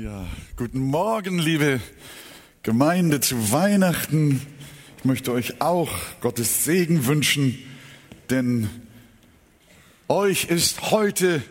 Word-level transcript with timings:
Ja, 0.00 0.28
guten 0.54 0.78
Morgen, 0.78 1.40
liebe 1.40 1.80
Gemeinde 2.62 3.18
zu 3.18 3.50
Weihnachten. 3.50 4.40
Ich 4.96 5.04
möchte 5.04 5.32
euch 5.32 5.60
auch 5.60 5.90
Gottes 6.20 6.62
Segen 6.64 7.06
wünschen, 7.06 7.58
denn 8.30 8.70
euch 10.06 10.44
ist 10.44 10.92
heute 10.92 11.42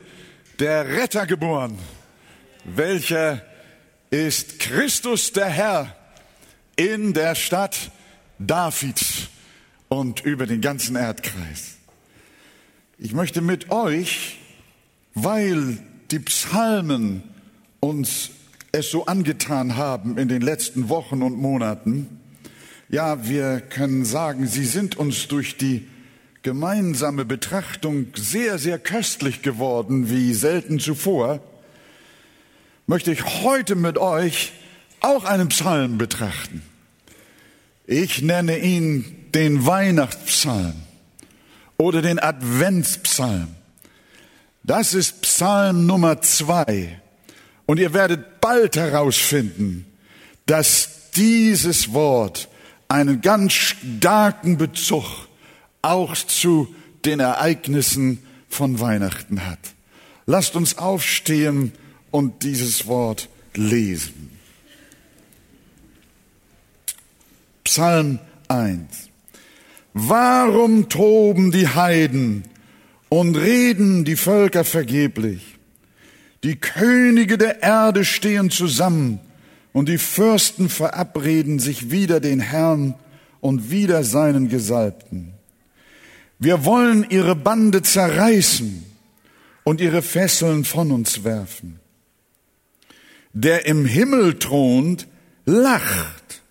der 0.59 0.87
Retter 0.87 1.27
geboren, 1.27 1.77
welcher 2.63 3.45
ist 4.11 4.59
Christus 4.59 5.33
der 5.33 5.49
Herr 5.49 5.97
in 6.77 7.11
der 7.11 7.35
Stadt 7.35 7.91
Davids 8.39 9.27
und 9.89 10.21
über 10.21 10.45
den 10.45 10.61
ganzen 10.61 10.95
Erdkreis. 10.95 11.79
Ich 12.97 13.11
möchte 13.11 13.41
mit 13.41 13.71
euch, 13.71 14.37
weil 15.15 15.79
die 16.11 16.19
Psalmen 16.19 17.23
uns 17.81 18.31
es 18.77 18.91
so 18.91 19.05
angetan 19.05 19.75
haben 19.75 20.17
in 20.17 20.27
den 20.27 20.41
letzten 20.41 20.89
Wochen 20.89 21.21
und 21.21 21.37
Monaten. 21.37 22.19
Ja, 22.89 23.27
wir 23.27 23.59
können 23.59 24.05
sagen, 24.05 24.47
sie 24.47 24.65
sind 24.65 24.95
uns 24.97 25.27
durch 25.27 25.57
die 25.57 25.87
gemeinsame 26.43 27.25
Betrachtung 27.25 28.07
sehr, 28.15 28.57
sehr 28.57 28.79
köstlich 28.79 29.41
geworden, 29.41 30.09
wie 30.09 30.33
selten 30.33 30.79
zuvor. 30.79 31.41
Möchte 32.85 33.11
ich 33.11 33.43
heute 33.43 33.75
mit 33.75 33.97
euch 33.97 34.53
auch 35.01 35.25
einen 35.25 35.49
Psalm 35.49 35.97
betrachten. 35.97 36.61
Ich 37.85 38.21
nenne 38.21 38.59
ihn 38.59 39.05
den 39.33 39.65
Weihnachtspsalm 39.65 40.75
oder 41.77 42.01
den 42.01 42.19
Adventspsalm. 42.19 43.47
Das 44.63 44.93
ist 44.93 45.21
Psalm 45.21 45.85
Nummer 45.85 46.21
zwei. 46.21 47.01
Und 47.67 47.79
ihr 47.79 47.93
werdet 47.93 48.41
bald 48.41 48.77
herausfinden, 48.77 49.85
dass 50.47 51.11
dieses 51.15 51.93
Wort 51.93 52.49
einen 52.87 53.21
ganz 53.21 53.53
starken 53.53 54.57
Bezug 54.57 55.03
auch 55.81 56.15
zu 56.15 56.73
den 57.05 57.19
Ereignissen 57.19 58.23
von 58.49 58.79
Weihnachten 58.79 59.45
hat. 59.45 59.59
Lasst 60.25 60.55
uns 60.55 60.77
aufstehen 60.77 61.73
und 62.09 62.43
dieses 62.43 62.87
Wort 62.87 63.29
lesen. 63.53 64.31
Psalm 67.65 68.19
1. 68.47 68.79
Warum 69.93 70.87
toben 70.87 71.51
die 71.51 71.67
Heiden 71.67 72.43
und 73.09 73.35
reden 73.35 74.05
die 74.05 74.15
Völker 74.15 74.63
vergeblich? 74.63 75.56
Die 76.47 76.55
Könige 76.55 77.37
der 77.37 77.61
Erde 77.61 78.05
stehen 78.05 78.49
zusammen 78.49 79.19
und 79.73 79.89
die 79.89 79.97
Fürsten 79.97 80.69
verabreden 80.69 81.59
sich 81.59 81.91
wider 81.91 82.21
den 82.21 82.39
Herrn 82.39 82.95
und 83.41 83.69
wider 83.69 84.05
seinen 84.05 84.47
Gesalbten. 84.47 85.33
Wir 86.39 86.63
wollen 86.63 87.05
ihre 87.09 87.35
Bande 87.35 87.81
zerreißen 87.81 88.85
und 89.65 89.81
ihre 89.81 90.01
Fesseln 90.01 90.63
von 90.63 90.93
uns 90.93 91.25
werfen. 91.25 91.81
Der 93.33 93.65
im 93.65 93.85
Himmel 93.85 94.39
thront, 94.39 95.05
lacht, 95.43 96.43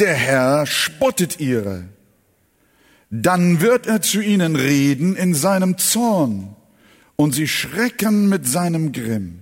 der 0.00 0.14
Herr 0.14 0.66
spottet 0.66 1.38
ihre. 1.38 1.84
Dann 3.10 3.60
wird 3.60 3.86
er 3.86 4.02
zu 4.02 4.20
ihnen 4.20 4.56
reden 4.56 5.14
in 5.14 5.34
seinem 5.34 5.78
Zorn 5.78 6.55
und 7.16 7.34
sie 7.34 7.48
schrecken 7.48 8.28
mit 8.28 8.46
seinem 8.46 8.92
Grimm. 8.92 9.40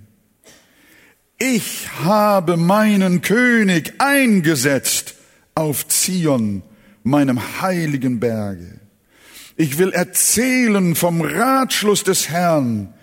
Ich 1.37 1.89
habe 2.03 2.57
meinen 2.57 3.21
König 3.21 3.93
eingesetzt 3.99 5.15
auf 5.53 5.87
Zion, 5.87 6.63
meinem 7.03 7.61
heiligen 7.61 8.19
Berge. 8.19 8.79
Ich 9.57 9.77
will 9.77 9.91
erzählen 9.91 10.95
vom 10.95 11.21
Ratschluss 11.21 12.03
des 12.03 12.29
Herrn. 12.29 12.93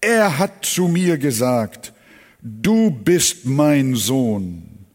Er 0.00 0.38
hat 0.38 0.64
zu 0.64 0.88
mir 0.88 1.18
gesagt, 1.18 1.92
du 2.42 2.90
bist 2.90 3.44
mein 3.46 3.94
Sohn. 3.94 4.86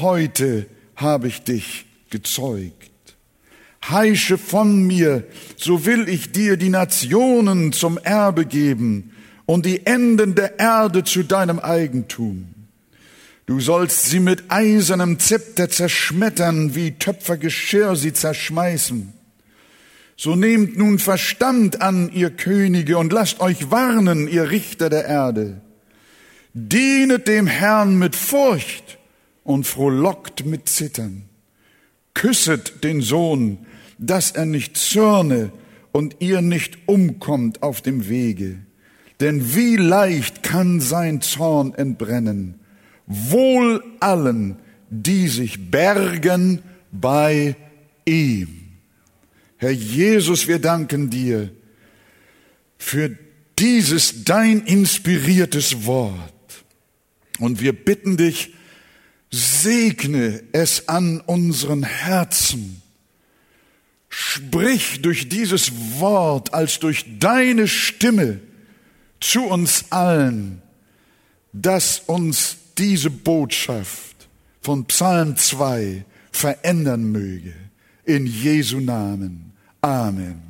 Heute 0.00 0.66
habe 0.96 1.28
ich 1.28 1.42
dich 1.42 1.86
gezeugt 2.10 2.90
heische 3.90 4.38
von 4.38 4.86
mir, 4.86 5.24
so 5.56 5.86
will 5.86 6.08
ich 6.08 6.32
dir 6.32 6.56
die 6.56 6.68
Nationen 6.68 7.72
zum 7.72 7.98
Erbe 7.98 8.46
geben 8.46 9.12
und 9.46 9.66
die 9.66 9.86
Enden 9.86 10.34
der 10.34 10.58
Erde 10.58 11.04
zu 11.04 11.22
deinem 11.22 11.58
Eigentum. 11.58 12.48
Du 13.46 13.60
sollst 13.60 14.06
sie 14.06 14.18
mit 14.18 14.44
eisernem 14.48 15.20
Zepter 15.20 15.68
zerschmettern, 15.68 16.74
wie 16.74 16.92
Töpfergeschirr 16.92 17.94
sie 17.94 18.12
zerschmeißen. 18.12 19.12
So 20.16 20.34
nehmt 20.34 20.76
nun 20.76 20.98
Verstand 20.98 21.80
an, 21.80 22.10
ihr 22.12 22.30
Könige, 22.30 22.98
und 22.98 23.12
lasst 23.12 23.40
euch 23.40 23.70
warnen, 23.70 24.28
ihr 24.28 24.50
Richter 24.50 24.90
der 24.90 25.04
Erde. 25.04 25.60
Dienet 26.54 27.28
dem 27.28 27.46
Herrn 27.46 27.98
mit 27.98 28.16
Furcht 28.16 28.98
und 29.44 29.66
frohlockt 29.66 30.46
mit 30.46 30.68
Zittern. 30.68 31.28
Küsset 32.14 32.82
den 32.82 33.02
Sohn, 33.02 33.65
dass 33.98 34.30
er 34.30 34.46
nicht 34.46 34.76
zürne 34.76 35.50
und 35.92 36.16
ihr 36.20 36.42
nicht 36.42 36.78
umkommt 36.86 37.62
auf 37.62 37.80
dem 37.80 38.08
Wege. 38.08 38.58
Denn 39.20 39.54
wie 39.54 39.76
leicht 39.76 40.42
kann 40.42 40.80
sein 40.80 41.22
Zorn 41.22 41.72
entbrennen, 41.74 42.60
wohl 43.06 43.82
allen, 44.00 44.56
die 44.90 45.28
sich 45.28 45.70
bergen 45.70 46.60
bei 46.92 47.56
ihm. 48.04 48.48
Herr 49.56 49.70
Jesus, 49.70 50.48
wir 50.48 50.58
danken 50.58 51.08
dir 51.08 51.50
für 52.76 53.16
dieses 53.58 54.24
dein 54.24 54.60
inspiriertes 54.60 55.86
Wort. 55.86 56.32
Und 57.38 57.60
wir 57.60 57.72
bitten 57.72 58.16
dich, 58.18 58.54
segne 59.30 60.42
es 60.52 60.88
an 60.88 61.20
unseren 61.20 61.82
Herzen 61.82 62.82
Sprich 64.18 65.02
durch 65.02 65.28
dieses 65.28 66.00
Wort 66.00 66.54
als 66.54 66.78
durch 66.78 67.04
deine 67.18 67.68
Stimme 67.68 68.40
zu 69.20 69.42
uns 69.42 69.84
allen, 69.90 70.62
dass 71.52 71.98
uns 72.06 72.56
diese 72.78 73.10
Botschaft 73.10 74.28
von 74.62 74.86
Psalm 74.86 75.36
2 75.36 76.06
verändern 76.32 77.12
möge. 77.12 77.52
In 78.06 78.24
Jesu 78.24 78.80
Namen. 78.80 79.52
Amen. 79.82 80.40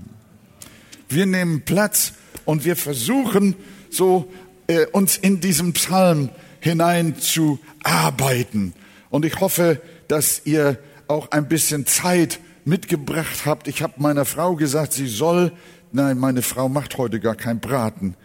Wir 1.09 1.27
nehmen 1.27 1.63
Platz 1.63 2.13
und 2.45 2.65
wir 2.65 2.77
versuchen 2.77 3.57
so 3.91 4.33
äh, 4.69 4.87
uns 4.93 5.17
in 5.17 5.41
diesem 5.41 5.73
Psalm 5.73 6.29
hinein 6.61 7.19
zu 7.19 7.59
arbeiten. 7.83 8.75
Und 9.11 9.25
ich 9.25 9.41
hoffe, 9.41 9.83
dass 10.07 10.43
ihr 10.45 10.79
auch 11.09 11.33
ein 11.33 11.49
bisschen 11.49 11.85
Zeit 11.85 12.39
mitgebracht 12.67 13.47
habt. 13.47 13.69
Ich 13.69 13.83
habe 13.83 13.95
meiner 13.97 14.25
Frau 14.25 14.57
gesagt, 14.57 14.93
sie 14.93 15.07
soll, 15.07 15.53
nein, 15.93 16.19
meine 16.19 16.43
Frau 16.43 16.69
macht 16.69 16.99
heute 16.99 17.21
gar 17.21 17.37
kein 17.37 17.61
Braten. 17.61 18.17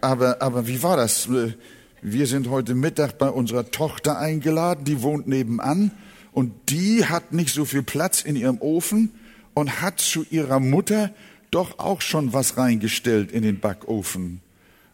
Aber, 0.00 0.40
aber 0.40 0.66
wie 0.66 0.82
war 0.82 0.96
das? 0.96 1.28
Äh, 1.28 1.52
wir 2.00 2.26
sind 2.26 2.48
heute 2.48 2.76
Mittag 2.76 3.18
bei 3.18 3.28
unserer 3.28 3.70
Tochter 3.72 4.18
eingeladen, 4.18 4.84
die 4.84 5.02
wohnt 5.02 5.26
nebenan 5.26 5.90
und 6.30 6.52
die 6.68 7.04
hat 7.04 7.32
nicht 7.32 7.52
so 7.52 7.64
viel 7.64 7.82
Platz 7.82 8.22
in 8.22 8.36
ihrem 8.36 8.58
Ofen 8.60 9.10
und 9.54 9.82
hat 9.82 9.98
zu 9.98 10.24
ihrer 10.30 10.60
Mutter 10.60 11.10
doch 11.50 11.80
auch 11.80 12.00
schon 12.00 12.32
was 12.32 12.56
reingestellt 12.56 13.32
in 13.32 13.42
den 13.42 13.58
Backofen. 13.58 14.40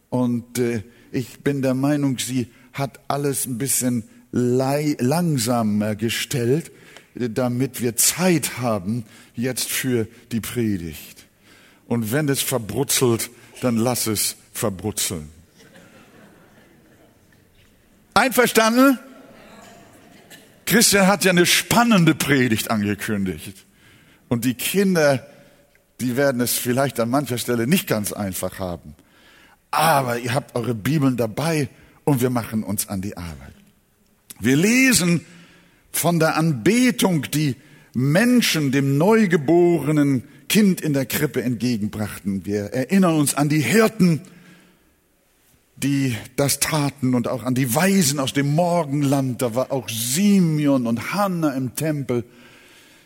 Und 0.09 0.57
äh, 0.57 0.81
ich 1.11 1.41
bin 1.41 1.61
der 1.61 1.75
Meinung, 1.75 2.17
sie 2.17 2.47
hat 2.73 2.99
alles 3.07 3.45
ein 3.45 3.59
bisschen 3.59 4.03
langsamer 4.31 5.95
gestellt, 5.95 6.71
damit 7.15 7.81
wir 7.81 7.95
Zeit 7.95 8.57
haben 8.59 9.05
jetzt 9.33 9.69
für 9.69 10.07
die 10.31 10.41
Predigt. 10.41 11.25
Und 11.87 12.11
wenn 12.11 12.27
es 12.29 12.41
verbrutzelt, 12.41 13.29
dann 13.61 13.77
lass 13.77 14.07
es 14.07 14.35
verbrutzeln. 14.51 15.29
Einverstanden? 18.13 18.99
Christian 20.65 21.07
hat 21.07 21.23
ja 21.23 21.31
eine 21.31 21.45
spannende 21.45 22.15
Predigt 22.15 22.71
angekündigt. 22.71 23.65
Und 24.29 24.45
die 24.45 24.55
Kinder, 24.55 25.25
die 25.99 26.17
werden 26.17 26.41
es 26.41 26.57
vielleicht 26.57 26.99
an 26.99 27.09
mancher 27.09 27.37
Stelle 27.37 27.67
nicht 27.67 27.87
ganz 27.87 28.11
einfach 28.11 28.59
haben. 28.59 28.95
Aber 29.69 30.17
ihr 30.17 30.33
habt 30.33 30.55
eure 30.55 30.73
Bibeln 30.73 31.17
dabei 31.17 31.69
und 32.03 32.21
wir 32.21 32.29
machen 32.29 32.63
uns 32.63 32.89
an 32.89 33.01
die 33.01 33.15
Arbeit. 33.15 33.53
Wir 34.39 34.55
lesen 34.55 35.25
von 35.95 36.19
der 36.19 36.35
Anbetung, 36.35 37.23
die 37.31 37.55
Menschen 37.93 38.71
dem 38.71 38.97
neugeborenen 38.97 40.23
Kind 40.49 40.81
in 40.81 40.93
der 40.93 41.05
Krippe 41.05 41.41
entgegenbrachten. 41.41 42.45
Wir 42.45 42.65
erinnern 42.73 43.15
uns 43.15 43.33
an 43.33 43.47
die 43.47 43.61
Hirten, 43.61 44.21
die 45.77 46.15
das 46.35 46.59
taten 46.59 47.15
und 47.15 47.27
auch 47.27 47.43
an 47.43 47.55
die 47.55 47.73
Weisen 47.73 48.19
aus 48.19 48.33
dem 48.33 48.53
Morgenland. 48.55 49.41
Da 49.41 49.55
war 49.55 49.71
auch 49.71 49.87
Simeon 49.87 50.85
und 50.85 51.13
Hannah 51.13 51.53
im 51.53 51.75
Tempel. 51.75 52.25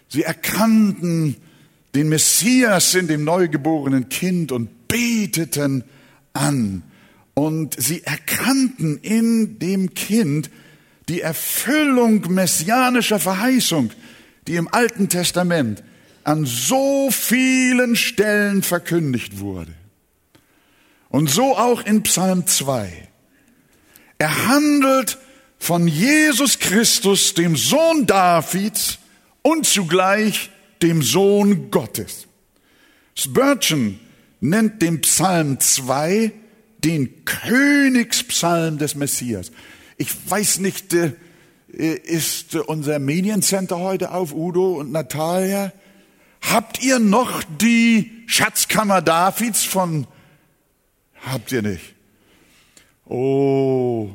Sie 0.07 0.23
erkannten 0.23 1.35
den 1.93 2.09
Messias 2.09 2.95
in 2.95 3.07
dem 3.07 3.23
neugeborenen 3.23 4.09
Kind 4.09 4.51
und 4.51 4.87
beteten 4.87 5.83
an. 6.33 6.83
Und 7.35 7.79
sie 7.79 8.03
erkannten 8.03 8.97
in 8.97 9.59
dem 9.59 9.93
Kind 9.93 10.49
die 11.09 11.21
Erfüllung 11.21 12.31
messianischer 12.31 13.19
Verheißung, 13.19 13.91
die 14.47 14.55
im 14.55 14.71
Alten 14.71 15.09
Testament 15.09 15.83
an 16.23 16.45
so 16.45 17.09
vielen 17.11 17.95
Stellen 17.95 18.61
verkündigt 18.61 19.39
wurde. 19.39 19.73
Und 21.09 21.29
so 21.29 21.57
auch 21.57 21.83
in 21.83 22.03
Psalm 22.03 22.45
2. 22.45 23.09
Er 24.19 24.47
handelt 24.47 25.17
von 25.57 25.87
Jesus 25.87 26.59
Christus, 26.59 27.33
dem 27.33 27.55
Sohn 27.55 28.05
Davids 28.05 28.99
und 29.41 29.65
zugleich 29.65 30.51
dem 30.83 31.01
Sohn 31.01 31.71
Gottes. 31.71 32.27
Spurgeon 33.15 33.99
nennt 34.39 34.81
den 34.81 35.01
Psalm 35.01 35.59
2 35.59 36.31
den 36.83 37.25
Königspsalm 37.25 38.77
des 38.77 38.95
Messias. 38.95 39.51
Ich 40.01 40.15
weiß 40.29 40.59
nicht, 40.59 40.93
äh, 40.93 41.11
ist 41.73 42.55
unser 42.55 42.99
Mediencenter 42.99 43.79
heute 43.79 44.11
auf, 44.11 44.33
Udo 44.33 44.79
und 44.79 44.93
Natalia? 44.93 45.73
Habt 46.41 46.81
ihr 46.81 46.99
noch 46.99 47.43
die 47.59 48.23
Schatzkammer 48.25 49.01
Davids 49.01 49.65
von, 49.65 50.07
habt 51.25 51.51
ihr 51.51 51.61
nicht? 51.61 51.95
Oh, 53.05 54.11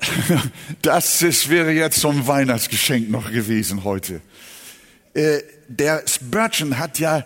das 0.82 1.22
ist, 1.22 1.48
wäre 1.48 1.70
jetzt 1.70 2.00
so 2.00 2.08
ein 2.08 2.26
Weihnachtsgeschenk 2.26 3.08
noch 3.08 3.30
gewesen 3.30 3.84
heute. 3.84 4.20
Äh, 5.14 5.42
der 5.68 6.02
Spurgeon 6.08 6.76
hat 6.76 6.98
ja 6.98 7.24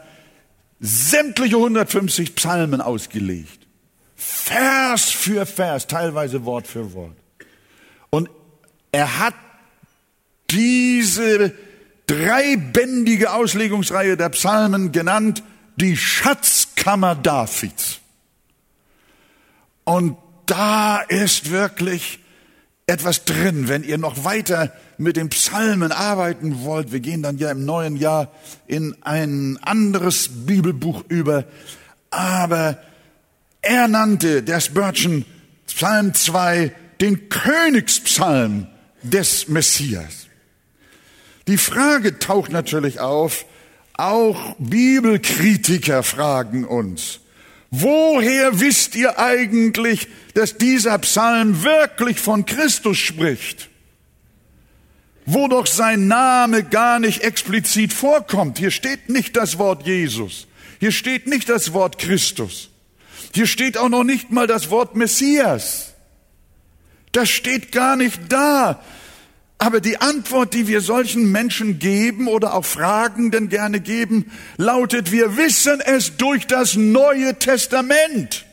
sämtliche 0.78 1.56
150 1.56 2.34
Psalmen 2.34 2.82
ausgelegt. 2.82 3.66
Vers 4.30 5.10
für 5.10 5.46
Vers, 5.46 5.86
teilweise 5.86 6.44
Wort 6.44 6.66
für 6.66 6.92
Wort. 6.92 7.16
Und 8.10 8.28
er 8.92 9.18
hat 9.18 9.34
diese 10.50 11.54
dreibändige 12.06 13.32
Auslegungsreihe 13.32 14.18
der 14.18 14.28
Psalmen 14.28 14.92
genannt, 14.92 15.42
die 15.76 15.96
Schatzkammer 15.96 17.14
Davids. 17.14 18.00
Und 19.84 20.18
da 20.44 20.98
ist 21.00 21.50
wirklich 21.50 22.18
etwas 22.86 23.24
drin, 23.24 23.68
wenn 23.68 23.82
ihr 23.82 23.96
noch 23.96 24.24
weiter 24.24 24.72
mit 24.98 25.16
den 25.16 25.30
Psalmen 25.30 25.90
arbeiten 25.90 26.64
wollt. 26.64 26.92
Wir 26.92 27.00
gehen 27.00 27.22
dann 27.22 27.38
ja 27.38 27.50
im 27.50 27.64
neuen 27.64 27.96
Jahr 27.96 28.30
in 28.66 28.94
ein 29.02 29.58
anderes 29.62 30.28
Bibelbuch 30.46 31.04
über. 31.08 31.44
Aber 32.10 32.78
er 33.62 33.88
nannte 33.88 34.42
der 34.42 34.60
Spurgeon 34.60 35.24
Psalm 35.66 36.14
2 36.14 36.72
den 37.00 37.28
Königspsalm 37.28 38.66
des 39.02 39.48
Messias. 39.48 40.26
Die 41.46 41.58
Frage 41.58 42.18
taucht 42.18 42.52
natürlich 42.52 43.00
auf, 43.00 43.46
auch 43.94 44.54
Bibelkritiker 44.58 46.02
fragen 46.02 46.64
uns, 46.64 47.20
woher 47.70 48.60
wisst 48.60 48.94
ihr 48.94 49.18
eigentlich, 49.18 50.08
dass 50.34 50.56
dieser 50.56 50.98
Psalm 50.98 51.64
wirklich 51.64 52.20
von 52.20 52.44
Christus 52.44 52.98
spricht, 52.98 53.68
wo 55.26 55.48
doch 55.48 55.66
sein 55.66 56.06
Name 56.06 56.64
gar 56.64 57.00
nicht 57.00 57.22
explizit 57.22 57.92
vorkommt. 57.92 58.58
Hier 58.58 58.70
steht 58.70 59.08
nicht 59.08 59.36
das 59.36 59.58
Wort 59.58 59.86
Jesus, 59.86 60.46
hier 60.80 60.92
steht 60.92 61.26
nicht 61.26 61.48
das 61.48 61.72
Wort 61.72 61.98
Christus, 61.98 62.70
hier 63.34 63.46
steht 63.46 63.78
auch 63.78 63.88
noch 63.88 64.04
nicht 64.04 64.30
mal 64.30 64.46
das 64.46 64.70
Wort 64.70 64.96
Messias. 64.96 65.94
Das 67.12 67.28
steht 67.28 67.72
gar 67.72 67.96
nicht 67.96 68.20
da. 68.30 68.82
Aber 69.58 69.80
die 69.80 70.00
Antwort, 70.00 70.54
die 70.54 70.68
wir 70.68 70.80
solchen 70.80 71.32
Menschen 71.32 71.80
geben 71.80 72.28
oder 72.28 72.54
auch 72.54 72.64
Fragenden 72.64 73.48
gerne 73.48 73.80
geben, 73.80 74.30
lautet, 74.56 75.10
wir 75.10 75.36
wissen 75.36 75.80
es 75.80 76.16
durch 76.16 76.46
das 76.46 76.76
Neue 76.76 77.38
Testament. 77.38 78.46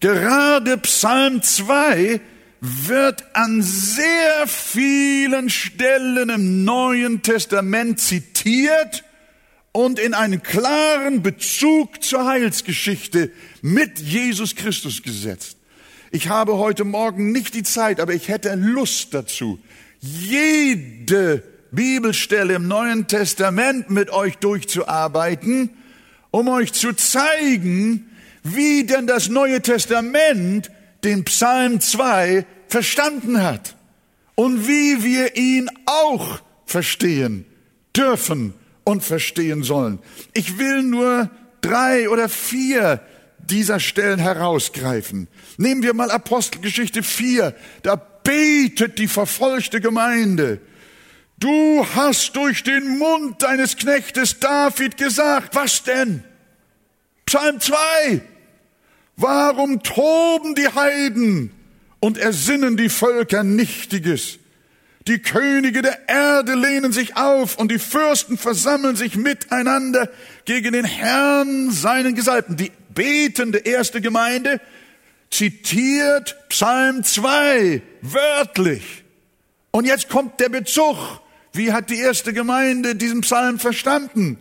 Gerade 0.00 0.78
Psalm 0.78 1.42
2 1.42 2.20
wird 2.60 3.24
an 3.34 3.62
sehr 3.62 4.46
vielen 4.46 5.48
Stellen 5.48 6.28
im 6.28 6.64
Neuen 6.64 7.22
Testament 7.22 8.00
zitiert 8.00 9.04
und 9.72 9.98
in 9.98 10.14
einen 10.14 10.42
klaren 10.42 11.22
Bezug 11.22 12.02
zur 12.02 12.26
Heilsgeschichte 12.26 13.30
mit 13.62 13.98
Jesus 13.98 14.56
Christus 14.56 15.02
gesetzt. 15.02 15.56
Ich 16.10 16.28
habe 16.28 16.56
heute 16.56 16.84
Morgen 16.84 17.30
nicht 17.30 17.54
die 17.54 17.62
Zeit, 17.62 18.00
aber 18.00 18.12
ich 18.14 18.28
hätte 18.28 18.54
Lust 18.54 19.14
dazu, 19.14 19.60
jede 20.00 21.44
Bibelstelle 21.70 22.54
im 22.54 22.66
Neuen 22.66 23.06
Testament 23.06 23.90
mit 23.90 24.10
euch 24.10 24.38
durchzuarbeiten, 24.38 25.70
um 26.32 26.48
euch 26.48 26.72
zu 26.72 26.92
zeigen, 26.94 28.10
wie 28.42 28.84
denn 28.84 29.06
das 29.06 29.28
Neue 29.28 29.62
Testament 29.62 30.70
den 31.04 31.24
Psalm 31.24 31.80
2 31.80 32.44
verstanden 32.66 33.42
hat 33.42 33.76
und 34.34 34.66
wie 34.66 35.04
wir 35.04 35.36
ihn 35.36 35.70
auch 35.86 36.40
verstehen 36.66 37.44
dürfen 37.96 38.54
und 38.84 39.04
verstehen 39.04 39.62
sollen. 39.62 39.98
Ich 40.32 40.58
will 40.58 40.82
nur 40.82 41.30
drei 41.60 42.08
oder 42.08 42.28
vier 42.28 43.00
dieser 43.38 43.80
Stellen 43.80 44.18
herausgreifen. 44.18 45.28
Nehmen 45.56 45.82
wir 45.82 45.94
mal 45.94 46.10
Apostelgeschichte 46.10 47.02
4, 47.02 47.54
da 47.82 47.96
betet 47.96 48.98
die 48.98 49.08
verfolgte 49.08 49.80
Gemeinde. 49.80 50.60
Du 51.38 51.86
hast 51.94 52.36
durch 52.36 52.62
den 52.62 52.98
Mund 52.98 53.42
deines 53.42 53.76
Knechtes 53.76 54.40
David 54.40 54.96
gesagt, 54.96 55.54
was 55.54 55.82
denn? 55.82 56.22
Psalm 57.24 57.60
2. 57.60 57.76
Warum 59.16 59.82
toben 59.82 60.54
die 60.54 60.68
Heiden 60.68 61.52
und 61.98 62.18
ersinnen 62.18 62.76
die 62.76 62.88
Völker 62.88 63.42
Nichtiges? 63.42 64.39
Die 65.10 65.18
Könige 65.18 65.82
der 65.82 66.08
Erde 66.08 66.54
lehnen 66.54 66.92
sich 66.92 67.16
auf 67.16 67.58
und 67.58 67.72
die 67.72 67.80
Fürsten 67.80 68.38
versammeln 68.38 68.94
sich 68.94 69.16
miteinander 69.16 70.08
gegen 70.44 70.72
den 70.72 70.84
Herrn, 70.84 71.72
seinen 71.72 72.14
Gesalbten. 72.14 72.56
Die 72.56 72.70
betende 72.94 73.58
erste 73.58 74.00
Gemeinde 74.00 74.60
zitiert 75.28 76.36
Psalm 76.48 77.02
2 77.02 77.82
wörtlich. 78.02 79.02
Und 79.72 79.84
jetzt 79.84 80.08
kommt 80.08 80.38
der 80.38 80.48
Bezug. 80.48 80.96
Wie 81.52 81.72
hat 81.72 81.90
die 81.90 81.98
erste 81.98 82.32
Gemeinde 82.32 82.94
diesen 82.94 83.22
Psalm 83.22 83.58
verstanden? 83.58 84.38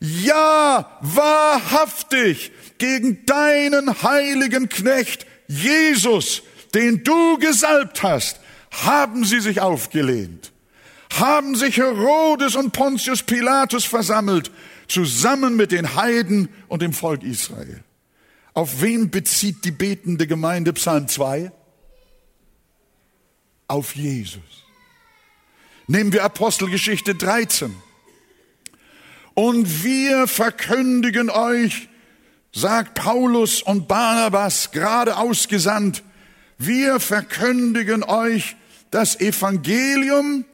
Ja, 0.00 0.98
wahrhaftig, 1.00 2.52
gegen 2.76 3.24
deinen 3.24 4.02
heiligen 4.02 4.68
Knecht 4.68 5.24
Jesus, 5.48 6.42
den 6.74 7.02
du 7.02 7.38
gesalbt 7.38 8.02
hast, 8.02 8.40
haben 8.84 9.24
sie 9.24 9.40
sich 9.40 9.60
aufgelehnt, 9.60 10.52
haben 11.12 11.54
sich 11.54 11.78
Herodes 11.78 12.56
und 12.56 12.72
Pontius 12.72 13.22
Pilatus 13.22 13.84
versammelt, 13.84 14.50
zusammen 14.88 15.56
mit 15.56 15.72
den 15.72 15.94
Heiden 15.94 16.48
und 16.68 16.82
dem 16.82 16.92
Volk 16.92 17.22
Israel. 17.22 17.82
Auf 18.54 18.80
wen 18.80 19.10
bezieht 19.10 19.64
die 19.64 19.70
betende 19.70 20.26
Gemeinde 20.26 20.72
Psalm 20.72 21.08
2? 21.08 21.52
Auf 23.68 23.96
Jesus. 23.96 24.40
Nehmen 25.88 26.12
wir 26.12 26.24
Apostelgeschichte 26.24 27.14
13. 27.14 27.74
Und 29.34 29.84
wir 29.84 30.26
verkündigen 30.26 31.30
euch 31.30 31.88
sagt 32.56 32.94
Paulus 32.94 33.60
und 33.60 33.86
Barnabas 33.86 34.70
gerade 34.70 35.18
ausgesandt, 35.18 36.02
wir 36.56 37.00
verkündigen 37.00 38.02
euch 38.02 38.56
das 38.96 39.20
Evangelium, 39.20 40.46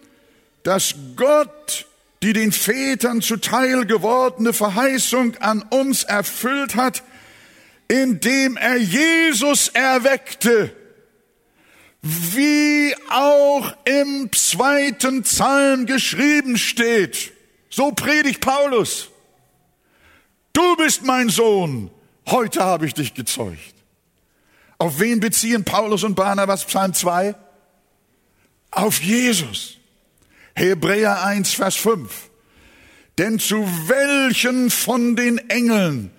das 0.65 0.97
Gott, 1.15 1.87
die 2.25 2.33
den 2.33 2.51
Vätern 2.51 3.23
zuteil 3.23 3.87
gewordene 3.87 4.53
Verheißung 4.53 5.37
an 5.37 5.63
uns 5.63 6.03
erfüllt 6.03 6.75
hat, 6.75 7.05
indem 7.87 8.57
er 8.57 8.79
Jesus 8.79 9.69
erweckte, 9.69 10.75
wie 12.01 12.93
auch 13.11 13.77
im 13.85 14.33
zweiten 14.33 15.23
Psalm 15.23 15.87
geschrieben 15.87 16.59
steht. 16.59 17.31
So 17.71 17.93
predigt 17.93 18.41
Paulus. 18.41 19.09
Du 20.53 20.75
bist 20.79 21.05
mein 21.05 21.29
Sohn, 21.29 21.93
heute 22.29 22.65
habe 22.65 22.87
ich 22.87 22.95
dich 22.95 23.15
gezeugt. 23.15 23.75
Auf 24.79 24.99
wen 24.99 25.21
beziehen 25.21 25.63
Paulus 25.63 26.03
und 26.03 26.17
Barnabas 26.17 26.65
Psalm 26.65 26.93
2? 26.93 27.37
Auf 28.73 29.03
Jesus. 29.03 29.77
Hebräer 30.55 31.23
1, 31.25 31.53
Vers 31.53 31.77
5. 31.77 32.31
Denn 33.19 33.39
zu 33.39 33.69
welchen 33.87 34.71
von 34.71 35.15
den 35.15 35.39
Engeln 35.51 36.11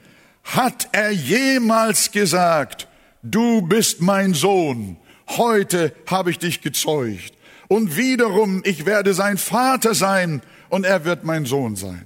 hat 0.43 0.87
er 0.91 1.09
jemals 1.09 2.11
gesagt, 2.11 2.87
du 3.23 3.63
bist 3.63 4.01
mein 4.01 4.35
Sohn, 4.35 4.97
heute 5.29 5.95
habe 6.05 6.29
ich 6.29 6.37
dich 6.37 6.61
gezeugt. 6.61 7.33
Und 7.67 7.97
wiederum, 7.97 8.61
ich 8.65 8.85
werde 8.85 9.15
sein 9.15 9.39
Vater 9.39 9.95
sein 9.95 10.43
und 10.69 10.85
er 10.85 11.05
wird 11.05 11.23
mein 11.23 11.45
Sohn 11.45 11.75
sein. 11.75 12.05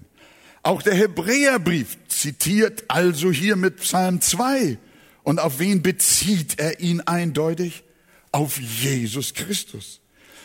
Auch 0.63 0.81
der 0.81 0.95
Hebräerbrief 0.95 1.97
zitiert 2.07 2.85
also 2.87 3.31
hier 3.31 3.57
mit 3.57 3.77
Psalm 3.77 4.21
2. 4.21 4.77
Und 5.23 5.39
auf 5.39 5.59
wen 5.59 5.81
bezieht 5.81 6.57
er 6.57 6.79
ihn 6.79 7.01
eindeutig? 7.01 7.83
Auf 8.31 8.59
Jesus 8.59 9.33
Christus. 9.33 9.99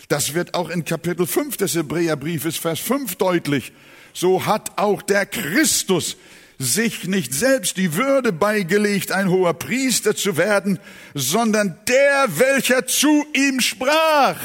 Das 0.09 0.35
wird 0.35 0.54
auch 0.54 0.68
in 0.68 0.85
Kapitel 0.85 1.26
5 1.26 1.56
des 1.56 1.75
Hebräerbriefes, 1.75 2.56
Vers 2.56 2.80
5 2.80 3.16
deutlich. 3.16 3.73
So 4.12 4.47
hat 4.47 4.78
auch 4.78 5.02
der 5.02 5.26
Christus 5.26 6.16
sich 6.59 7.04
nicht 7.09 7.35
selbst 7.35 7.76
die 7.76 7.94
Würde 7.94 8.32
beigelegt, 8.32 9.12
ein 9.12 9.28
hoher 9.28 9.54
Priester 9.54 10.14
zu 10.14 10.37
werden, 10.37 10.78
sondern 11.14 11.78
der, 11.88 12.26
welcher 12.38 12.87
zu 12.87 13.25
ihm 13.35 13.61
sprach. 13.61 14.38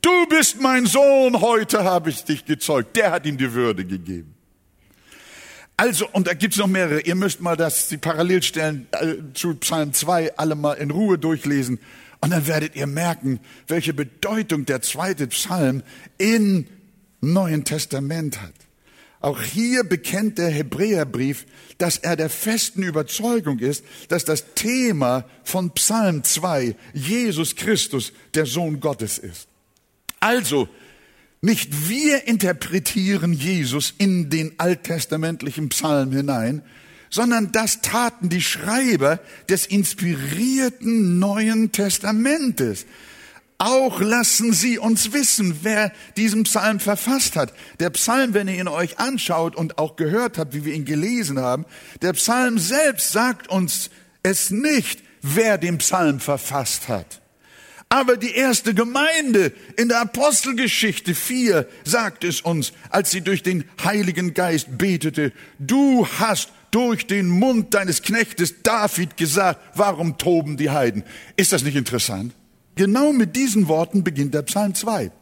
Du 0.00 0.26
bist 0.26 0.60
mein 0.60 0.86
Sohn, 0.86 1.40
heute 1.40 1.82
habe 1.82 2.10
ich 2.10 2.24
dich 2.24 2.44
gezeugt. 2.44 2.94
Der 2.96 3.10
hat 3.10 3.24
ihm 3.26 3.38
die 3.38 3.52
Würde 3.54 3.84
gegeben. 3.84 4.34
Also, 5.76 6.06
und 6.12 6.26
da 6.26 6.34
gibt's 6.34 6.58
noch 6.58 6.66
mehrere. 6.68 7.00
Ihr 7.00 7.14
müsst 7.16 7.40
mal 7.40 7.56
das, 7.56 7.88
die 7.88 7.96
Parallelstellen 7.96 8.86
äh, 8.92 9.14
zu 9.32 9.54
Psalm 9.56 9.92
2 9.92 10.36
alle 10.36 10.54
mal 10.54 10.74
in 10.74 10.90
Ruhe 10.90 11.18
durchlesen. 11.18 11.80
Und 12.24 12.30
dann 12.30 12.46
werdet 12.46 12.74
ihr 12.74 12.86
merken, 12.86 13.38
welche 13.66 13.92
Bedeutung 13.92 14.64
der 14.64 14.80
zweite 14.80 15.26
Psalm 15.26 15.82
im 16.16 16.66
Neuen 17.20 17.64
Testament 17.64 18.40
hat. 18.40 18.54
Auch 19.20 19.42
hier 19.42 19.84
bekennt 19.84 20.38
der 20.38 20.48
Hebräerbrief, 20.48 21.44
dass 21.76 21.98
er 21.98 22.16
der 22.16 22.30
festen 22.30 22.82
Überzeugung 22.82 23.58
ist, 23.58 23.84
dass 24.08 24.24
das 24.24 24.54
Thema 24.54 25.26
von 25.42 25.72
Psalm 25.72 26.24
2 26.24 26.74
Jesus 26.94 27.56
Christus, 27.56 28.14
der 28.32 28.46
Sohn 28.46 28.80
Gottes 28.80 29.18
ist. 29.18 29.46
Also, 30.18 30.66
nicht 31.42 31.90
wir 31.90 32.26
interpretieren 32.26 33.34
Jesus 33.34 33.92
in 33.98 34.30
den 34.30 34.54
alttestamentlichen 34.56 35.68
Psalm 35.68 36.10
hinein, 36.12 36.62
sondern 37.14 37.52
das 37.52 37.80
taten 37.80 38.28
die 38.28 38.42
Schreiber 38.42 39.20
des 39.48 39.66
inspirierten 39.66 41.20
Neuen 41.20 41.70
Testamentes. 41.70 42.86
Auch 43.56 44.00
lassen 44.00 44.52
Sie 44.52 44.78
uns 44.78 45.12
wissen, 45.12 45.60
wer 45.62 45.92
diesen 46.16 46.42
Psalm 46.42 46.80
verfasst 46.80 47.36
hat. 47.36 47.54
Der 47.78 47.90
Psalm, 47.90 48.34
wenn 48.34 48.48
ihr 48.48 48.58
ihn 48.58 48.66
euch 48.66 48.98
anschaut 48.98 49.54
und 49.54 49.78
auch 49.78 49.94
gehört 49.94 50.38
habt, 50.38 50.54
wie 50.54 50.64
wir 50.64 50.74
ihn 50.74 50.84
gelesen 50.84 51.38
haben, 51.38 51.66
der 52.02 52.14
Psalm 52.14 52.58
selbst 52.58 53.12
sagt 53.12 53.46
uns 53.46 53.90
es 54.24 54.50
nicht, 54.50 55.00
wer 55.22 55.56
den 55.56 55.78
Psalm 55.78 56.18
verfasst 56.18 56.88
hat. 56.88 57.20
Aber 57.90 58.16
die 58.16 58.34
erste 58.34 58.74
Gemeinde 58.74 59.52
in 59.76 59.88
der 59.88 60.00
Apostelgeschichte 60.00 61.14
4 61.14 61.68
sagt 61.84 62.24
es 62.24 62.40
uns, 62.40 62.72
als 62.90 63.12
sie 63.12 63.20
durch 63.20 63.44
den 63.44 63.62
Heiligen 63.84 64.34
Geist 64.34 64.78
betete, 64.78 65.30
du 65.60 66.08
hast 66.18 66.48
durch 66.74 67.06
den 67.06 67.28
Mund 67.28 67.72
deines 67.72 68.02
Knechtes 68.02 68.62
David 68.64 69.16
gesagt, 69.16 69.60
warum 69.76 70.18
toben 70.18 70.56
die 70.56 70.70
Heiden? 70.70 71.04
Ist 71.36 71.52
das 71.52 71.62
nicht 71.62 71.76
interessant? 71.76 72.34
Genau 72.74 73.12
mit 73.12 73.36
diesen 73.36 73.68
Worten 73.68 74.02
beginnt 74.02 74.34
der 74.34 74.42
Psalm 74.42 74.74
2. 74.74 75.12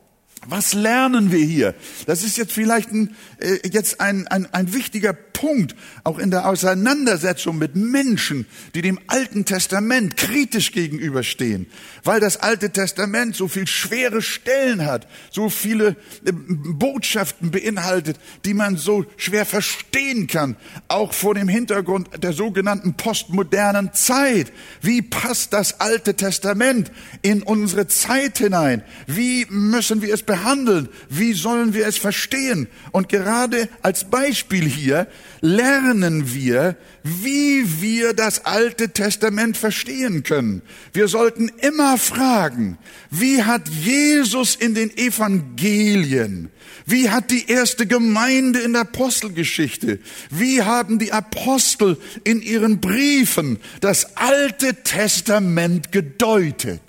Was 0.47 0.73
lernen 0.73 1.31
wir 1.31 1.45
hier? 1.45 1.75
Das 2.07 2.25
ist 2.25 2.39
jetzt 2.39 2.53
vielleicht 2.53 2.91
ein, 2.91 3.15
äh, 3.39 3.59
jetzt 3.71 4.01
ein, 4.01 4.27
ein, 4.29 4.53
ein 4.55 4.73
wichtiger 4.73 5.13
Punkt, 5.33 5.75
auch 6.05 6.19
in 6.19 6.31
der 6.31 6.49
Auseinandersetzung 6.49 7.59
mit 7.59 7.77
Menschen, 7.77 8.47
die 8.75 8.83
dem 8.83 8.99
Alten 9.07 9.45
Testament 9.45 10.17
kritisch 10.17 10.73
gegenüberstehen, 10.73 11.67
weil 12.05 12.21
das 12.21 12.37
Alte 12.37 12.71
Testament 12.71 13.37
so 13.37 13.49
viel 13.49 13.67
schwere 13.67 14.23
Stellen 14.23 14.85
hat, 14.85 15.07
so 15.31 15.49
viele 15.49 15.97
äh, 16.25 16.33
Botschaften 16.33 17.51
beinhaltet, 17.51 18.19
die 18.45 18.55
man 18.55 18.77
so 18.77 19.05
schwer 19.17 19.47
verstehen 19.47 20.27
kann, 20.27 20.57
auch 20.89 21.13
vor 21.13 21.35
dem 21.35 21.49
Hintergrund 21.49 22.09
der 22.23 22.33
sogenannten 22.33 22.95
postmodernen 22.95 23.93
Zeit. 23.93 24.53
Wie 24.81 25.03
passt 25.03 25.53
das 25.53 25.81
Alte 25.81 26.15
Testament 26.15 26.91
in 27.23 27.43
unsere 27.43 27.87
Zeit 27.87 28.39
hinein? 28.39 28.83
Wie 29.07 29.47
müssen 29.49 30.03
wir 30.03 30.15
es 30.15 30.23
behandeln? 30.23 30.89
Wie 31.09 31.33
sollen 31.33 31.75
wir 31.75 31.87
es 31.87 31.97
verstehen? 31.97 32.69
Und 32.91 33.09
gerade 33.09 33.69
als 33.83 34.05
Beispiel 34.05 34.65
hier 34.65 35.07
lernen 35.41 36.33
wir, 36.33 36.77
wie 37.03 37.81
wir 37.81 38.15
das 38.15 38.45
Alte 38.47 38.91
Testament 38.91 39.57
verstehen 39.57 40.23
können. 40.23 40.63
Wir 40.93 41.09
sollten 41.09 41.49
immer 41.61 41.99
fragen, 41.99 42.79
wie 43.11 43.43
hat 43.43 43.69
Jesus 43.69 44.55
in 44.55 44.75
den 44.75 44.97
Evangelien, 44.97 46.51
wie 46.87 47.11
hat 47.11 47.31
die 47.31 47.49
erste 47.49 47.87
Gemeinde 47.87 48.61
in 48.61 48.73
der 48.73 48.83
Apostelgeschichte, 48.83 49.99
wie 50.31 50.63
haben 50.63 50.99
die 50.99 51.13
Apostel 51.13 51.99
in 52.25 52.41
ihren 52.41 52.81
Briefen 52.81 53.59
das 53.81 54.17
Alte 54.17 54.83
Testament 54.83 55.93
gedeutet? 55.93 56.81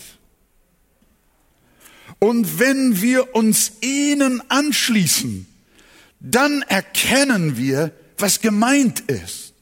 Und 2.20 2.58
wenn 2.58 3.02
wir 3.02 3.36
uns 3.36 3.74
ihnen 3.82 4.42
anschließen, 4.50 5.46
dann 6.22 6.62
erkennen 6.62 7.58
wir, 7.58 7.92
was 8.18 8.42
gemeint 8.42 9.02
ist. 9.02 9.54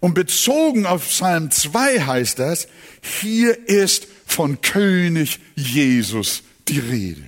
Und 0.00 0.14
bezogen 0.14 0.84
auf 0.86 1.08
Psalm 1.08 1.50
2 1.50 2.00
heißt 2.00 2.38
das, 2.38 2.68
hier 3.00 3.68
ist 3.68 4.06
von 4.26 4.60
König 4.60 5.40
Jesus 5.54 6.42
die 6.68 6.78
Rede. 6.78 7.22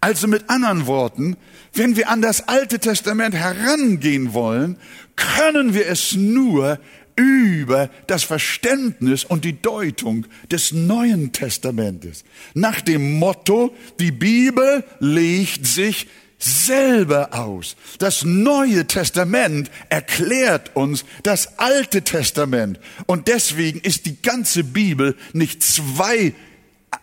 Also 0.00 0.26
mit 0.26 0.50
anderen 0.50 0.86
Worten, 0.86 1.36
wenn 1.72 1.96
wir 1.96 2.08
an 2.08 2.20
das 2.20 2.48
Alte 2.48 2.78
Testament 2.78 3.34
herangehen 3.34 4.32
wollen, 4.32 4.76
können 5.16 5.72
wir 5.72 5.86
es 5.86 6.14
nur 6.14 6.78
über 7.16 7.90
das 8.06 8.24
Verständnis 8.24 9.24
und 9.24 9.44
die 9.44 9.60
Deutung 9.60 10.26
des 10.50 10.72
Neuen 10.72 11.32
Testamentes. 11.32 12.24
Nach 12.54 12.80
dem 12.80 13.18
Motto, 13.18 13.74
die 14.00 14.10
Bibel 14.10 14.84
legt 14.98 15.66
sich 15.66 16.08
selber 16.44 17.30
aus. 17.32 17.76
Das 17.98 18.24
Neue 18.24 18.86
Testament 18.86 19.70
erklärt 19.88 20.74
uns 20.74 21.04
das 21.22 21.58
Alte 21.58 22.02
Testament. 22.02 22.78
Und 23.06 23.28
deswegen 23.28 23.80
ist 23.80 24.06
die 24.06 24.20
ganze 24.20 24.64
Bibel 24.64 25.16
nicht 25.32 25.62
zwei 25.62 26.34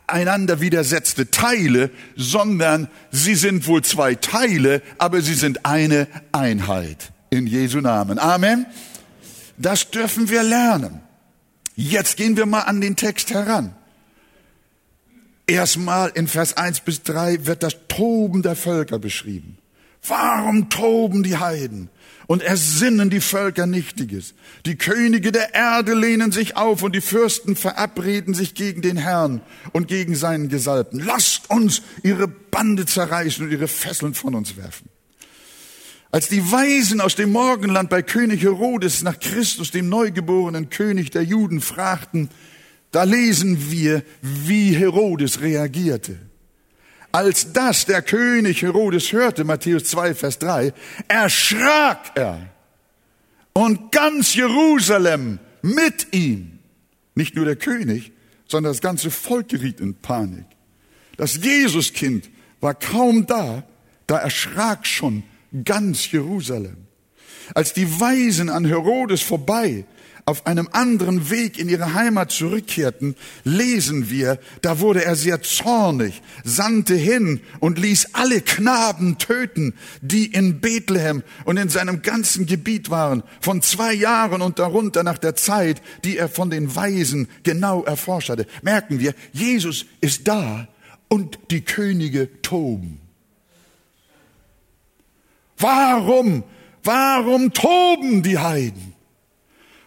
einander 0.07 0.62
widersetzte 0.62 1.31
Teile, 1.31 1.89
sondern 2.15 2.88
sie 3.12 3.36
sind 3.36 3.67
wohl 3.67 3.83
zwei 3.83 4.15
Teile, 4.15 4.81
aber 4.98 5.21
sie 5.21 5.33
sind 5.33 5.65
eine 5.65 6.07
Einheit. 6.31 7.12
In 7.29 7.48
Jesu 7.48 7.79
Namen. 7.79 8.19
Amen. 8.19 8.65
Das 9.57 9.89
dürfen 9.89 10.29
wir 10.29 10.43
lernen. 10.43 11.01
Jetzt 11.75 12.17
gehen 12.17 12.36
wir 12.38 12.45
mal 12.45 12.62
an 12.62 12.81
den 12.81 12.95
Text 12.95 13.31
heran. 13.31 13.74
Erstmal 15.48 16.12
in 16.15 16.27
Vers 16.27 16.55
1 16.55 16.81
bis 16.81 17.03
3 17.03 17.45
wird 17.45 17.63
das 17.63 17.75
Toben 17.88 18.41
der 18.41 18.55
Völker 18.55 19.00
beschrieben. 19.00 19.57
Warum 20.07 20.69
toben 20.69 21.21
die 21.21 21.38
Heiden 21.38 21.89
und 22.25 22.41
ersinnen 22.41 23.10
die 23.10 23.21
Völker 23.21 23.67
Nichtiges? 23.67 24.33
Die 24.65 24.75
Könige 24.75 25.31
der 25.31 25.53
Erde 25.53 25.93
lehnen 25.93 26.31
sich 26.31 26.57
auf 26.57 26.81
und 26.81 26.95
die 26.95 27.01
Fürsten 27.01 27.55
verabreden 27.55 28.33
sich 28.33 28.55
gegen 28.55 28.81
den 28.81 28.98
Herrn 28.98 29.41
und 29.74 29.88
gegen 29.88 30.15
seinen 30.15 30.50
Gesalbten. 30.50 31.00
Lasst 31.00 31.50
uns 31.51 31.83
ihre 32.01 32.27
Bande 32.27 32.86
zerreißen 32.86 33.45
und 33.45 33.51
ihre 33.51 33.67
Fesseln 33.67 34.15
von 34.15 34.33
uns 34.33 34.57
werfen. 34.57 34.89
Als 36.10 36.27
die 36.27 36.51
Weisen 36.51 37.00
aus 37.00 37.15
dem 37.15 37.31
Morgenland 37.31 37.89
bei 37.89 38.01
König 38.01 38.41
Herodes 38.41 39.01
nach 39.01 39.19
Christus, 39.19 39.71
dem 39.71 39.88
neugeborenen 39.88 40.69
König 40.69 41.12
der 41.12 41.24
Juden, 41.24 41.62
fragten, 41.62 42.29
da 42.91 43.03
lesen 43.03 43.71
wir, 43.71 44.03
wie 44.21 44.75
Herodes 44.75 45.41
reagierte. 45.41 46.19
Als 47.12 47.51
das 47.51 47.86
der 47.86 48.01
König 48.01 48.62
Herodes 48.62 49.12
hörte, 49.12 49.43
Matthäus 49.43 49.86
2, 49.86 50.15
Vers 50.15 50.39
3, 50.39 50.74
erschrak 51.07 52.12
er 52.15 52.50
und 53.53 53.91
ganz 53.91 54.33
Jerusalem 54.36 55.39
mit 55.62 56.13
ihm. 56.13 56.60
Nicht 57.15 57.36
nur 57.36 57.45
der 57.45 57.57
König, 57.57 58.12
sondern 58.48 58.71
das 58.71 58.81
ganze 58.81 59.12
Volk 59.12 59.50
geriet 59.50 59.79
in 59.81 59.95
Panik. 59.95 60.45
Das 61.17 61.36
Jesuskind 61.43 62.29
war 62.62 62.74
kaum 62.74 63.25
da, 63.25 63.63
da 64.07 64.17
erschrak 64.17 64.86
schon 64.88 65.24
ganz 65.65 66.12
Jerusalem. 66.12 66.88
Als 67.53 67.74
die 67.74 68.00
Weisen 68.00 68.50
an 68.50 68.65
Herodes 68.65 69.22
vorbei 69.22 69.86
auf 70.25 70.46
einem 70.46 70.70
anderen 70.72 71.29
Weg 71.29 71.58
in 71.58 71.67
ihre 71.67 71.93
Heimat 71.93 72.31
zurückkehrten, 72.31 73.15
lesen 73.43 74.10
wir, 74.10 74.39
da 74.62 74.79
wurde 74.79 75.03
er 75.03 75.15
sehr 75.15 75.41
zornig, 75.41 76.22
sandte 76.43 76.96
hin 76.96 77.41
und 77.60 77.79
ließ 77.79 78.10
alle 78.13 78.41
Knaben 78.41 79.17
töten, 79.17 79.74
die 80.01 80.27
in 80.27 80.62
Bethlehem 80.62 81.24
und 81.46 81.58
in 81.58 81.70
seinem 81.70 82.01
ganzen 82.01 82.46
Gebiet 82.46 82.89
waren, 82.89 83.24
von 83.39 83.62
zwei 83.62 83.93
Jahren 83.93 84.41
und 84.41 84.60
darunter 84.60 85.03
nach 85.03 85.17
der 85.17 85.36
Zeit, 85.36 85.81
die 86.03 86.17
er 86.17 86.29
von 86.29 86.50
den 86.50 86.75
Weisen 86.75 87.27
genau 87.43 87.84
erforscht 87.84 88.29
hatte. 88.29 88.46
Merken 88.62 89.00
wir, 89.00 89.13
Jesus 89.34 89.86
ist 90.01 90.27
da 90.27 90.67
und 91.08 91.39
die 91.50 91.62
Könige 91.62 92.41
toben. 92.41 93.00
Warum, 95.58 96.43
warum 96.83 97.53
toben 97.53 98.23
die 98.23 98.38
Heiden? 98.38 98.93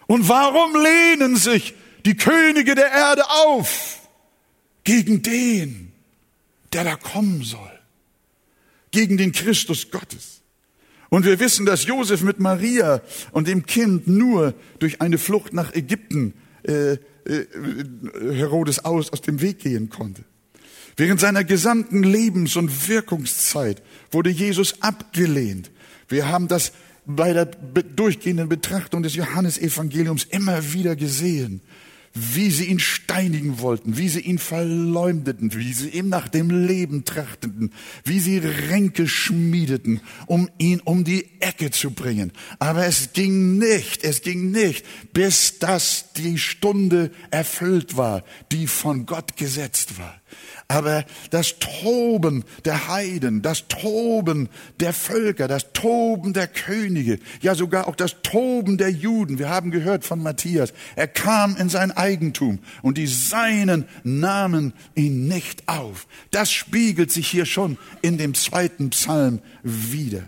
Und 0.07 0.29
warum 0.29 0.73
lehnen 0.75 1.35
sich 1.35 1.73
die 2.05 2.15
Könige 2.15 2.75
der 2.75 2.91
Erde 2.91 3.23
auf 3.29 4.01
gegen 4.83 5.21
den, 5.21 5.91
der 6.73 6.83
da 6.83 6.95
kommen 6.95 7.43
soll? 7.43 7.71
Gegen 8.91 9.17
den 9.17 9.31
Christus 9.31 9.91
Gottes. 9.91 10.41
Und 11.09 11.25
wir 11.25 11.39
wissen, 11.39 11.65
dass 11.65 11.85
Josef 11.85 12.21
mit 12.21 12.39
Maria 12.39 13.01
und 13.31 13.47
dem 13.47 13.65
Kind 13.65 14.07
nur 14.07 14.53
durch 14.79 15.01
eine 15.01 15.17
Flucht 15.17 15.53
nach 15.53 15.73
Ägypten 15.73 16.33
äh, 16.63 16.93
äh, 16.93 17.45
Herodes 18.33 18.85
aus, 18.85 19.11
aus 19.11 19.21
dem 19.21 19.41
Weg 19.41 19.59
gehen 19.59 19.89
konnte. 19.89 20.23
Während 20.97 21.19
seiner 21.19 21.43
gesamten 21.43 22.03
Lebens- 22.03 22.55
und 22.55 22.87
Wirkungszeit 22.87 23.81
wurde 24.11 24.29
Jesus 24.29 24.81
abgelehnt. 24.81 25.71
Wir 26.07 26.27
haben 26.27 26.47
das 26.47 26.71
bei 27.05 27.33
der 27.33 27.45
durchgehenden 27.45 28.49
Betrachtung 28.49 29.03
des 29.03 29.15
Johannesevangeliums 29.15 30.23
immer 30.25 30.73
wieder 30.73 30.95
gesehen, 30.95 31.61
wie 32.15 32.49
sie 32.49 32.65
ihn 32.65 32.79
steinigen 32.79 33.59
wollten, 33.59 33.97
wie 33.97 34.07
sie 34.07 34.21
ihn 34.21 34.39
verleumdeten, 34.39 35.53
wie 35.53 35.73
sie 35.73 35.89
ihm 35.89 36.07
nach 36.07 36.29
dem 36.29 36.49
Leben 36.49 37.03
trachteten, 37.03 37.73
wie 38.05 38.19
sie 38.19 38.37
Ränke 38.37 39.07
schmiedeten, 39.07 39.99
um 40.25 40.49
ihn 40.57 40.79
um 40.79 41.03
die 41.03 41.27
Ecke 41.41 41.71
zu 41.71 41.91
bringen. 41.91 42.31
Aber 42.57 42.85
es 42.85 43.11
ging 43.11 43.57
nicht, 43.57 44.05
es 44.05 44.21
ging 44.21 44.51
nicht, 44.51 44.85
bis 45.11 45.59
das 45.59 46.13
die 46.13 46.39
Stunde 46.39 47.11
erfüllt 47.31 47.97
war, 47.97 48.23
die 48.51 48.67
von 48.67 49.05
Gott 49.05 49.35
gesetzt 49.35 49.99
war. 49.99 50.15
Aber 50.67 51.05
das 51.29 51.59
Toben 51.59 52.43
der 52.65 52.87
Heiden, 52.87 53.41
das 53.41 53.67
Toben 53.67 54.49
der 54.79 54.93
Völker, 54.93 55.47
das 55.47 55.73
Toben 55.73 56.33
der 56.33 56.47
Könige, 56.47 57.19
ja 57.41 57.53
sogar 57.53 57.87
auch 57.87 57.95
das 57.95 58.21
Toben 58.23 58.77
der 58.77 58.89
Juden. 58.89 59.37
Wir 59.37 59.49
haben 59.49 59.69
gehört 59.69 60.05
von 60.05 60.21
Matthias. 60.23 60.73
Er 60.95 61.07
kam 61.07 61.55
in 61.57 61.69
sein 61.69 61.91
Eigentum 61.91 62.59
und 62.81 62.97
die 62.97 63.07
Seinen 63.07 63.85
nahmen 64.03 64.73
ihn 64.95 65.27
nicht 65.27 65.67
auf. 65.67 66.07
Das 66.31 66.51
spiegelt 66.51 67.11
sich 67.11 67.27
hier 67.27 67.45
schon 67.45 67.77
in 68.01 68.17
dem 68.17 68.33
zweiten 68.33 68.89
Psalm 68.89 69.39
wieder. 69.63 70.23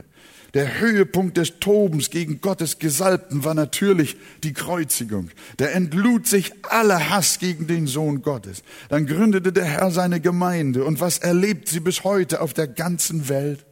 Der 0.54 0.80
Höhepunkt 0.80 1.38
des 1.38 1.60
Tobens 1.60 2.10
gegen 2.10 2.42
Gottes 2.42 2.80
Gesalbten 2.80 3.44
war 3.44 3.54
natürlich 3.54 4.16
die 4.44 4.54
Kreuzigung. 4.54 5.30
Der 5.60 5.76
entlud 5.76 6.26
sich 6.28 6.54
aller 6.64 7.10
Hass 7.10 7.40
gegen 7.40 7.68
den 7.68 7.88
Sohn 7.88 8.22
Gottes. 8.22 8.64
Dann 8.90 9.06
gründete 9.06 9.52
der 9.52 9.66
Herr 9.66 9.92
seine 9.92 10.22
Gemeinde. 10.22 10.86
Und 10.86 11.00
was 11.02 11.18
erlebt 11.18 11.68
sie 11.68 11.82
bis 11.82 12.04
heute 12.04 12.42
auf 12.42 12.54
der 12.54 12.68
ganzen 12.68 13.30
Welt? 13.30 13.66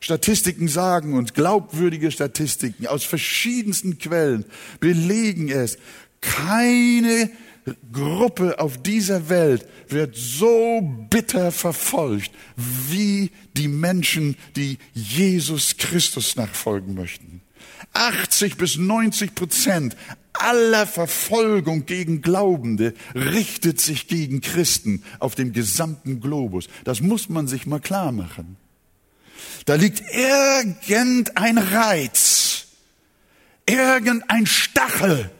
Statistiken 0.00 0.66
sagen 0.68 1.12
uns, 1.12 1.34
glaubwürdige 1.34 2.10
Statistiken 2.10 2.86
aus 2.86 3.04
verschiedensten 3.04 3.98
Quellen 3.98 4.46
belegen 4.80 5.50
es, 5.50 5.76
keine 6.22 7.30
Gruppe 7.92 8.58
auf 8.58 8.82
dieser 8.82 9.28
Welt 9.28 9.66
wird 9.88 10.16
so 10.16 10.80
bitter 11.10 11.52
verfolgt 11.52 12.30
wie 12.56 13.30
die 13.54 13.68
Menschen, 13.68 14.36
die 14.56 14.78
Jesus 14.94 15.76
Christus 15.76 16.36
nachfolgen 16.36 16.94
möchten. 16.94 17.42
80 17.92 18.56
bis 18.56 18.76
90 18.76 19.34
Prozent 19.34 19.96
aller 20.32 20.86
Verfolgung 20.86 21.86
gegen 21.86 22.22
Glaubende 22.22 22.94
richtet 23.14 23.80
sich 23.80 24.06
gegen 24.06 24.40
Christen 24.40 25.02
auf 25.18 25.34
dem 25.34 25.52
gesamten 25.52 26.20
Globus. 26.20 26.68
Das 26.84 27.00
muss 27.00 27.28
man 27.28 27.46
sich 27.46 27.66
mal 27.66 27.80
klar 27.80 28.12
machen. 28.12 28.56
Da 29.66 29.74
liegt 29.74 30.02
irgendein 30.12 31.58
Reiz, 31.58 32.68
irgendein 33.66 34.46
Stachel, 34.46 35.30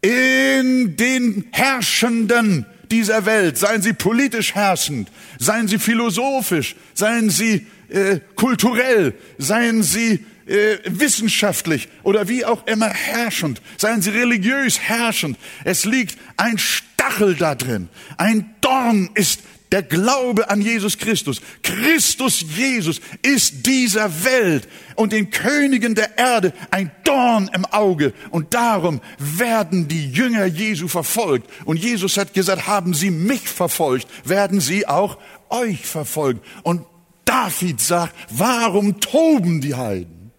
in 0.00 0.96
den 0.96 1.46
Herrschenden 1.52 2.66
dieser 2.90 3.26
Welt, 3.26 3.58
seien 3.58 3.82
sie 3.82 3.92
politisch 3.92 4.54
herrschend, 4.54 5.10
seien 5.38 5.68
sie 5.68 5.78
philosophisch, 5.78 6.76
seien 6.94 7.30
sie 7.30 7.66
äh, 7.90 8.20
kulturell, 8.34 9.14
seien 9.38 9.82
sie 9.82 10.24
äh, 10.46 10.78
wissenschaftlich 10.86 11.88
oder 12.02 12.28
wie 12.28 12.44
auch 12.44 12.66
immer 12.66 12.88
herrschend, 12.88 13.60
seien 13.76 14.00
sie 14.00 14.10
religiös 14.10 14.80
herrschend. 14.80 15.38
Es 15.64 15.84
liegt 15.84 16.18
ein 16.36 16.58
Stachel 16.58 17.34
da 17.34 17.54
drin, 17.54 17.88
ein 18.16 18.54
Dorn 18.60 19.10
ist 19.14 19.40
der 19.72 19.82
Glaube 19.82 20.50
an 20.50 20.60
Jesus 20.60 20.98
Christus. 20.98 21.40
Christus 21.62 22.44
Jesus 22.56 23.00
ist 23.22 23.66
dieser 23.66 24.24
Welt 24.24 24.68
und 24.94 25.12
den 25.12 25.30
Königen 25.30 25.94
der 25.94 26.16
Erde 26.16 26.52
ein 26.70 26.90
Dorn 27.04 27.50
im 27.52 27.64
Auge. 27.66 28.12
Und 28.30 28.54
darum 28.54 29.00
werden 29.18 29.88
die 29.88 30.10
Jünger 30.10 30.46
Jesu 30.46 30.88
verfolgt. 30.88 31.50
Und 31.64 31.76
Jesus 31.76 32.16
hat 32.16 32.34
gesagt, 32.34 32.66
haben 32.66 32.94
sie 32.94 33.10
mich 33.10 33.48
verfolgt, 33.48 34.08
werden 34.24 34.60
sie 34.60 34.86
auch 34.86 35.18
euch 35.50 35.84
verfolgen. 35.84 36.40
Und 36.62 36.84
David 37.24 37.80
sagt, 37.80 38.14
warum 38.30 39.00
toben 39.00 39.60
die 39.60 39.74
Heiden? 39.74 40.32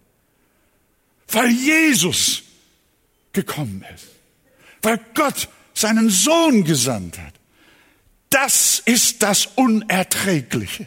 Weil 1.28 1.50
Jesus 1.50 2.42
gekommen 3.32 3.84
ist. 3.94 4.08
Weil 4.82 4.98
Gott 5.14 5.48
seinen 5.72 6.10
Sohn 6.10 6.64
gesandt 6.64 7.18
hat. 7.18 7.39
Das 8.30 8.80
ist 8.84 9.22
das 9.22 9.46
Unerträgliche. 9.56 10.86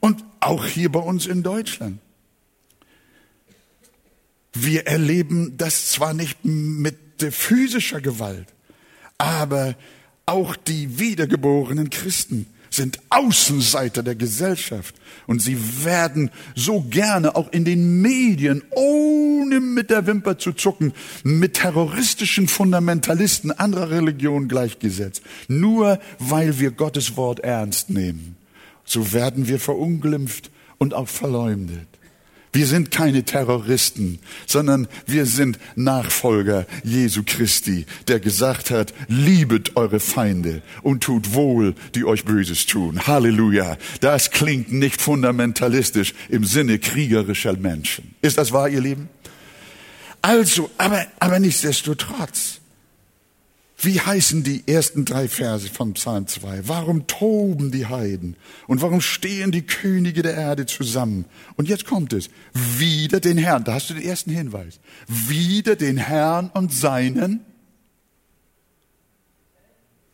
Und 0.00 0.24
auch 0.40 0.66
hier 0.66 0.90
bei 0.90 1.00
uns 1.00 1.26
in 1.26 1.42
Deutschland. 1.42 2.00
Wir 4.52 4.86
erleben 4.86 5.56
das 5.56 5.90
zwar 5.90 6.12
nicht 6.14 6.44
mit 6.44 6.96
physischer 7.30 8.00
Gewalt, 8.00 8.48
aber 9.18 9.76
auch 10.26 10.56
die 10.56 10.98
wiedergeborenen 10.98 11.90
Christen 11.90 12.46
sind 12.70 13.00
Außenseiter 13.10 14.02
der 14.02 14.14
Gesellschaft 14.14 14.94
und 15.26 15.42
sie 15.42 15.84
werden 15.84 16.30
so 16.54 16.82
gerne 16.82 17.36
auch 17.36 17.52
in 17.52 17.64
den 17.64 18.00
Medien, 18.00 18.62
ohne 18.70 19.60
mit 19.60 19.90
der 19.90 20.06
Wimper 20.06 20.38
zu 20.38 20.52
zucken, 20.52 20.92
mit 21.24 21.54
terroristischen 21.54 22.48
Fundamentalisten 22.48 23.50
anderer 23.50 23.90
Religionen 23.90 24.48
gleichgesetzt, 24.48 25.22
nur 25.48 25.98
weil 26.18 26.58
wir 26.58 26.70
Gottes 26.70 27.16
Wort 27.16 27.40
ernst 27.40 27.90
nehmen. 27.90 28.36
So 28.84 29.12
werden 29.12 29.48
wir 29.48 29.60
verunglimpft 29.60 30.50
und 30.78 30.94
auch 30.94 31.08
verleumdet. 31.08 31.89
Wir 32.52 32.66
sind 32.66 32.90
keine 32.90 33.24
Terroristen, 33.24 34.18
sondern 34.46 34.88
wir 35.06 35.26
sind 35.26 35.58
Nachfolger 35.76 36.66
Jesu 36.82 37.22
Christi, 37.24 37.86
der 38.08 38.18
gesagt 38.18 38.70
hat, 38.70 38.92
liebet 39.06 39.76
eure 39.76 40.00
Feinde 40.00 40.62
und 40.82 41.04
tut 41.04 41.32
wohl, 41.34 41.74
die 41.94 42.04
euch 42.04 42.24
Böses 42.24 42.66
tun. 42.66 43.06
Halleluja. 43.06 43.76
Das 44.00 44.32
klingt 44.32 44.72
nicht 44.72 45.00
fundamentalistisch 45.00 46.14
im 46.28 46.44
Sinne 46.44 46.80
kriegerischer 46.80 47.56
Menschen. 47.56 48.14
Ist 48.20 48.38
das 48.38 48.50
wahr, 48.52 48.68
ihr 48.68 48.80
Lieben? 48.80 49.08
Also, 50.22 50.70
aber, 50.76 51.06
aber 51.18 51.38
nichtsdestotrotz. 51.38 52.59
Wie 53.82 53.98
heißen 53.98 54.42
die 54.42 54.68
ersten 54.68 55.06
drei 55.06 55.26
Verse 55.26 55.66
von 55.70 55.94
Psalm 55.94 56.26
2? 56.26 56.68
Warum 56.68 57.06
toben 57.06 57.70
die 57.72 57.86
Heiden? 57.86 58.36
Und 58.66 58.82
warum 58.82 59.00
stehen 59.00 59.52
die 59.52 59.62
Könige 59.62 60.20
der 60.20 60.34
Erde 60.34 60.66
zusammen? 60.66 61.24
Und 61.56 61.66
jetzt 61.66 61.86
kommt 61.86 62.12
es. 62.12 62.28
Wieder 62.52 63.20
den 63.20 63.38
Herrn. 63.38 63.64
Da 63.64 63.74
hast 63.74 63.88
du 63.88 63.94
den 63.94 64.02
ersten 64.02 64.32
Hinweis. 64.32 64.80
Wieder 65.06 65.76
den 65.76 65.96
Herrn 65.96 66.50
und 66.50 66.74
seinen, 66.74 67.40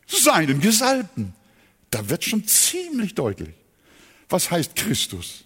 seinen 0.05 0.61
Gesalbten. 0.61 1.33
Da 1.89 2.09
wird 2.09 2.23
schon 2.23 2.47
ziemlich 2.47 3.15
deutlich. 3.15 3.53
Was 4.29 4.49
heißt 4.49 4.77
Christus? 4.77 5.43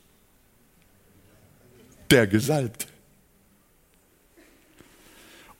Der 2.11 2.27
Gesalbte. 2.27 2.90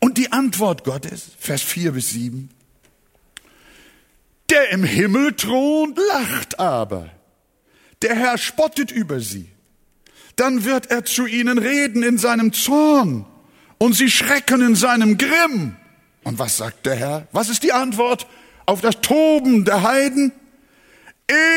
Und 0.02 0.18
die 0.18 0.32
Antwort 0.32 0.84
Gottes, 0.84 1.28
Vers 1.40 1.62
4 1.62 1.94
bis 1.94 2.10
7, 2.10 2.50
der 4.50 4.72
im 4.72 4.84
Himmel 4.84 5.34
thront, 5.34 5.98
lacht 6.10 6.60
aber. 6.60 7.10
Der 8.02 8.16
Herr 8.16 8.38
spottet 8.38 8.92
über 8.92 9.22
sie. 9.22 9.48
dann 10.36 10.66
wird 10.66 10.90
er 10.90 11.06
zu 11.06 11.26
ihnen 11.28 11.60
reden 11.60 12.02
in 12.02 12.18
seinem 12.18 12.52
Zorn 12.52 13.26
und 13.78 13.94
sie 13.94 14.10
schrecken 14.10 14.62
in 14.62 14.76
seinem 14.76 15.18
Grimm. 15.18 15.76
Und 16.24 16.40
was 16.40 16.58
sagt 16.58 16.86
der 16.86 16.96
Herr? 16.96 17.28
Was 17.32 17.50
ist 17.50 17.64
die 17.64 17.74
Antwort 17.74 18.28
auf 18.66 18.82
das 18.82 19.02
Toben 19.02 19.66
der 19.66 19.84
Heiden? 19.84 20.32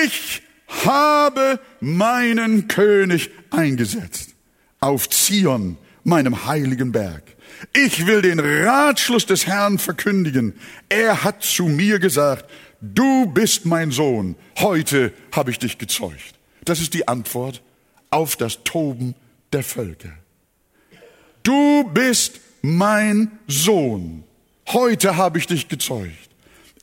Ich 0.06 0.42
habe 0.84 1.60
meinen 1.80 2.68
König 2.68 3.30
eingesetzt 3.50 4.34
auf 4.80 5.08
Zion, 5.08 5.78
meinem 6.02 6.46
heiligen 6.46 6.92
Berg. 6.92 7.33
Ich 7.72 8.06
will 8.06 8.22
den 8.22 8.40
Ratschluss 8.40 9.26
des 9.26 9.46
Herrn 9.46 9.78
verkündigen. 9.78 10.54
Er 10.88 11.24
hat 11.24 11.42
zu 11.42 11.64
mir 11.64 11.98
gesagt, 11.98 12.50
du 12.80 13.26
bist 13.26 13.66
mein 13.66 13.90
Sohn, 13.90 14.36
heute 14.58 15.12
habe 15.32 15.50
ich 15.50 15.58
dich 15.58 15.78
gezeugt. 15.78 16.34
Das 16.64 16.80
ist 16.80 16.94
die 16.94 17.08
Antwort 17.08 17.62
auf 18.10 18.36
das 18.36 18.64
Toben 18.64 19.14
der 19.52 19.62
Völker. 19.62 20.12
Du 21.42 21.84
bist 21.84 22.40
mein 22.62 23.30
Sohn, 23.46 24.24
heute 24.68 25.16
habe 25.16 25.38
ich 25.38 25.46
dich 25.46 25.68
gezeugt. 25.68 26.30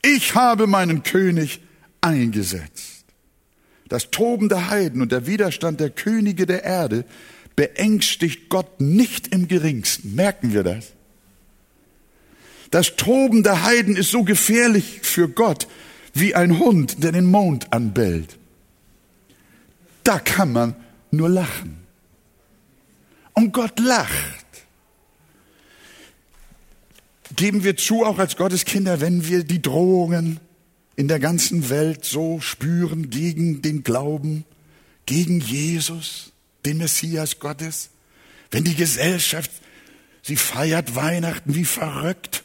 Ich 0.03 0.35
habe 0.35 0.67
meinen 0.67 1.03
König 1.03 1.61
eingesetzt. 2.01 3.05
Das 3.87 4.09
Toben 4.09 4.49
der 4.49 4.69
Heiden 4.69 5.01
und 5.01 5.11
der 5.11 5.27
Widerstand 5.27 5.79
der 5.79 5.89
Könige 5.89 6.45
der 6.45 6.63
Erde 6.63 7.05
beängstigt 7.61 8.49
Gott 8.49 8.81
nicht 8.81 9.27
im 9.27 9.47
geringsten. 9.47 10.15
Merken 10.15 10.51
wir 10.51 10.63
das? 10.63 10.93
Das 12.71 12.95
Toben 12.95 13.43
der 13.43 13.61
Heiden 13.61 13.95
ist 13.95 14.09
so 14.09 14.23
gefährlich 14.23 15.01
für 15.03 15.29
Gott 15.29 15.67
wie 16.15 16.33
ein 16.33 16.57
Hund, 16.57 17.03
der 17.03 17.11
den 17.11 17.25
Mond 17.25 17.71
anbellt. 17.71 18.39
Da 20.03 20.17
kann 20.17 20.51
man 20.51 20.75
nur 21.11 21.29
lachen. 21.29 21.77
Und 23.33 23.51
Gott 23.51 23.79
lacht. 23.79 24.09
Geben 27.35 27.63
wir 27.63 27.77
zu, 27.77 28.03
auch 28.03 28.17
als 28.17 28.37
Gotteskinder, 28.37 29.01
wenn 29.01 29.27
wir 29.27 29.43
die 29.43 29.61
Drohungen 29.61 30.39
in 30.95 31.07
der 31.07 31.19
ganzen 31.19 31.69
Welt 31.69 32.05
so 32.05 32.39
spüren 32.39 33.11
gegen 33.11 33.61
den 33.61 33.83
Glauben, 33.83 34.45
gegen 35.05 35.41
Jesus, 35.41 36.30
den 36.65 36.77
Messias 36.77 37.39
Gottes, 37.39 37.89
wenn 38.51 38.63
die 38.63 38.75
Gesellschaft, 38.75 39.51
sie 40.21 40.35
feiert 40.35 40.95
Weihnachten 40.95 41.55
wie 41.55 41.65
verrückt, 41.65 42.43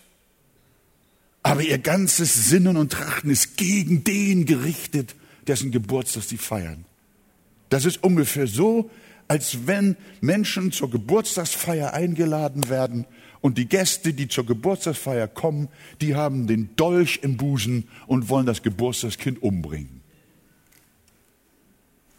aber 1.43 1.63
ihr 1.63 1.79
ganzes 1.79 2.49
Sinnen 2.49 2.77
und 2.77 2.93
Trachten 2.93 3.31
ist 3.31 3.57
gegen 3.57 4.03
den 4.03 4.47
gerichtet, 4.47 5.15
dessen 5.47 5.71
Geburtstag 5.71 6.25
sie 6.25 6.39
feiern. 6.39 6.85
Das 7.69 7.85
ist 7.85 8.03
ungefähr 8.03 8.47
so, 8.47 8.91
als 9.29 9.67
wenn 9.67 9.97
Menschen 10.21 10.73
zur 10.73 10.91
Geburtstagsfeier 10.91 11.93
eingeladen 11.93 12.69
werden 12.69 13.07
und 13.41 13.59
die 13.59 13.67
Gäste, 13.67 14.13
die 14.13 14.29
zur 14.29 14.47
Geburtstagsfeier 14.47 15.29
kommen, 15.29 15.69
die 16.01 16.15
haben 16.15 16.47
den 16.47 16.75
Dolch 16.77 17.21
im 17.23 17.37
Busen 17.37 17.89
und 18.07 18.29
wollen 18.29 18.47
das 18.47 18.63
Geburtstagskind 18.63 19.43
umbringen. 19.43 20.01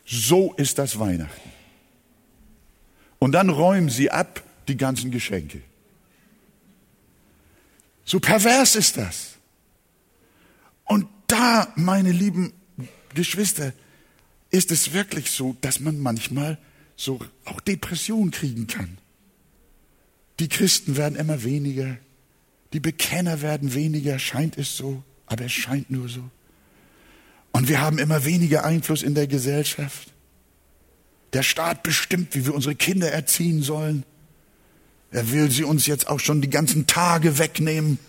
So 0.05 0.53
ist 0.53 0.79
das 0.79 0.99
Weihnachten. 0.99 1.56
Und 3.19 3.32
dann 3.32 3.49
räumen 3.49 3.89
sie 3.89 4.12
ab 4.12 4.43
die 4.67 4.77
ganzen 4.77 5.12
Geschenke. 5.12 5.62
So 8.06 8.19
pervers 8.19 8.75
ist 8.75 8.97
das. 8.97 9.36
Und 10.86 11.08
da, 11.27 11.67
meine 11.75 12.12
lieben 12.12 12.53
Geschwister, 13.13 13.73
ist 14.49 14.71
es 14.71 14.93
wirklich 14.93 15.32
so, 15.32 15.58
dass 15.62 15.80
man 15.80 15.99
manchmal 15.99 16.58
so 16.95 17.19
auch 17.45 17.60
Depression 17.60 18.32
kriegen 18.32 18.67
kann. 18.67 18.97
Die 20.39 20.47
Christen 20.47 20.95
werden 20.97 21.17
immer 21.17 21.43
weniger, 21.43 21.97
die 22.73 22.80
Bekenner 22.80 23.41
werden 23.41 23.73
weniger, 23.73 24.19
scheint 24.19 24.58
es 24.58 24.77
so, 24.77 25.03
aber 25.25 25.45
es 25.45 25.51
scheint 25.51 25.89
nur 25.89 26.08
so. 26.08 26.30
Und 27.51 27.67
wir 27.67 27.82
haben 27.82 27.97
immer 27.97 28.23
weniger 28.23 28.63
Einfluss 28.65 29.03
in 29.03 29.15
der 29.15 29.27
Gesellschaft. 29.27 30.13
Der 31.33 31.43
Staat 31.43 31.83
bestimmt, 31.83 32.35
wie 32.35 32.45
wir 32.45 32.55
unsere 32.55 32.75
Kinder 32.75 33.11
erziehen 33.11 33.61
sollen. 33.61 34.03
Er 35.11 35.31
will 35.31 35.51
sie 35.51 35.63
uns 35.63 35.85
jetzt 35.85 36.07
auch 36.07 36.19
schon 36.19 36.41
die 36.41 36.49
ganzen 36.49 36.87
Tage 36.87 37.37
wegnehmen. 37.37 37.99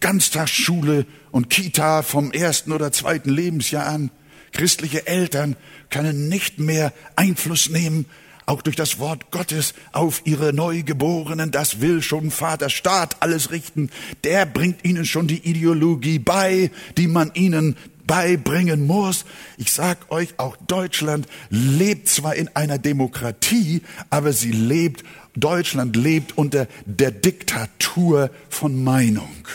Ganztagsschule 0.00 1.06
und 1.30 1.50
Kita 1.50 2.02
vom 2.02 2.32
ersten 2.32 2.72
oder 2.72 2.92
zweiten 2.92 3.30
Lebensjahr 3.30 3.86
an. 3.86 4.10
Christliche 4.52 5.06
Eltern 5.06 5.56
können 5.90 6.28
nicht 6.28 6.58
mehr 6.58 6.92
Einfluss 7.16 7.68
nehmen, 7.68 8.06
auch 8.46 8.62
durch 8.62 8.76
das 8.76 8.98
Wort 8.98 9.30
Gottes, 9.30 9.74
auf 9.92 10.22
ihre 10.24 10.52
Neugeborenen. 10.52 11.50
Das 11.50 11.80
will 11.80 12.02
schon 12.02 12.30
Vater 12.30 12.70
Staat 12.70 13.16
alles 13.20 13.50
richten. 13.50 13.90
Der 14.24 14.46
bringt 14.46 14.84
ihnen 14.84 15.04
schon 15.04 15.26
die 15.26 15.46
Ideologie 15.46 16.18
bei, 16.18 16.70
die 16.96 17.08
man 17.08 17.30
ihnen 17.34 17.76
beibringen 18.08 18.84
muss. 18.88 19.24
Ich 19.56 19.70
sag 19.70 20.10
euch, 20.10 20.34
auch 20.38 20.56
Deutschland 20.56 21.28
lebt 21.50 22.08
zwar 22.08 22.34
in 22.34 22.48
einer 22.56 22.78
Demokratie, 22.78 23.82
aber 24.10 24.32
sie 24.32 24.50
lebt, 24.50 25.04
Deutschland 25.36 25.94
lebt 25.94 26.36
unter 26.36 26.66
der 26.86 27.12
Diktatur 27.12 28.30
von 28.48 28.82
Meinung, 28.82 29.46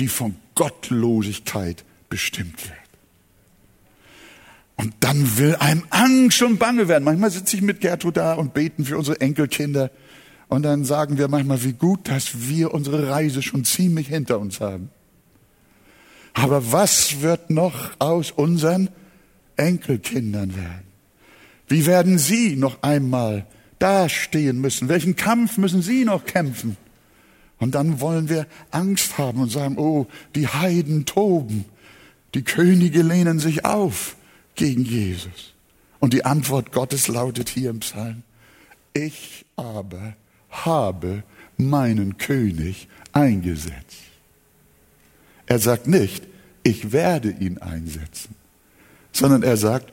die 0.00 0.08
von 0.08 0.34
Gottlosigkeit 0.56 1.84
bestimmt 2.08 2.64
wird. 2.64 2.74
Und 4.74 4.94
dann 5.00 5.38
will 5.38 5.56
einem 5.56 5.84
Angst 5.90 6.40
und 6.42 6.58
Bange 6.58 6.88
werden. 6.88 7.04
Manchmal 7.04 7.30
sitze 7.30 7.56
ich 7.56 7.62
mit 7.62 7.80
Gertrud 7.80 8.16
da 8.16 8.34
und 8.34 8.54
beten 8.54 8.84
für 8.84 8.96
unsere 8.96 9.20
Enkelkinder. 9.20 9.90
Und 10.48 10.62
dann 10.62 10.84
sagen 10.84 11.18
wir 11.18 11.28
manchmal, 11.28 11.62
wie 11.64 11.72
gut, 11.72 12.08
dass 12.08 12.48
wir 12.48 12.72
unsere 12.72 13.08
Reise 13.08 13.42
schon 13.42 13.64
ziemlich 13.64 14.08
hinter 14.08 14.38
uns 14.38 14.60
haben. 14.60 14.90
Aber 16.40 16.70
was 16.70 17.20
wird 17.20 17.50
noch 17.50 17.90
aus 17.98 18.30
unseren 18.30 18.90
Enkelkindern 19.56 20.54
werden? 20.56 20.86
Wie 21.66 21.84
werden 21.84 22.16
sie 22.16 22.54
noch 22.54 22.80
einmal 22.82 23.44
dastehen 23.80 24.60
müssen? 24.60 24.88
Welchen 24.88 25.16
Kampf 25.16 25.58
müssen 25.58 25.82
sie 25.82 26.04
noch 26.04 26.24
kämpfen? 26.24 26.76
Und 27.58 27.74
dann 27.74 28.00
wollen 28.00 28.28
wir 28.28 28.46
Angst 28.70 29.18
haben 29.18 29.40
und 29.40 29.50
sagen, 29.50 29.78
oh, 29.78 30.06
die 30.36 30.46
Heiden 30.46 31.06
toben, 31.06 31.64
die 32.34 32.42
Könige 32.42 33.02
lehnen 33.02 33.40
sich 33.40 33.64
auf 33.64 34.14
gegen 34.54 34.84
Jesus. 34.84 35.54
Und 35.98 36.12
die 36.12 36.24
Antwort 36.24 36.70
Gottes 36.70 37.08
lautet 37.08 37.48
hier 37.48 37.70
im 37.70 37.80
Psalm, 37.80 38.22
ich 38.94 39.44
aber 39.56 40.14
habe 40.50 41.24
meinen 41.56 42.16
König 42.16 42.86
eingesetzt. 43.12 44.04
Er 45.48 45.58
sagt 45.58 45.88
nicht, 45.88 46.27
ich 46.68 46.92
werde 46.92 47.30
ihn 47.30 47.58
einsetzen, 47.58 48.34
sondern 49.12 49.42
er 49.42 49.56
sagt, 49.56 49.90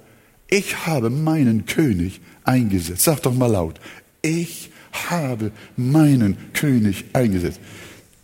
ich 0.49 0.85
habe 0.85 1.09
meinen 1.09 1.65
König 1.65 2.19
eingesetzt. 2.43 3.03
Sag 3.05 3.21
doch 3.23 3.33
mal 3.33 3.47
laut, 3.51 3.79
ich 4.21 4.71
habe 5.09 5.51
meinen 5.77 6.37
König 6.53 7.05
eingesetzt. 7.13 7.61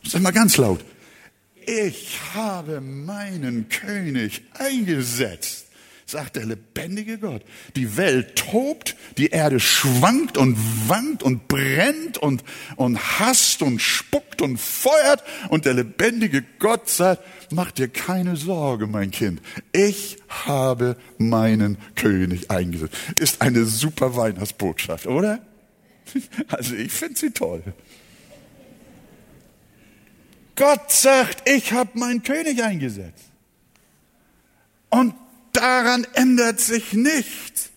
Sag 0.04 0.22
mal 0.22 0.32
ganz 0.32 0.58
laut, 0.58 0.84
ich 1.66 2.20
habe 2.34 2.82
meinen 2.82 3.70
König 3.70 4.44
eingesetzt 4.54 5.68
sagt 6.12 6.36
der 6.36 6.46
lebendige 6.46 7.18
Gott. 7.18 7.44
Die 7.76 7.98
Welt 7.98 8.36
tobt, 8.36 8.96
die 9.18 9.28
Erde 9.28 9.60
schwankt 9.60 10.38
und 10.38 10.58
wankt 10.88 11.24
und 11.24 11.48
brennt 11.48 12.18
und, 12.18 12.44
und 12.76 13.20
hasst 13.20 13.62
und 13.62 13.82
spuckt 13.82 14.42
und 14.42 14.60
feuert 14.60 15.24
und 15.50 15.66
der 15.66 15.74
lebendige 15.74 16.44
Gott 16.60 16.90
sagt, 16.90 17.24
mach 17.52 17.72
dir 17.72 17.88
keine 17.88 18.36
Sorge, 18.36 18.88
mein 18.88 19.12
Kind. 19.12 19.42
Ich 19.72 20.18
habe 20.28 20.98
meinen 21.18 21.78
König 21.96 22.52
eingesetzt. 22.52 22.96
Ist 23.18 23.42
eine 23.42 23.66
super 23.66 24.16
Weihnachtsbotschaft, 24.16 25.08
oder? 25.08 25.40
Also 26.50 26.76
ich 26.76 26.92
finde 26.92 27.18
sie 27.18 27.32
toll. 27.32 27.64
Gott 30.56 30.92
sagt, 30.92 31.48
ich 31.50 31.72
habe 31.72 31.98
meinen 31.98 32.22
König 32.22 32.62
eingesetzt. 32.62 33.32
Und 34.90 35.16
daran 35.54 36.06
ändert 36.14 36.60
sich 36.60 36.94
nichts. 36.94 37.70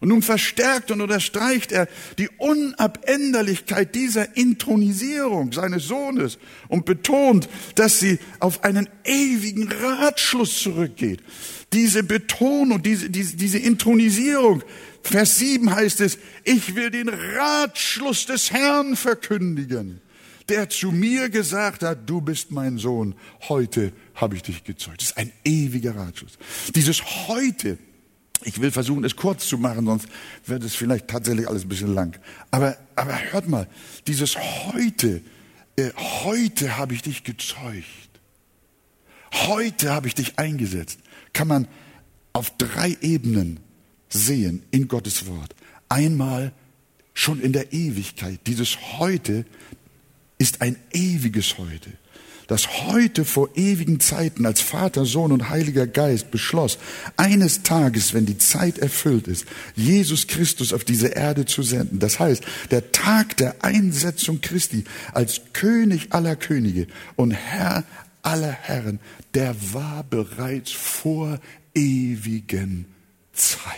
Und 0.00 0.08
nun 0.08 0.20
verstärkt 0.20 0.90
und 0.90 1.00
unterstreicht 1.00 1.72
er 1.72 1.88
die 2.18 2.28
Unabänderlichkeit 2.36 3.94
dieser 3.94 4.36
Intronisierung 4.36 5.52
seines 5.52 5.84
Sohnes 5.84 6.36
und 6.68 6.84
betont, 6.84 7.48
dass 7.74 8.00
sie 8.00 8.18
auf 8.38 8.64
einen 8.64 8.86
ewigen 9.04 9.72
Ratschluss 9.72 10.60
zurückgeht. 10.60 11.22
Diese 11.72 12.02
Betonung, 12.02 12.82
diese, 12.82 13.08
diese, 13.08 13.36
diese 13.36 13.58
Intronisierung, 13.58 14.62
Vers 15.02 15.38
7 15.38 15.74
heißt 15.74 16.02
es, 16.02 16.18
ich 16.44 16.74
will 16.74 16.90
den 16.90 17.08
Ratschluss 17.08 18.26
des 18.26 18.50
Herrn 18.50 18.96
verkündigen, 18.96 20.02
der 20.48 20.68
zu 20.68 20.92
mir 20.92 21.30
gesagt 21.30 21.82
hat, 21.82 22.08
du 22.08 22.20
bist 22.20 22.50
mein 22.50 22.78
Sohn, 22.78 23.14
heute 23.48 23.92
habe 24.14 24.36
ich 24.36 24.42
dich 24.42 24.64
gezeugt. 24.64 25.00
Das 25.00 25.10
ist 25.10 25.16
ein 25.16 25.32
ewiger 25.44 25.96
Ratschluss. 25.96 26.38
Dieses 26.74 27.02
heute 27.28 27.78
Ich 28.46 28.60
will 28.60 28.70
versuchen, 28.70 29.04
es 29.04 29.16
kurz 29.16 29.48
zu 29.48 29.56
machen, 29.58 29.86
sonst 29.86 30.06
wird 30.44 30.64
es 30.64 30.74
vielleicht 30.74 31.08
tatsächlich 31.08 31.48
alles 31.48 31.62
ein 31.62 31.68
bisschen 31.68 31.94
lang. 31.94 32.18
Aber, 32.50 32.76
aber 32.94 33.18
hört 33.32 33.48
mal, 33.48 33.66
dieses 34.06 34.36
heute, 34.36 35.22
äh, 35.76 35.90
heute 35.96 36.76
habe 36.76 36.94
ich 36.94 37.02
dich 37.02 37.24
gezeugt. 37.24 37.86
Heute 39.32 39.92
habe 39.92 40.08
ich 40.08 40.14
dich 40.14 40.38
eingesetzt. 40.38 40.98
Kann 41.32 41.48
man 41.48 41.68
auf 42.32 42.50
drei 42.58 42.96
Ebenen 43.00 43.60
sehen 44.08 44.62
in 44.70 44.88
Gottes 44.88 45.26
Wort. 45.26 45.54
Einmal 45.88 46.52
schon 47.14 47.40
in 47.40 47.52
der 47.52 47.72
Ewigkeit. 47.72 48.40
Dieses 48.46 48.98
heute 48.98 49.46
ist 50.44 50.60
ein 50.60 50.76
ewiges 50.92 51.56
heute 51.56 51.90
das 52.46 52.84
heute 52.86 53.24
vor 53.24 53.48
ewigen 53.54 54.00
Zeiten 54.00 54.44
als 54.44 54.60
Vater, 54.60 55.06
Sohn 55.06 55.32
und 55.32 55.48
Heiliger 55.48 55.86
Geist 55.86 56.30
beschloss, 56.30 56.76
eines 57.16 57.62
Tages, 57.62 58.12
wenn 58.12 58.26
die 58.26 58.36
Zeit 58.36 58.76
erfüllt 58.76 59.28
ist, 59.28 59.46
Jesus 59.74 60.26
Christus 60.26 60.74
auf 60.74 60.84
diese 60.84 61.08
Erde 61.08 61.46
zu 61.46 61.62
senden. 61.62 62.00
Das 62.00 62.20
heißt, 62.20 62.44
der 62.70 62.92
Tag 62.92 63.38
der 63.38 63.64
Einsetzung 63.64 64.42
Christi 64.42 64.84
als 65.14 65.40
König 65.54 66.08
aller 66.10 66.36
Könige 66.36 66.86
und 67.16 67.30
Herr 67.30 67.82
aller 68.20 68.52
Herren, 68.52 69.00
der 69.32 69.56
war 69.72 70.04
bereits 70.04 70.70
vor 70.70 71.40
ewigen 71.74 72.84
Zeiten. 73.32 73.72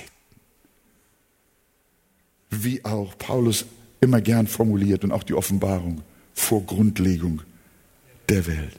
Wie 2.50 2.84
auch 2.84 3.16
Paulus 3.16 3.64
immer 4.00 4.20
gern 4.20 4.48
formuliert 4.48 5.04
und 5.04 5.12
auch 5.12 5.22
die 5.22 5.34
Offenbarung 5.34 6.02
vor 6.36 6.64
Grundlegung 6.64 7.42
der 8.28 8.46
Welt, 8.46 8.78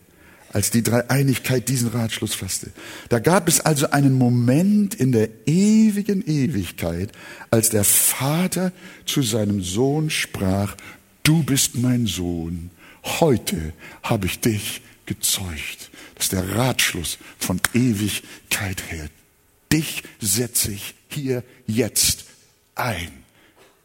als 0.54 0.72
die 0.72 0.84
Dreieinigkeit 0.84 1.68
diesen 1.68 1.90
Ratschluss 1.90 2.34
fasste. 2.34 2.72
Da 3.10 3.20
gab 3.20 3.50
es 3.50 3.60
also 3.60 3.90
einen 3.90 4.14
Moment 4.14 4.96
in 4.96 5.12
der 5.12 5.30
ewigen 5.46 6.26
Ewigkeit, 6.26 7.12
als 7.50 7.70
der 7.70 7.84
Vater 7.84 8.72
zu 9.06 9.22
seinem 9.22 9.62
Sohn 9.62 10.10
sprach, 10.10 10.78
du 11.24 11.44
bist 11.44 11.76
mein 11.76 12.08
Sohn, 12.08 12.70
heute 13.04 13.74
habe 14.04 14.28
ich 14.28 14.40
dich 14.40 14.82
gezeugt. 15.06 15.90
Das 16.16 16.26
ist 16.26 16.32
der 16.34 16.56
Ratschluss 16.56 17.18
von 17.40 17.60
Ewigkeit 17.74 18.84
her. 18.90 19.10
Dich 19.72 20.04
setze 20.20 20.72
ich 20.72 20.96
hier 21.10 21.44
jetzt 21.66 22.26
ein 22.76 23.12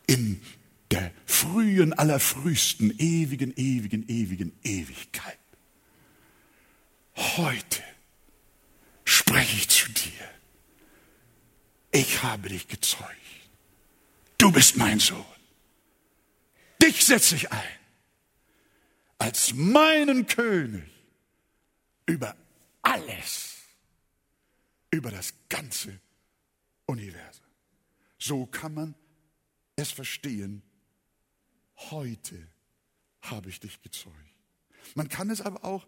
in 0.06 0.40
der 0.92 1.10
frühen, 1.26 1.92
allerfrühsten, 1.92 2.94
ewigen, 2.98 3.52
ewigen, 3.56 4.08
ewigen 4.08 4.52
Ewigkeit 4.62 5.38
heute 7.16 7.82
spreche 9.04 9.56
ich 9.56 9.68
zu 9.68 9.90
dir. 9.92 10.30
Ich 11.90 12.22
habe 12.22 12.48
dich 12.48 12.68
gezeugt. 12.68 13.10
Du 14.38 14.50
bist 14.50 14.76
mein 14.76 14.98
Sohn. 14.98 15.24
Dich 16.82 17.04
setze 17.04 17.36
ich 17.36 17.52
ein 17.52 17.78
als 19.18 19.54
meinen 19.54 20.26
König 20.26 20.90
über 22.06 22.34
alles, 22.82 23.54
über 24.90 25.12
das 25.12 25.32
ganze 25.48 26.00
Universum. 26.86 27.46
So 28.18 28.46
kann 28.46 28.74
man 28.74 28.94
es 29.76 29.92
verstehen. 29.92 30.62
Heute 31.90 32.48
habe 33.22 33.48
ich 33.48 33.60
dich 33.60 33.80
gezeugt. 33.82 34.16
Man 34.94 35.08
kann 35.08 35.30
es 35.30 35.40
aber 35.40 35.64
auch 35.64 35.86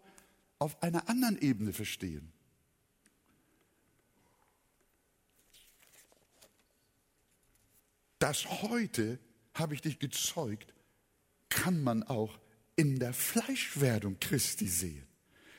auf 0.59 0.81
einer 0.81 1.09
anderen 1.09 1.37
Ebene 1.37 1.73
verstehen. 1.73 2.31
Das 8.19 8.45
heute 8.63 9.19
habe 9.53 9.75
ich 9.75 9.81
dich 9.81 9.99
gezeugt, 9.99 10.73
kann 11.49 11.83
man 11.83 12.03
auch 12.03 12.39
in 12.75 12.99
der 12.99 13.13
Fleischwerdung 13.13 14.19
Christi 14.19 14.67
sehen. 14.67 15.05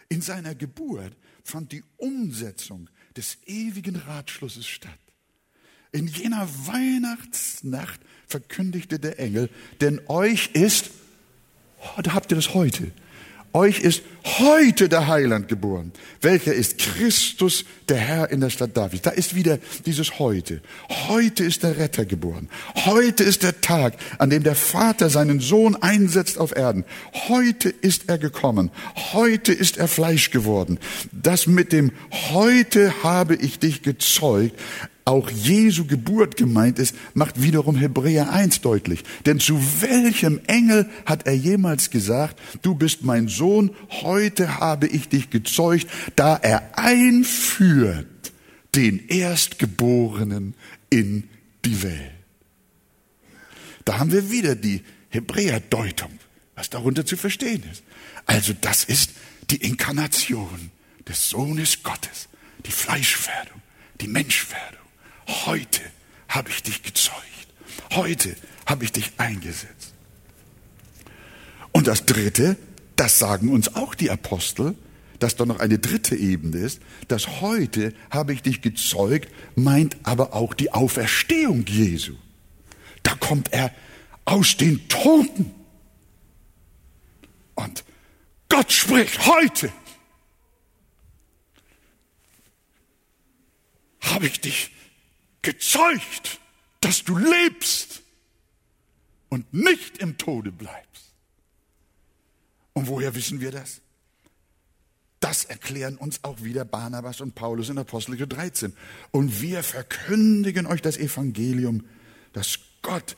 In 0.09 0.21
seiner 0.21 0.55
Geburt 0.55 1.17
fand 1.43 1.73
die 1.73 1.85
Umsetzung 1.97 2.89
des 3.17 3.39
ewigen 3.47 3.97
Ratschlusses 3.97 4.67
statt. 4.67 4.99
In 5.97 6.09
jener 6.09 6.47
Weihnachtsnacht 6.67 8.01
verkündigte 8.27 8.99
der 8.99 9.19
Engel, 9.19 9.49
denn 9.81 9.99
euch 10.09 10.51
ist, 10.53 10.91
oh, 11.81 12.03
da 12.03 12.13
habt 12.13 12.31
ihr 12.31 12.37
das 12.37 12.53
heute, 12.53 12.91
euch 13.55 13.81
ist 13.81 14.03
heute 14.39 14.91
der 14.91 15.07
Heiland 15.07 15.49
geboren. 15.49 15.93
Welcher 16.21 16.53
ist 16.53 16.77
Christus, 16.77 17.65
der 17.89 17.97
Herr 17.97 18.31
in 18.31 18.43
der 18.43 18.51
Stadt 18.51 18.77
David. 18.77 19.07
Da 19.07 19.11
ist 19.11 19.35
wieder 19.35 19.59
dieses 19.87 20.19
heute. 20.19 20.61
Heute 21.09 21.45
ist 21.45 21.63
der 21.63 21.79
Retter 21.79 22.05
geboren. 22.05 22.51
Heute 22.85 23.25
ist 23.25 23.43
der 23.43 23.63
Tag, 23.63 23.95
an 24.19 24.29
dem 24.29 24.43
der 24.43 24.55
Vater 24.55 25.09
seinen 25.09 25.41
Sohn 25.41 25.77
einsetzt 25.77 26.37
auf 26.37 26.55
Erden. 26.55 26.85
Heute 27.29 27.71
ist 27.71 28.11
er 28.11 28.19
gekommen. 28.19 28.71
Heute 29.15 29.55
ist 29.55 29.79
er 29.79 29.89
Fleisch 29.89 30.31
geworden. 30.31 30.79
Das 31.13 31.47
mit 31.47 31.73
dem 31.73 31.91
heute 32.35 33.03
habe 33.03 33.35
ich 33.35 33.59
dich 33.59 33.81
gezeugt 33.81 34.61
auch 35.07 35.31
Jesu 35.31 35.87
Geburt 35.87 36.37
gemeint 36.37 36.81
ist, 36.81 36.95
macht 37.15 37.41
wiederum 37.41 37.77
Hebräer 37.77 38.33
1 38.33 38.61
deutlich. 38.61 39.05
Denn 39.25 39.39
zu 39.39 39.59
welchem 39.81 40.41
Engel 40.49 40.91
hat 41.07 41.27
er 41.27 41.35
jemals 41.35 41.91
gesagt, 41.91 42.39
du 42.63 42.75
bist 42.75 43.05
mein 43.05 43.29
Sohn, 43.29 43.71
heute 44.03 44.59
habe 44.59 44.89
ich 44.89 45.09
dich 45.09 45.31
gezeugt, 45.31 45.87
da 46.17 46.37
er 46.37 46.77
einführt 46.77 48.33
den 48.75 49.07
Erstgeborenen 49.07 50.55
in 50.91 51.29
die 51.65 51.83
Welt. 51.85 52.13
Da 53.85 53.99
haben 53.99 54.11
wir 54.11 54.33
wieder 54.33 54.57
die 54.57 54.83
Hebräerdeutung, 55.11 56.11
was 56.57 56.69
darunter 56.69 57.07
zu 57.07 57.17
verstehen 57.17 57.63
ist. 57.71 57.85
Also 58.27 58.55
das 58.61 58.83
ist 58.83 59.13
die 59.51 59.63
Inkarnation 59.65 60.73
des 61.09 61.31
Sohnes 61.31 61.85
Gottes, 61.85 62.29
die 62.67 62.73
Fleischwerdung, 62.73 63.63
die 64.01 64.09
Menschwerdung. 64.09 64.86
Heute 65.27 65.81
habe 66.29 66.51
ich 66.51 66.63
dich 66.63 66.83
gezeugt. 66.83 67.23
Heute 67.93 68.37
habe 68.67 68.85
ich 68.85 68.93
dich 68.93 69.13
eingesetzt. 69.19 69.95
Und 71.73 71.87
das 71.87 72.07
Dritte, 72.07 72.57
das 72.97 73.19
sagen 73.19 73.51
uns 73.51 73.75
auch 73.75 73.95
die 73.95 74.11
Apostel, 74.11 74.75
dass 75.19 75.37
da 75.37 75.47
noch 75.47 75.61
eine 75.61 75.79
dritte 75.79 76.17
Ebene 76.17 76.59
ist, 76.59 76.81
dass 77.09 77.41
heute 77.41 77.95
habe 78.11 78.33
ich 78.33 78.43
dich 78.43 78.61
gezeugt, 78.61 79.33
meint 79.55 79.97
aber 80.03 80.35
auch 80.35 80.55
die 80.55 80.73
Auferstehung 80.73 81.65
Jesu. 81.67 82.15
Da 83.03 83.15
kommt 83.15 83.53
er 83.53 83.73
aus 84.25 84.57
den 84.57 84.89
Toten. 84.89 85.55
Und 87.55 87.85
Gott 88.49 88.73
spricht 88.73 89.27
heute. 89.27 89.73
Habe 94.01 94.27
ich 94.27 94.41
dich 94.41 94.71
gezeugt, 95.47 96.41
dass 96.81 97.05
du 97.05 97.17
lebst 97.17 98.03
und 99.29 99.55
nicht 99.55 99.99
im 99.99 100.19
Tode 100.19 100.51
bleibst. 100.51 101.13
Und 102.73 102.89
woher 102.89 103.15
wissen 103.15 103.41
wir 103.41 103.53
das? 103.53 103.81
Das 105.21 105.45
erklären 105.45 105.97
uns 105.97 106.25
auch 106.25 106.43
wieder 106.43 106.65
Barnabas 106.65 107.21
und 107.21 107.37
Paulus 107.37 107.69
in 107.69 107.79
Apostelgeschichte 107.79 108.35
13. 108.35 108.73
Und 109.13 109.41
wir 109.41 109.63
verkündigen 109.63 110.67
euch 110.67 110.83
das 110.83 110.99
Evangelium, 110.99 111.85
dass 112.33 112.59
Gott 112.83 113.17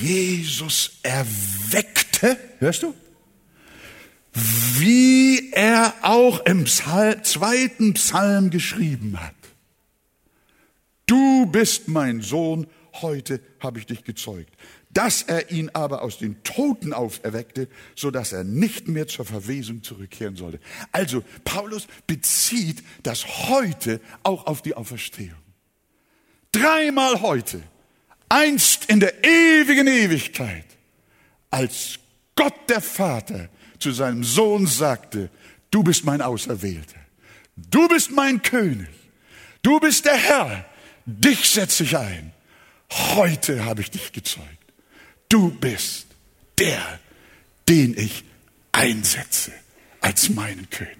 Jesus 0.00 0.98
erweckte, 1.02 2.38
hörst 2.60 2.84
du? 2.84 2.94
Wie 4.32 5.50
er 5.52 5.92
auch 6.02 6.38
im 6.46 6.64
Psalm, 6.64 7.24
zweiten 7.24 7.94
Psalm 7.94 8.50
geschrieben 8.50 9.20
hat. 9.20 9.34
Du 11.06 11.46
bist 11.46 11.88
mein 11.88 12.20
Sohn, 12.22 12.66
heute 13.02 13.40
habe 13.60 13.78
ich 13.78 13.86
dich 13.86 14.04
gezeugt. 14.04 14.54
Dass 14.90 15.22
er 15.22 15.50
ihn 15.50 15.70
aber 15.72 16.02
aus 16.02 16.18
den 16.18 16.42
Toten 16.44 16.92
auferweckte, 16.92 17.68
so 17.96 18.10
dass 18.10 18.32
er 18.32 18.44
nicht 18.44 18.86
mehr 18.86 19.08
zur 19.08 19.24
Verwesung 19.24 19.82
zurückkehren 19.82 20.36
sollte. 20.36 20.60
Also 20.92 21.24
Paulus 21.44 21.88
bezieht 22.06 22.82
das 23.02 23.48
heute 23.48 24.00
auch 24.22 24.46
auf 24.46 24.62
die 24.62 24.74
Auferstehung. 24.74 25.38
Dreimal 26.52 27.20
heute, 27.20 27.60
einst 28.28 28.84
in 28.86 29.00
der 29.00 29.24
ewigen 29.24 29.88
Ewigkeit, 29.88 30.66
als 31.50 31.98
Gott 32.36 32.54
der 32.68 32.80
Vater 32.80 33.48
zu 33.78 33.90
seinem 33.90 34.22
Sohn 34.22 34.66
sagte, 34.66 35.30
du 35.70 35.82
bist 35.82 36.04
mein 36.04 36.22
Auserwählter, 36.22 37.00
du 37.56 37.88
bist 37.88 38.12
mein 38.12 38.40
König, 38.42 38.88
du 39.62 39.80
bist 39.80 40.04
der 40.04 40.16
Herr, 40.16 40.64
Dich 41.06 41.50
setze 41.50 41.84
ich 41.84 41.96
ein. 41.96 42.32
Heute 43.14 43.64
habe 43.64 43.82
ich 43.82 43.90
dich 43.90 44.12
gezeugt. 44.12 44.48
Du 45.28 45.50
bist 45.50 46.06
der, 46.58 47.00
den 47.68 47.96
ich 47.96 48.24
einsetze 48.72 49.52
als 50.00 50.28
meinen 50.28 50.68
König. 50.70 50.96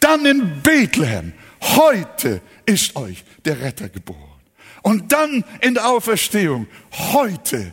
Dann 0.00 0.24
in 0.24 0.62
Bethlehem. 0.62 1.32
Heute 1.60 2.40
ist 2.64 2.96
euch 2.96 3.24
der 3.44 3.60
Retter 3.60 3.88
geboren. 3.88 4.20
Und 4.82 5.12
dann 5.12 5.44
in 5.62 5.74
der 5.74 5.88
Auferstehung, 5.88 6.68
heute, 7.12 7.72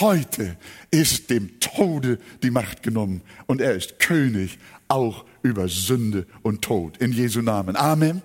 heute 0.00 0.56
ist 0.90 1.28
dem 1.28 1.60
Tode 1.60 2.18
die 2.42 2.50
Macht 2.50 2.82
genommen 2.82 3.20
und 3.46 3.60
er 3.60 3.74
ist 3.74 3.98
König 3.98 4.58
auch 4.88 5.24
über 5.42 5.68
Sünde 5.68 6.26
und 6.42 6.62
Tod. 6.62 6.96
In 6.98 7.12
Jesu 7.12 7.42
Namen. 7.42 7.76
Amen. 7.76 8.22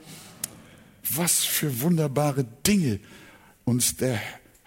Was 1.16 1.44
für 1.44 1.82
wunderbare 1.82 2.46
Dinge 2.66 3.00
uns 3.66 3.96
der 3.98 4.20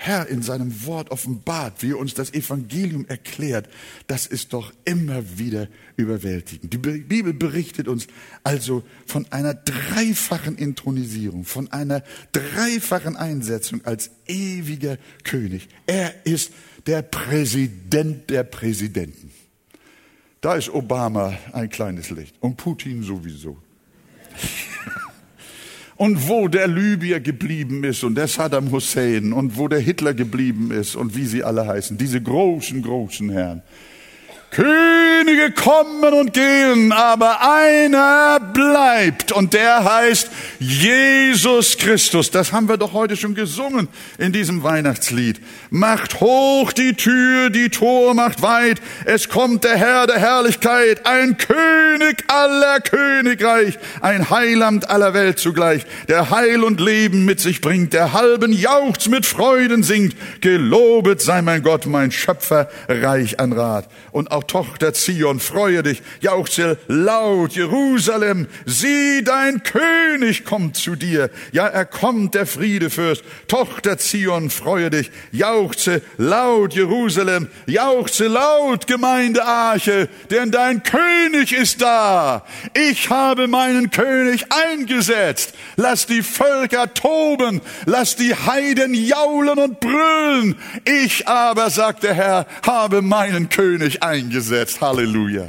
Herr 0.04 0.26
in 0.26 0.42
seinem 0.42 0.84
Wort 0.84 1.12
offenbart, 1.12 1.80
wie 1.80 1.90
er 1.90 1.98
uns 1.98 2.12
das 2.14 2.34
Evangelium 2.34 3.06
erklärt, 3.06 3.68
das 4.08 4.26
ist 4.26 4.52
doch 4.52 4.72
immer 4.84 5.38
wieder 5.38 5.68
überwältigend. 5.96 6.72
Die 6.72 6.78
Bibel 6.78 7.32
berichtet 7.32 7.86
uns 7.86 8.08
also 8.42 8.82
von 9.06 9.30
einer 9.30 9.54
dreifachen 9.54 10.58
Intronisierung, 10.58 11.44
von 11.44 11.70
einer 11.70 12.02
dreifachen 12.32 13.16
Einsetzung 13.16 13.84
als 13.84 14.10
ewiger 14.26 14.98
König. 15.22 15.68
Er 15.86 16.26
ist 16.26 16.50
der 16.86 17.02
Präsident 17.02 18.28
der 18.28 18.42
Präsidenten. 18.42 19.30
Da 20.40 20.56
ist 20.56 20.68
Obama 20.68 21.38
ein 21.52 21.70
kleines 21.70 22.10
Licht 22.10 22.34
und 22.40 22.56
Putin 22.56 23.04
sowieso. 23.04 23.56
Und 26.02 26.28
wo 26.28 26.48
der 26.48 26.66
Libyer 26.66 27.20
geblieben 27.20 27.84
ist 27.84 28.02
und 28.02 28.16
der 28.16 28.26
Saddam 28.26 28.72
Hussein 28.72 29.32
und 29.32 29.56
wo 29.56 29.68
der 29.68 29.78
Hitler 29.78 30.14
geblieben 30.14 30.72
ist 30.72 30.96
und 30.96 31.14
wie 31.14 31.24
sie 31.24 31.44
alle 31.44 31.64
heißen, 31.64 31.96
diese 31.96 32.20
großen, 32.20 32.82
großen 32.82 33.30
Herren. 33.30 33.62
Könige 34.52 35.50
kommen 35.52 36.12
und 36.12 36.34
gehen, 36.34 36.92
aber 36.92 37.38
einer 37.40 38.38
bleibt 38.38 39.32
und 39.32 39.54
der 39.54 39.82
heißt 39.82 40.30
Jesus 40.58 41.78
Christus. 41.78 42.30
Das 42.30 42.52
haben 42.52 42.68
wir 42.68 42.76
doch 42.76 42.92
heute 42.92 43.16
schon 43.16 43.34
gesungen 43.34 43.88
in 44.18 44.30
diesem 44.32 44.62
Weihnachtslied. 44.62 45.40
Macht 45.70 46.20
hoch 46.20 46.72
die 46.72 46.92
Tür, 46.92 47.48
die 47.48 47.70
Tor 47.70 48.12
macht 48.12 48.42
weit. 48.42 48.82
Es 49.06 49.30
kommt 49.30 49.64
der 49.64 49.76
Herr 49.76 50.06
der 50.06 50.18
Herrlichkeit, 50.18 51.06
ein 51.06 51.38
König 51.38 52.22
aller 52.28 52.80
Königreich, 52.80 53.78
ein 54.02 54.28
Heiland 54.28 54.90
aller 54.90 55.14
Welt 55.14 55.38
zugleich, 55.38 55.86
der 56.08 56.28
Heil 56.28 56.62
und 56.62 56.78
Leben 56.78 57.24
mit 57.24 57.40
sich 57.40 57.62
bringt, 57.62 57.94
der 57.94 58.12
halben 58.12 58.52
jauchzt 58.52 59.08
mit 59.08 59.24
Freuden 59.24 59.82
singt. 59.82 60.14
Gelobet 60.42 61.22
sei 61.22 61.40
mein 61.40 61.62
Gott, 61.62 61.86
mein 61.86 62.10
Schöpfer, 62.10 62.68
reich 62.86 63.40
an 63.40 63.54
Rat. 63.54 63.88
Und 64.10 64.30
auch 64.30 64.41
Tochter 64.46 64.92
Zion, 64.94 65.40
freue 65.40 65.82
dich, 65.82 66.02
jauchze 66.20 66.78
laut, 66.88 67.52
Jerusalem, 67.52 68.46
sieh, 68.66 69.22
dein 69.22 69.62
König 69.62 70.44
kommt 70.44 70.76
zu 70.76 70.96
dir. 70.96 71.30
Ja, 71.52 71.66
er 71.66 71.84
kommt, 71.84 72.34
der 72.34 72.46
Friedefürst. 72.46 73.22
Tochter 73.48 73.98
Zion, 73.98 74.50
freue 74.50 74.90
dich, 74.90 75.10
jauchze 75.30 76.02
laut, 76.18 76.74
Jerusalem, 76.74 77.48
jauchze 77.66 78.26
laut, 78.26 78.86
Gemeinde 78.86 79.44
Arche, 79.44 80.08
denn 80.30 80.50
dein 80.50 80.82
König 80.82 81.52
ist 81.52 81.82
da. 81.82 82.44
Ich 82.74 83.10
habe 83.10 83.48
meinen 83.48 83.90
König 83.90 84.46
eingesetzt. 84.50 85.54
Lass 85.76 86.06
die 86.06 86.22
Völker 86.22 86.92
toben, 86.94 87.60
lass 87.86 88.16
die 88.16 88.34
Heiden 88.34 88.94
jaulen 88.94 89.58
und 89.58 89.80
brüllen. 89.80 90.56
Ich 90.84 91.28
aber, 91.28 91.70
sagt 91.70 92.02
der 92.02 92.14
Herr, 92.14 92.46
habe 92.66 93.02
meinen 93.02 93.48
König 93.48 94.02
eingesetzt 94.02 94.31
gesetzt. 94.32 94.80
Halleluja. 94.80 95.48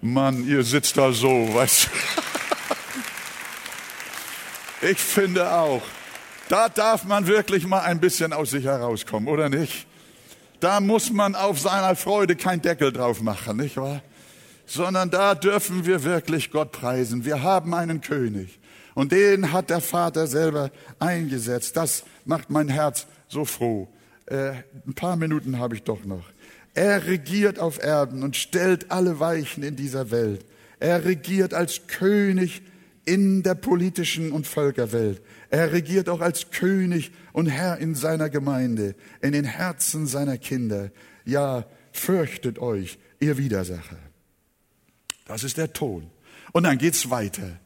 Mann, 0.00 0.46
ihr 0.46 0.64
sitzt 0.64 0.96
da 0.96 1.12
so, 1.12 1.54
weißt 1.54 1.84
du. 1.84 1.90
Ich 4.88 4.98
finde 4.98 5.52
auch, 5.52 5.82
da 6.48 6.70
darf 6.70 7.04
man 7.04 7.26
wirklich 7.26 7.66
mal 7.66 7.82
ein 7.82 8.00
bisschen 8.00 8.32
aus 8.32 8.50
sich 8.50 8.64
herauskommen, 8.64 9.28
oder 9.28 9.50
nicht? 9.50 9.86
Da 10.58 10.80
muss 10.80 11.10
man 11.10 11.34
auf 11.34 11.60
seiner 11.60 11.94
Freude 11.96 12.34
kein 12.34 12.62
Deckel 12.62 12.92
drauf 12.92 13.20
machen, 13.20 13.58
nicht 13.58 13.76
wahr? 13.76 14.02
Sondern 14.66 15.10
da 15.10 15.34
dürfen 15.34 15.84
wir 15.84 16.02
wirklich 16.02 16.50
Gott 16.50 16.72
preisen. 16.72 17.24
Wir 17.24 17.42
haben 17.42 17.74
einen 17.74 18.00
König. 18.00 18.58
Und 18.94 19.12
den 19.12 19.52
hat 19.52 19.70
der 19.70 19.80
Vater 19.80 20.26
selber 20.26 20.70
eingesetzt. 20.98 21.76
Das 21.76 22.04
macht 22.24 22.50
mein 22.50 22.68
Herz 22.68 23.06
so 23.28 23.44
froh. 23.44 23.88
Äh, 24.26 24.52
ein 24.86 24.94
paar 24.94 25.16
Minuten 25.16 25.58
habe 25.58 25.74
ich 25.74 25.82
doch 25.82 26.04
noch. 26.04 26.24
Er 26.74 27.06
regiert 27.06 27.58
auf 27.58 27.82
Erden 27.82 28.22
und 28.22 28.36
stellt 28.36 28.90
alle 28.90 29.20
Weichen 29.20 29.62
in 29.62 29.76
dieser 29.76 30.10
Welt. 30.10 30.44
Er 30.78 31.04
regiert 31.04 31.52
als 31.52 31.86
König 31.88 32.62
in 33.04 33.42
der 33.42 33.54
politischen 33.54 34.32
und 34.32 34.46
Völkerwelt. 34.46 35.20
Er 35.50 35.72
regiert 35.72 36.08
auch 36.08 36.20
als 36.20 36.50
König 36.50 37.10
und 37.32 37.46
Herr 37.46 37.78
in 37.78 37.94
seiner 37.94 38.30
Gemeinde, 38.30 38.94
in 39.20 39.32
den 39.32 39.44
Herzen 39.44 40.06
seiner 40.06 40.38
Kinder. 40.38 40.90
Ja, 41.24 41.66
fürchtet 41.92 42.58
euch, 42.58 42.98
ihr 43.18 43.36
Widersacher. 43.36 43.98
Das 45.26 45.44
ist 45.44 45.56
der 45.56 45.72
Ton. 45.72 46.10
Und 46.52 46.64
dann 46.64 46.78
geht's 46.78 47.10
weiter. 47.10 47.58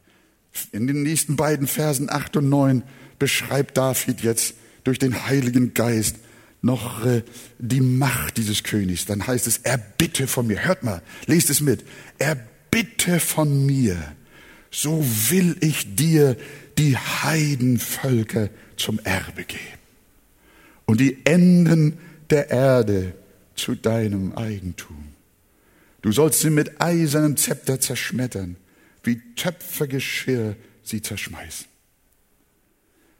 In 0.71 0.87
den 0.87 1.03
nächsten 1.03 1.35
beiden 1.35 1.67
Versen 1.67 2.09
8 2.09 2.37
und 2.37 2.49
9 2.49 2.83
beschreibt 3.19 3.77
David 3.77 4.21
jetzt 4.21 4.55
durch 4.83 4.99
den 4.99 5.27
Heiligen 5.27 5.73
Geist 5.73 6.17
noch 6.65 7.05
äh, 7.05 7.21
die 7.59 7.79
Macht 7.79 8.37
dieses 8.37 8.63
Königs. 8.63 9.05
Dann 9.05 9.25
heißt 9.25 9.45
es, 9.45 9.59
erbitte 9.59 10.27
von 10.27 10.47
mir. 10.47 10.65
Hört 10.65 10.83
mal, 10.83 11.01
lest 11.27 11.51
es 11.51 11.61
mit. 11.61 11.85
Erbitte 12.17 13.19
von 13.19 13.65
mir, 13.67 13.97
so 14.71 15.05
will 15.29 15.55
ich 15.61 15.95
dir 15.95 16.35
die 16.79 16.97
Heidenvölker 16.97 18.49
zum 18.77 18.99
Erbe 18.99 19.43
geben 19.43 19.61
und 20.85 20.99
die 20.99 21.23
Enden 21.25 21.99
der 22.31 22.49
Erde 22.49 23.13
zu 23.55 23.75
deinem 23.75 24.33
Eigentum. 24.33 25.09
Du 26.01 26.11
sollst 26.11 26.41
sie 26.41 26.49
mit 26.49 26.81
eisernem 26.81 27.37
Zepter 27.37 27.79
zerschmettern, 27.79 28.57
wie 29.03 29.21
Töpfergeschirr 29.35 30.55
sie 30.83 31.01
zerschmeißen. 31.01 31.67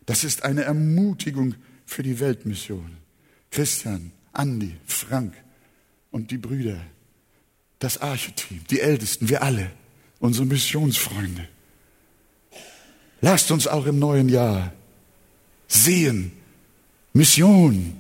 Das 0.08 0.23
ist 0.23 0.43
eine 0.43 0.63
Ermutigung 0.63 1.55
für 1.86 2.03
die 2.03 2.19
Weltmission. 2.19 3.04
Christian, 3.55 4.11
Andi, 4.33 4.75
Frank 4.85 5.33
und 6.11 6.29
die 6.29 6.37
Brüder, 6.37 6.75
das 7.79 8.01
Archeteam, 8.01 8.59
die 8.69 8.81
Ältesten, 8.81 9.29
wir 9.29 9.43
alle, 9.43 9.71
unsere 10.19 10.45
Missionsfreunde. 10.45 11.47
Lasst 13.21 13.51
uns 13.51 13.65
auch 13.65 13.85
im 13.85 13.97
neuen 13.97 14.27
Jahr 14.27 14.73
sehen, 15.69 16.33
Mission 17.13 17.93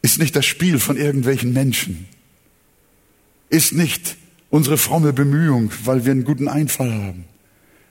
ist 0.00 0.20
nicht 0.20 0.36
das 0.36 0.46
Spiel 0.46 0.78
von 0.78 0.96
irgendwelchen 0.96 1.52
Menschen, 1.52 2.06
ist 3.48 3.72
nicht 3.72 4.16
unsere 4.48 4.78
fromme 4.78 5.12
Bemühung, 5.12 5.72
weil 5.86 6.04
wir 6.04 6.12
einen 6.12 6.22
guten 6.22 6.46
Einfall 6.46 6.92
haben, 6.92 7.24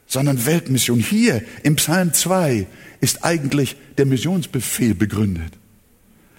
sondern 0.06 0.46
Weltmission. 0.46 1.02
Hier 1.02 1.44
im 1.64 1.76
Psalm 1.76 2.14
2 2.14 2.66
ist 3.02 3.26
eigentlich 3.26 3.76
der 3.98 4.06
Missionsbefehl 4.06 4.96
begründet. 4.96 5.52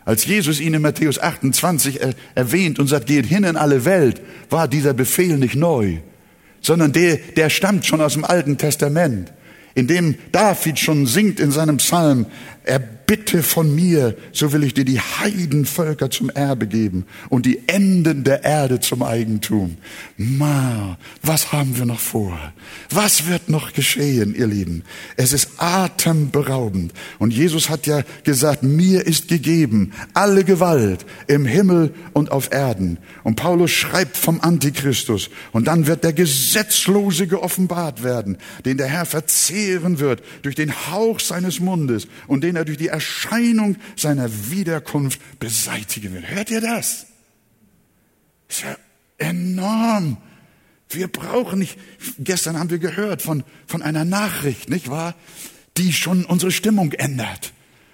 Als 0.08 0.24
Jesus 0.24 0.58
ihn 0.58 0.72
in 0.72 0.80
Matthäus 0.80 1.18
28 1.18 2.00
erwähnt 2.34 2.78
und 2.78 2.86
sagt, 2.86 3.08
geht 3.08 3.26
hin 3.26 3.44
in 3.44 3.58
alle 3.58 3.84
Welt, 3.84 4.22
war 4.48 4.66
dieser 4.66 4.94
Befehl 4.94 5.36
nicht 5.36 5.54
neu, 5.54 5.98
sondern 6.62 6.92
der, 6.92 7.18
der 7.36 7.50
stammt 7.50 7.84
schon 7.84 8.00
aus 8.00 8.14
dem 8.14 8.24
Alten 8.24 8.56
Testament, 8.56 9.34
in 9.74 9.86
dem 9.86 10.14
David 10.32 10.78
schon 10.78 11.04
singt 11.04 11.40
in 11.40 11.50
seinem 11.50 11.76
Psalm, 11.76 12.24
er 12.64 12.80
bitte 13.08 13.42
von 13.42 13.74
mir, 13.74 14.14
so 14.32 14.52
will 14.52 14.62
ich 14.62 14.74
dir 14.74 14.84
die 14.84 15.00
Heidenvölker 15.00 16.10
zum 16.10 16.28
Erbe 16.28 16.66
geben 16.66 17.06
und 17.30 17.46
die 17.46 17.66
Enden 17.66 18.22
der 18.22 18.44
Erde 18.44 18.80
zum 18.80 19.02
Eigentum. 19.02 19.78
Ma, 20.18 20.98
was 21.22 21.50
haben 21.50 21.78
wir 21.78 21.86
noch 21.86 22.00
vor? 22.00 22.38
Was 22.90 23.26
wird 23.26 23.48
noch 23.48 23.72
geschehen, 23.72 24.34
ihr 24.34 24.46
Lieben? 24.46 24.84
Es 25.16 25.32
ist 25.32 25.52
atemberaubend. 25.56 26.92
Und 27.18 27.32
Jesus 27.32 27.70
hat 27.70 27.86
ja 27.86 28.02
gesagt, 28.24 28.62
mir 28.62 29.06
ist 29.06 29.28
gegeben 29.28 29.92
alle 30.12 30.44
Gewalt 30.44 31.06
im 31.28 31.46
Himmel 31.46 31.94
und 32.12 32.30
auf 32.30 32.52
Erden. 32.52 32.98
Und 33.24 33.36
Paulus 33.36 33.70
schreibt 33.70 34.18
vom 34.18 34.42
Antichristus. 34.42 35.30
Und 35.52 35.66
dann 35.66 35.86
wird 35.86 36.04
der 36.04 36.12
Gesetzlose 36.12 37.26
geoffenbart 37.26 38.02
werden, 38.02 38.36
den 38.66 38.76
der 38.76 38.88
Herr 38.88 39.06
verzehren 39.06 39.98
wird 39.98 40.22
durch 40.42 40.56
den 40.56 40.74
Hauch 40.90 41.20
seines 41.20 41.58
Mundes 41.58 42.06
und 42.26 42.44
den 42.44 42.56
er 42.56 42.66
durch 42.66 42.76
die 42.76 42.97
Erscheinung 42.98 43.76
seiner 43.96 44.28
Wiederkunft 44.50 45.20
beseitigen 45.38 46.14
will. 46.14 46.26
Hört 46.26 46.50
ihr 46.50 46.60
das? 46.60 47.06
Das 48.48 48.58
ist 48.58 48.64
ja 48.64 48.76
enorm. 49.18 50.16
Wir 50.88 51.06
brauchen 51.06 51.60
nicht, 51.60 51.78
gestern 52.18 52.58
haben 52.58 52.70
wir 52.70 52.78
gehört 52.78 53.22
von, 53.22 53.44
von 53.66 53.82
einer 53.82 54.04
Nachricht, 54.04 54.68
nicht 54.68 54.90
wahr? 54.90 55.14
Die 55.76 55.92
schon 55.92 56.24
unsere 56.24 56.50
Stimmung 56.50 56.90
ändert 56.92 57.52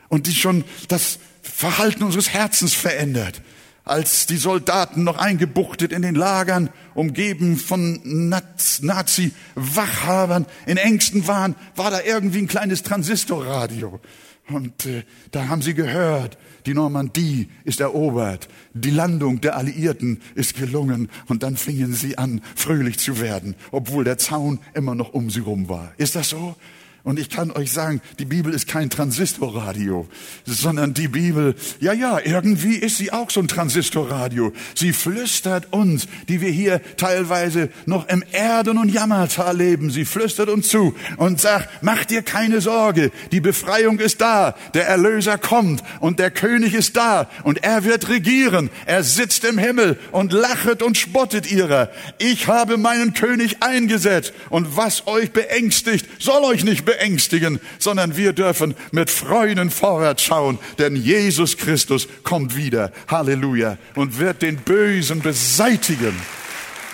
und 0.09 0.27
die 0.27 0.35
schon 0.35 0.65
das 0.89 1.19
Verhalten 1.43 2.03
unseres 2.03 2.31
Herzens 2.31 2.73
verändert. 2.73 3.43
Als 3.85 4.25
die 4.25 4.39
Soldaten 4.39 5.05
noch 5.05 5.19
eingebuchtet 5.19 5.93
in 5.93 6.01
den 6.01 6.15
Lagern, 6.15 6.71
umgeben 6.95 7.59
von 7.59 8.01
Nazi-Wachhabern 8.05 10.47
in 10.65 10.79
Ängsten 10.79 11.27
waren, 11.27 11.55
war 11.77 11.91
da 11.91 12.01
irgendwie 12.01 12.39
ein 12.39 12.49
kleines 12.49 12.83
Transistorradio 12.83 14.01
Und 14.49 14.85
äh, 14.85 15.05
da 15.31 15.49
haben 15.49 15.63
sie 15.63 15.75
gehört, 15.75 16.37
die 16.67 16.75
Normandie 16.75 17.49
ist 17.65 17.81
erobert, 17.81 18.49
die 18.75 18.91
Landung 18.91 19.41
der 19.41 19.57
Alliierten 19.57 20.21
ist 20.35 20.55
gelungen 20.55 21.09
und 21.29 21.43
dann 21.43 21.57
fingen 21.57 21.95
sie 21.95 22.19
an, 22.19 22.43
fröhlich 22.55 22.99
zu 22.99 23.21
werden, 23.21 23.55
obwohl 23.71 24.05
der 24.05 24.19
Zaun 24.19 24.61
immer 24.75 24.95
noch 24.95 25.15
um 25.15 25.31
sie 25.31 25.41
rum 25.41 25.69
war. 25.69 25.93
Ist 25.97 26.15
das 26.15 26.29
so? 26.31 26.57
Und 27.05 27.19
ich 27.19 27.29
kann 27.29 27.51
euch 27.51 27.71
sagen, 27.71 28.01
die 28.19 28.25
Bibel 28.25 28.55
ist 28.55 28.67
kein 28.67 28.89
Transistorradio, 28.89 30.09
sondern 30.47 30.95
die 30.95 31.09
Bibel, 31.09 31.55
ja, 31.79 31.93
ja, 31.93 32.19
irgendwie 32.19 32.77
ist 32.77 32.97
sie 32.97 33.13
auch 33.13 33.29
so 33.29 33.41
ein 33.41 33.49
Transistorradio. 33.49 34.55
Sie 34.75 34.95
flüstert 34.95 35.71
uns, 35.71 36.09
die 36.29 36.41
wir 36.41 36.49
hier 36.49 36.81
teilweise 36.97 37.69
noch 37.85 38.09
im 38.09 38.25
Erden- 38.33 38.79
und 38.79 38.89
Jammertal 38.89 39.55
leben. 39.55 39.91
Sie 39.91 40.07
flüstert 40.07 40.49
uns 40.49 40.69
zu 40.69 40.95
und 41.19 41.39
sagt, 41.39 41.69
mach 41.83 42.07
dir 42.07 42.23
keine 42.23 42.63
Sorge, 42.63 43.11
die 43.33 43.43
Befreiung 43.43 43.99
ist 43.99 44.23
da, 44.23 44.55
der 44.73 44.89
Erlöser 44.89 45.37
kommt 45.37 45.85
und 46.01 46.19
der 46.19 46.31
König 46.31 46.73
ist 46.73 46.97
da 46.97 47.29
und 47.43 47.63
er 47.65 47.85
wird 47.85 48.09
regieren. 48.09 48.71
Er 48.87 49.03
sitzt 49.03 49.45
im 49.45 49.59
Himmel 49.59 49.99
und 50.11 50.33
lachet 50.33 50.83
und 50.83 50.97
spottet 50.97 51.53
ihrer. 51.53 51.91
Ich 52.17 52.49
habe 52.49 52.79
meinen 52.79 53.13
König 53.13 53.63
eingesetzt 53.63 54.33
und 54.49 54.79
was 54.79 55.07
euch 55.07 55.33
beängstigt, 55.33 56.07
soll 56.19 56.45
euch 56.45 56.65
nicht 56.65 56.87
beängstigen 56.87 56.94
beängstigen, 56.95 57.61
sondern 57.79 58.17
wir 58.17 58.33
dürfen 58.33 58.75
mit 58.93 59.11
Freuden 59.11 59.71
vorwärts 59.71 60.23
schauen, 60.23 60.59
denn 60.79 60.97
Jesus 60.97 61.57
Christus 61.57 62.09
kommt 62.23 62.57
wieder. 62.57 62.93
Halleluja. 63.09 63.79
Und 63.95 64.19
wird 64.19 64.43
den 64.43 64.57
Bösen 64.57 65.21
beseitigen. 65.21 66.15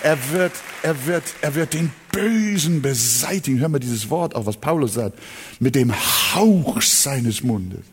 Er 0.03 0.19
wird, 0.33 0.53
er 0.83 1.07
wird, 1.07 1.25
er 1.43 1.55
wird 1.55 1.75
den 1.75 1.93
Bösen 2.13 2.81
beseitigen. 2.83 3.61
Hör 3.61 3.69
mal 3.69 3.79
dieses 3.79 4.09
Wort 4.09 4.35
auch, 4.35 4.47
was 4.47 4.57
Paulus 4.57 4.95
sagt. 4.95 5.19
Mit 5.59 5.75
dem 5.75 5.93
Hauch 6.35 6.81
seines 6.81 7.43
Mundes. 7.43 7.85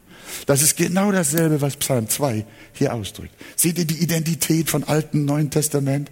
Das 0.46 0.62
ist 0.62 0.78
genau 0.78 1.12
dasselbe, 1.12 1.62
was 1.62 1.76
Psalm 1.78 2.08
2 2.08 2.46
hier 2.74 2.94
ausdrückt. 2.94 3.34
Seht 3.56 3.78
ihr 3.78 3.86
die 3.86 4.02
Identität 4.02 4.70
von 4.70 4.84
Alten 4.84 5.26
Neuen 5.26 5.50
Testament? 5.50 6.10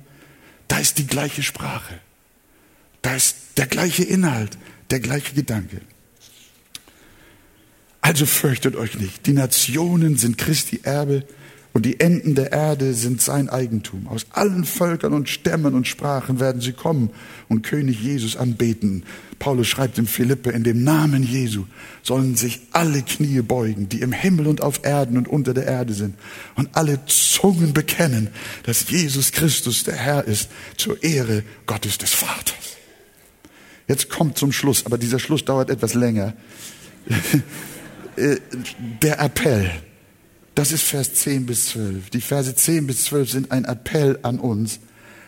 Da 0.67 0.79
ist 0.79 0.97
die 0.97 1.07
gleiche 1.07 1.43
Sprache. 1.43 1.99
Da 3.01 3.15
ist 3.15 3.35
der 3.57 3.67
gleiche 3.67 4.03
Inhalt 4.03 4.57
der 4.91 4.99
gleiche 4.99 5.33
Gedanke. 5.33 5.81
Also 8.01 8.25
fürchtet 8.25 8.75
euch 8.75 8.99
nicht. 8.99 9.25
Die 9.25 9.33
Nationen 9.33 10.15
sind 10.17 10.38
Christi 10.38 10.81
Erbe 10.83 11.25
und 11.73 11.86
die 11.86 11.99
Enden 11.99 12.36
der 12.36 12.53
Erde 12.53 12.93
sind 12.93 13.21
sein 13.21 13.49
Eigentum. 13.49 14.07
Aus 14.07 14.27
allen 14.29 14.63
Völkern 14.63 15.11
und 15.11 15.27
Stämmen 15.27 15.73
und 15.73 15.89
Sprachen 15.89 16.39
werden 16.39 16.61
sie 16.61 16.71
kommen 16.71 17.09
und 17.49 17.63
König 17.63 17.99
Jesus 17.99 18.38
anbeten. 18.38 19.03
Paulus 19.39 19.67
schreibt 19.67 19.97
in 19.97 20.07
Philippe, 20.07 20.51
in 20.51 20.63
dem 20.63 20.86
Namen 20.86 21.21
Jesu 21.23 21.65
sollen 22.01 22.36
sich 22.36 22.61
alle 22.71 23.01
Knie 23.01 23.41
beugen, 23.41 23.89
die 23.89 23.99
im 23.99 24.13
Himmel 24.13 24.47
und 24.47 24.61
auf 24.61 24.86
Erden 24.86 25.17
und 25.17 25.27
unter 25.27 25.53
der 25.53 25.65
Erde 25.65 25.93
sind. 25.93 26.15
Und 26.55 26.69
alle 26.77 27.05
Zungen 27.07 27.73
bekennen, 27.73 28.29
dass 28.63 28.89
Jesus 28.89 29.31
Christus 29.33 29.83
der 29.83 29.95
Herr 29.95 30.23
ist, 30.25 30.49
zur 30.77 31.03
Ehre 31.03 31.43
Gottes 31.65 31.97
des 31.97 32.13
Vaters. 32.13 32.77
Jetzt 33.88 34.09
kommt 34.09 34.38
zum 34.38 34.51
Schluss, 34.51 34.86
aber 34.86 34.97
dieser 34.97 35.19
Schluss 35.19 35.45
dauert 35.45 35.69
etwas 35.69 35.93
länger. 35.93 36.33
Äh, 38.17 38.38
der 39.01 39.19
Appell. 39.19 39.69
Das 40.55 40.71
ist 40.71 40.83
Vers 40.83 41.15
10 41.15 41.45
bis 41.45 41.71
12. 41.71 42.11
Die 42.11 42.21
Verse 42.21 42.55
10 42.55 42.88
bis 42.88 43.03
12 43.03 43.29
sind 43.29 43.51
ein 43.51 43.65
Appell 43.65 44.19
an 44.21 44.39
uns, 44.39 44.79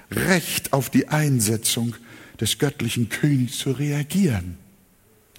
recht 0.10 0.72
auf 0.72 0.90
die 0.90 1.10
Einsetzung 1.10 1.96
des 2.40 2.60
göttlichen 2.60 3.10
Königs 3.10 3.58
zu 3.58 3.72
reagieren. 3.72 4.58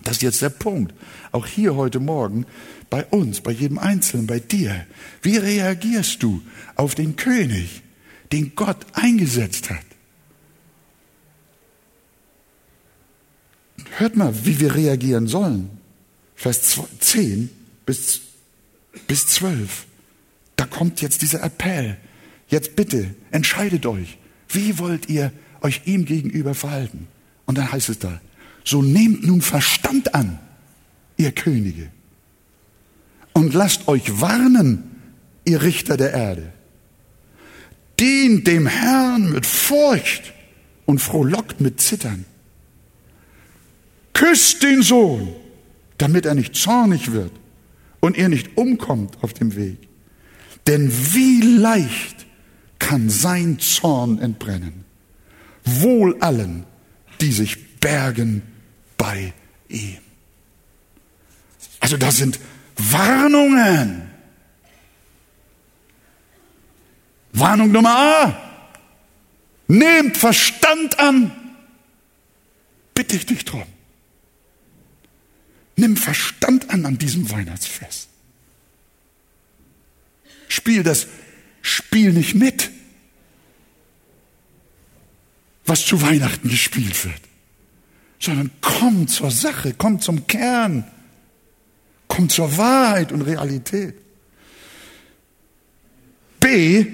Das 0.05 0.17
ist 0.17 0.23
jetzt 0.23 0.43
der 0.43 0.51
Punkt. 0.51 0.95
Auch 1.33 1.47
hier 1.47 1.75
heute 1.75 2.01
Morgen 2.01 2.45
bei 2.91 3.05
uns, 3.07 3.41
bei 3.41 3.53
jedem 3.53 3.79
Einzelnen, 3.79 4.27
bei 4.27 4.41
dir. 4.41 4.87
Wie 5.23 5.39
reagierst 5.39 6.23
du 6.23 6.43
auf 6.77 6.95
den 6.95 7.17
König, 7.17 7.83
den 8.31 8.55
Gott 8.55 8.79
eingesetzt 8.93 9.71
hat? 9.71 9.88
Hört 13.97 14.17
mal, 14.17 14.35
wie 14.45 14.61
wir 14.61 14.75
reagieren 14.75 15.27
sollen. 15.27 15.71
Vers 16.35 16.79
10 17.01 17.51
bis, 17.87 18.21
bis 19.07 19.27
12. 19.27 19.87
Da 20.57 20.67
kommt 20.67 21.01
jetzt 21.01 21.23
dieser 21.23 21.43
Appell. 21.43 21.97
Jetzt 22.49 22.77
bitte, 22.77 23.15
entscheidet 23.31 23.87
euch. 23.87 24.19
Wie 24.49 24.79
wollt 24.79 25.09
ihr 25.09 25.33
euch 25.61 25.83
ihm 25.85 26.05
gegenüber 26.05 26.55
verhalten? 26.55 27.09
Und 27.47 27.59
dann 27.59 27.71
heißt 27.71 27.89
es 27.89 27.99
da, 27.99 28.21
so 28.65 28.83
nehmt 28.83 29.27
nun 29.27 29.41
Verstand 29.41 30.15
an, 30.15 30.39
ihr 31.17 31.33
Könige. 31.33 31.91
Und 33.33 33.55
lasst 33.55 33.89
euch 33.89 34.21
warnen, 34.21 34.85
ihr 35.45 35.63
Richter 35.63 35.97
der 35.97 36.13
Erde. 36.13 36.53
Dient 38.01 38.47
dem 38.47 38.67
Herrn 38.67 39.33
mit 39.33 39.47
Furcht 39.47 40.33
und 40.87 41.01
frohlockt 41.01 41.61
mit 41.61 41.81
Zittern 41.81 42.25
küsst 44.19 44.65
den 44.65 44.83
Sohn, 44.83 45.33
damit 45.97 46.27
er 46.27 46.35
nicht 46.35 46.57
zornig 46.57 47.13
wird 47.13 47.31
und 48.01 48.19
er 48.19 48.29
nicht 48.29 48.57
umkommt 48.57 49.23
auf 49.23 49.33
dem 49.33 49.55
Weg. 49.55 49.79
Denn 50.67 50.93
wie 51.15 51.41
leicht 51.41 52.27
kann 52.81 53.11
sein 53.11 53.61
Zorn 53.61 54.19
entbrennen. 54.19 54.85
Wohl 55.65 56.17
allen, 56.21 56.65
die 57.21 57.31
sich 57.31 57.79
bergen 57.79 58.43
bei 58.97 59.33
ihm. 59.69 59.99
Also 61.79 61.97
das 61.97 62.17
sind 62.17 62.41
Warnungen. 62.77 64.11
Warnung 67.33 67.71
Nummer 67.71 67.97
A. 67.97 68.37
Nehmt 69.69 70.17
Verstand 70.17 70.99
an. 70.99 71.31
Bitte 72.95 73.15
ich 73.15 73.27
dich 73.27 73.45
drum. 73.45 73.78
Nimm 75.79 75.97
Verstand 75.97 76.71
an 76.71 76.85
an 76.85 76.99
diesem 76.99 77.31
Weihnachtsfest. 77.31 78.09
Spiel 80.49 80.83
das 80.83 81.07
Spiel 81.63 82.13
nicht 82.13 82.35
mit, 82.35 82.71
was 85.65 85.87
zu 85.87 86.03
Weihnachten 86.03 86.49
gespielt 86.49 87.05
wird, 87.05 87.21
sondern 88.19 88.51
komm 88.61 89.07
zur 89.07 89.31
Sache, 89.31 89.73
komm 89.79 90.01
zum 90.01 90.27
Kern, 90.27 90.83
komm 92.09 92.29
zur 92.29 92.57
Wahrheit 92.57 93.13
und 93.13 93.23
Realität. 93.23 93.95
B, 96.41 96.87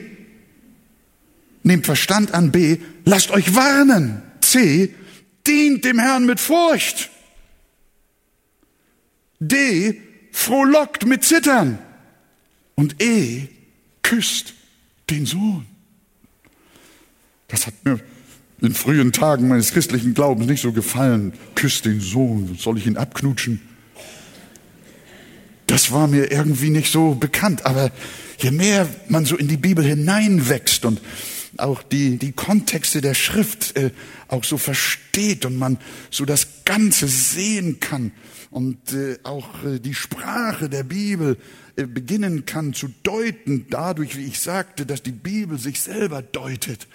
nehmt 1.63 1.87
Verstand 1.87 2.35
an. 2.35 2.53
B, 2.53 2.77
lasst 3.07 3.31
euch 3.31 3.55
warnen. 3.55 4.21
C, 4.43 4.95
dient 5.47 5.87
dem 5.87 5.99
Herrn 5.99 6.27
mit 6.27 6.39
Furcht. 6.39 7.09
D 9.41 10.01
frohlockt 10.33 11.07
mit 11.07 11.25
Zittern 11.25 11.79
und 12.75 13.01
E 13.03 13.49
küsst 14.03 14.55
den 15.11 15.27
Sohn. 15.27 15.67
Das 17.49 17.67
hat 17.67 17.75
mir 17.85 18.01
in 18.61 18.75
frühen 18.75 19.13
Tagen 19.13 19.49
meines 19.49 19.73
christlichen 19.73 20.15
Glaubens 20.15 20.49
nicht 20.49 20.63
so 20.63 20.73
gefallen. 20.73 21.35
Küsst 21.55 21.85
den 21.85 22.01
Sohn, 22.01 22.57
soll 22.59 22.79
ich 22.79 22.87
ihn 22.87 22.97
abknutschen? 22.97 23.61
Das 25.67 25.93
war 25.93 26.09
mir 26.09 26.31
irgendwie 26.31 26.71
nicht 26.71 26.91
so 26.93 27.15
bekannt, 27.15 27.65
aber 27.65 27.91
je 28.39 28.51
mehr 28.51 28.89
man 29.09 29.25
so 29.25 29.37
in 29.37 29.49
die 29.49 29.57
Bibel 29.57 29.85
hineinwächst 29.85 30.85
und 30.85 31.01
auch 31.57 31.83
die, 31.83 32.19
die 32.19 32.33
Kontexte 32.33 33.01
der 33.01 33.15
Schrift 33.15 33.77
äh, 33.77 33.91
auch 34.29 34.45
so 34.45 34.59
versteht 34.59 35.45
und 35.45 35.57
man 35.57 35.79
so 36.11 36.25
das 36.25 36.65
Ganze 36.65 37.07
sehen 37.07 37.81
kann 37.81 38.13
und 38.55 38.93
äh, 38.93 39.19
auch 39.25 39.65
äh, 39.65 39.81
die 39.81 39.95
Sprache 39.95 40.69
der 40.69 40.85
Bibel 40.85 41.37
äh, 41.75 41.87
beginnen 41.87 42.47
kann 42.47 42.73
zu 42.73 42.89
deuten, 43.03 43.67
dadurch, 43.69 44.17
wie 44.17 44.27
ich 44.27 44.39
sagte, 44.39 44.87
dass 44.87 45.03
die 45.03 45.11
Bibel 45.11 45.59
sich 45.59 45.81
selber 45.81 46.23
deutet 46.23 46.87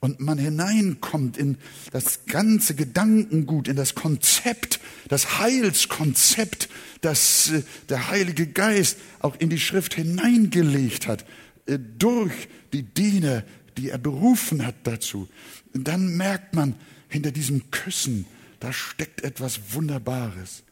und 0.00 0.18
man 0.18 0.38
hineinkommt 0.38 1.36
in 1.36 1.56
das 1.92 2.26
ganze 2.26 2.74
Gedankengut, 2.74 3.68
in 3.68 3.76
das 3.76 3.94
Konzept, 3.94 4.80
das 5.06 5.38
Heilskonzept, 5.38 6.68
das 7.00 7.52
äh, 7.52 7.62
der 7.88 8.10
Heilige 8.10 8.48
Geist 8.48 8.98
auch 9.20 9.36
in 9.38 9.50
die 9.50 9.60
Schrift 9.60 9.94
hineingelegt 9.94 11.06
hat, 11.06 11.24
äh, 11.66 11.78
durch 11.78 12.32
die 12.72 12.82
Diener 12.82 13.44
die 13.76 13.90
er 13.90 13.98
berufen 13.98 14.64
hat 14.64 14.76
dazu, 14.84 15.28
dann 15.72 16.16
merkt 16.16 16.54
man, 16.54 16.76
hinter 17.08 17.32
diesem 17.32 17.70
Küssen, 17.70 18.24
da 18.60 18.72
steckt 18.72 19.24
etwas 19.24 19.74
Wunderbares. 19.74 20.62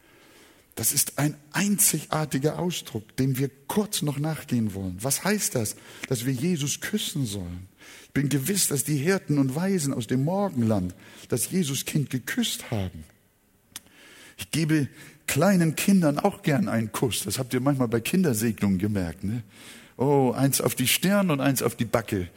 Das 0.75 0.93
ist 0.93 1.19
ein 1.19 1.37
einzigartiger 1.53 2.59
Ausdruck, 2.59 3.17
dem 3.17 3.37
wir 3.37 3.51
kurz 3.69 4.03
noch 4.03 4.19
nachgehen 4.19 4.75
wollen. 4.75 4.97
Was 5.01 5.23
heißt 5.23 5.55
das, 5.55 5.77
dass 6.09 6.25
wir 6.25 6.33
Jesus 6.33 6.81
küssen 6.81 7.27
sollen? 7.27 7.69
Ich 8.05 8.11
bin 8.13 8.29
gewiss, 8.29 8.69
dass 8.69 8.85
die 8.85 8.97
Hirten 8.97 9.39
und 9.39 9.55
Weisen 9.55 9.93
aus 9.93 10.07
dem 10.07 10.25
Morgenland 10.25 10.95
das 11.29 11.51
Jesuskind 11.51 12.09
geküsst 12.11 12.71
haben. 12.71 13.05
Ich 14.39 14.51
gebe 14.51 14.89
kleinen 15.27 15.77
Kindern 15.77 16.19
auch 16.19 16.43
gern 16.43 16.69
einen 16.69 16.91
Kuss. 16.91 17.25
Das 17.25 17.39
habt 17.39 17.53
ihr 17.55 17.61
manchmal 17.61 17.89
bei 17.89 18.01
Kindersegnungen 18.01 18.79
gemerkt. 18.79 19.25
Ne? 19.25 19.43
Oh, 19.97 20.33
eins 20.33 20.61
auf 20.61 20.75
die 20.75 20.89
Stirn 20.89 21.31
und 21.31 21.41
eins 21.41 21.63
auf 21.63 21.77
die 21.77 21.85
Backe. 21.85 22.29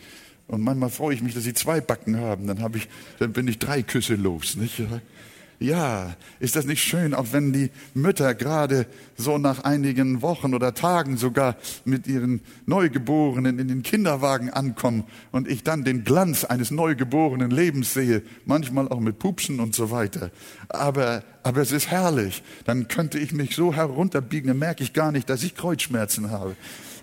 Und 0.47 0.61
manchmal 0.61 0.89
freue 0.89 1.15
ich 1.15 1.21
mich, 1.21 1.33
dass 1.33 1.43
sie 1.43 1.53
zwei 1.53 1.81
Backen 1.81 2.17
haben. 2.17 2.47
Dann 2.47 2.61
habe 2.61 2.77
ich, 2.77 2.87
dann 3.19 3.33
bin 3.33 3.47
ich 3.47 3.59
drei 3.59 3.81
Küsse 3.81 4.15
los. 4.15 4.55
Nicht? 4.55 4.81
Ja, 5.59 6.15
ist 6.39 6.55
das 6.55 6.65
nicht 6.65 6.83
schön, 6.83 7.13
auch 7.13 7.27
wenn 7.31 7.53
die 7.53 7.71
Mütter 7.93 8.33
gerade 8.35 8.87
so 9.15 9.37
nach 9.37 9.63
einigen 9.63 10.21
Wochen 10.21 10.53
oder 10.53 10.73
Tagen 10.73 11.15
sogar 11.15 11.55
mit 11.85 12.07
ihren 12.07 12.41
Neugeborenen 12.65 13.57
in 13.57 13.69
den 13.69 13.81
Kinderwagen 13.81 14.49
ankommen 14.49 15.05
und 15.31 15.47
ich 15.47 15.63
dann 15.63 15.85
den 15.85 16.03
Glanz 16.03 16.43
eines 16.43 16.71
neugeborenen 16.71 17.51
Lebens 17.51 17.93
sehe, 17.93 18.21
manchmal 18.45 18.89
auch 18.89 18.99
mit 18.99 19.17
Pupsen 19.17 19.61
und 19.61 19.73
so 19.73 19.91
weiter. 19.91 20.29
Aber, 20.67 21.23
aber 21.43 21.61
es 21.61 21.71
ist 21.71 21.89
herrlich. 21.89 22.43
Dann 22.65 22.89
könnte 22.89 23.17
ich 23.17 23.31
mich 23.31 23.55
so 23.55 23.73
herunterbiegen, 23.73 24.49
dann 24.49 24.59
merke 24.59 24.83
ich 24.83 24.91
gar 24.91 25.13
nicht, 25.13 25.29
dass 25.29 25.43
ich 25.43 25.55
Kreuzschmerzen 25.55 26.31
habe 26.31 26.55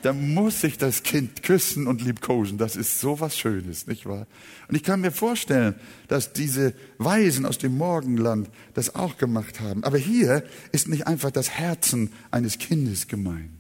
da 0.03 0.13
muss 0.13 0.63
ich 0.65 0.79
das 0.79 1.03
Kind 1.03 1.43
küssen 1.43 1.87
und 1.87 2.03
liebkosen. 2.03 2.59
Das 2.59 2.77
ist 2.77 3.01
so 3.01 3.21
was 3.21 3.39
Schönes, 3.39 3.87
nicht 3.87 4.05
wahr? 4.07 4.27
Und 4.69 4.75
ich 4.75 4.83
kann 4.83 5.01
mir 5.01 5.13
vorstellen, 5.13 5.75
dass 6.09 6.33
diese 6.33 6.75
Weisen 6.99 7.47
aus 7.47 7.59
dem 7.59 7.77
Morgenland 7.77 8.51
das 8.75 8.95
auch 8.95 9.17
gemacht 9.17 9.61
haben. 9.61 9.85
Aber 9.85 9.99
hier 9.99 10.45
ist 10.73 10.89
nicht 10.89 11.07
einfach 11.07 11.31
das 11.31 11.51
Herzen 11.51 12.13
eines 12.31 12.59
Kindes 12.59 13.07
gemeint. 13.07 13.51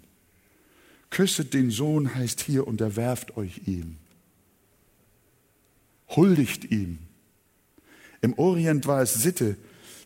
Küsset 1.11 1.55
den 1.55 1.71
Sohn 1.71 2.15
heißt 2.15 2.41
hier, 2.41 2.67
unterwerft 2.67 3.37
euch 3.37 3.63
ihm. 3.67 3.99
Huldigt 6.09 6.71
ihm. 6.71 6.99
Im 8.21 8.39
Orient 8.39 8.87
war 8.87 9.03
es 9.03 9.15
Sitte, 9.15 9.57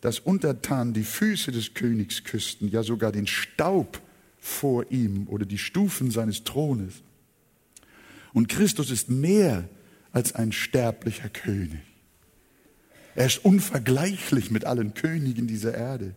dass 0.00 0.18
Untertanen 0.18 0.92
die 0.92 1.04
Füße 1.04 1.50
des 1.52 1.74
Königs 1.74 2.24
küssten, 2.24 2.68
ja 2.68 2.82
sogar 2.82 3.12
den 3.12 3.26
Staub 3.26 4.00
vor 4.46 4.90
ihm 4.92 5.26
oder 5.26 5.44
die 5.44 5.58
Stufen 5.58 6.12
seines 6.12 6.44
Thrones. 6.44 7.02
Und 8.32 8.48
Christus 8.48 8.90
ist 8.90 9.10
mehr 9.10 9.68
als 10.12 10.34
ein 10.34 10.52
sterblicher 10.52 11.28
König. 11.28 11.80
Er 13.16 13.26
ist 13.26 13.44
unvergleichlich 13.44 14.52
mit 14.52 14.64
allen 14.64 14.94
Königen 14.94 15.48
dieser 15.48 15.74
Erde. 15.74 16.14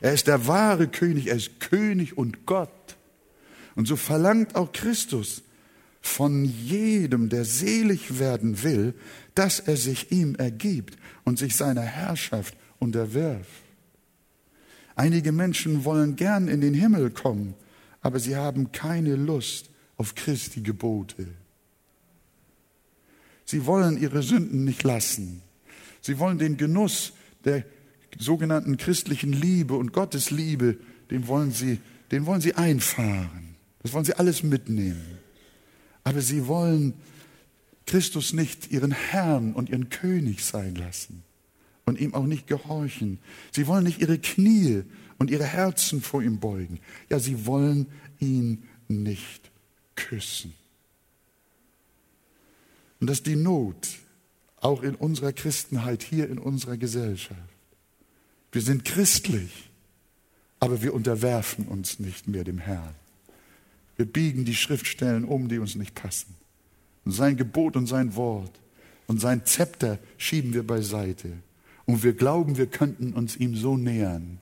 Er 0.00 0.12
ist 0.12 0.26
der 0.26 0.48
wahre 0.48 0.88
König, 0.88 1.28
er 1.28 1.36
ist 1.36 1.60
König 1.60 2.18
und 2.18 2.46
Gott. 2.46 2.96
Und 3.76 3.86
so 3.86 3.94
verlangt 3.94 4.56
auch 4.56 4.72
Christus 4.72 5.42
von 6.00 6.44
jedem, 6.44 7.28
der 7.28 7.44
selig 7.44 8.18
werden 8.18 8.64
will, 8.64 8.94
dass 9.36 9.60
er 9.60 9.76
sich 9.76 10.10
ihm 10.10 10.34
ergibt 10.34 10.96
und 11.22 11.38
sich 11.38 11.54
seiner 11.54 11.82
Herrschaft 11.82 12.56
unterwirft. 12.80 13.46
Einige 14.94 15.32
Menschen 15.32 15.84
wollen 15.84 16.16
gern 16.16 16.48
in 16.48 16.60
den 16.60 16.74
Himmel 16.74 17.10
kommen, 17.10 17.54
aber 18.00 18.18
sie 18.18 18.36
haben 18.36 18.72
keine 18.72 19.16
Lust 19.16 19.70
auf 19.96 20.14
Christi 20.14 20.60
Gebote. 20.60 21.28
Sie 23.44 23.66
wollen 23.66 24.00
ihre 24.00 24.22
Sünden 24.22 24.64
nicht 24.64 24.82
lassen. 24.82 25.42
Sie 26.00 26.18
wollen 26.18 26.38
den 26.38 26.56
Genuss 26.56 27.12
der 27.44 27.64
sogenannten 28.18 28.76
christlichen 28.76 29.32
Liebe 29.32 29.74
und 29.74 29.92
Gottesliebe, 29.92 30.76
den 31.10 31.26
wollen 31.26 31.52
sie, 31.52 31.78
den 32.10 32.26
wollen 32.26 32.40
sie 32.40 32.54
einfahren. 32.54 33.56
Das 33.82 33.92
wollen 33.92 34.04
sie 34.04 34.14
alles 34.14 34.42
mitnehmen. 34.42 35.18
Aber 36.04 36.20
sie 36.20 36.46
wollen 36.46 36.94
Christus 37.86 38.32
nicht 38.32 38.70
ihren 38.70 38.92
Herrn 38.92 39.54
und 39.54 39.70
ihren 39.70 39.88
König 39.88 40.44
sein 40.44 40.74
lassen 40.74 41.24
und 41.84 42.00
ihm 42.00 42.14
auch 42.14 42.26
nicht 42.26 42.46
gehorchen. 42.46 43.18
Sie 43.50 43.66
wollen 43.66 43.84
nicht 43.84 44.00
ihre 44.00 44.18
Knie 44.18 44.82
und 45.18 45.30
ihre 45.30 45.44
Herzen 45.44 46.00
vor 46.00 46.22
ihm 46.22 46.38
beugen. 46.38 46.80
Ja, 47.08 47.18
sie 47.18 47.46
wollen 47.46 47.86
ihn 48.18 48.64
nicht 48.88 49.50
küssen. 49.94 50.54
Und 53.00 53.08
das 53.08 53.18
ist 53.18 53.26
die 53.26 53.36
Not, 53.36 53.88
auch 54.60 54.82
in 54.82 54.94
unserer 54.94 55.32
Christenheit, 55.32 56.02
hier 56.02 56.28
in 56.28 56.38
unserer 56.38 56.76
Gesellschaft. 56.76 57.40
Wir 58.52 58.62
sind 58.62 58.84
christlich, 58.84 59.70
aber 60.60 60.82
wir 60.82 60.94
unterwerfen 60.94 61.66
uns 61.66 61.98
nicht 61.98 62.28
mehr 62.28 62.44
dem 62.44 62.58
Herrn. 62.58 62.94
Wir 63.96 64.06
biegen 64.06 64.44
die 64.44 64.54
Schriftstellen 64.54 65.24
um, 65.24 65.48
die 65.48 65.58
uns 65.58 65.74
nicht 65.74 65.94
passen. 65.94 66.34
Und 67.04 67.12
sein 67.12 67.36
Gebot 67.36 67.76
und 67.76 67.86
sein 67.86 68.14
Wort 68.14 68.60
und 69.06 69.20
sein 69.20 69.44
Zepter 69.44 69.98
schieben 70.16 70.54
wir 70.54 70.66
beiseite. 70.66 71.32
Und 71.84 72.02
wir 72.02 72.12
glauben, 72.12 72.56
wir 72.56 72.66
könnten 72.66 73.12
uns 73.12 73.36
ihm 73.36 73.56
so 73.56 73.76
nähern. 73.76 74.38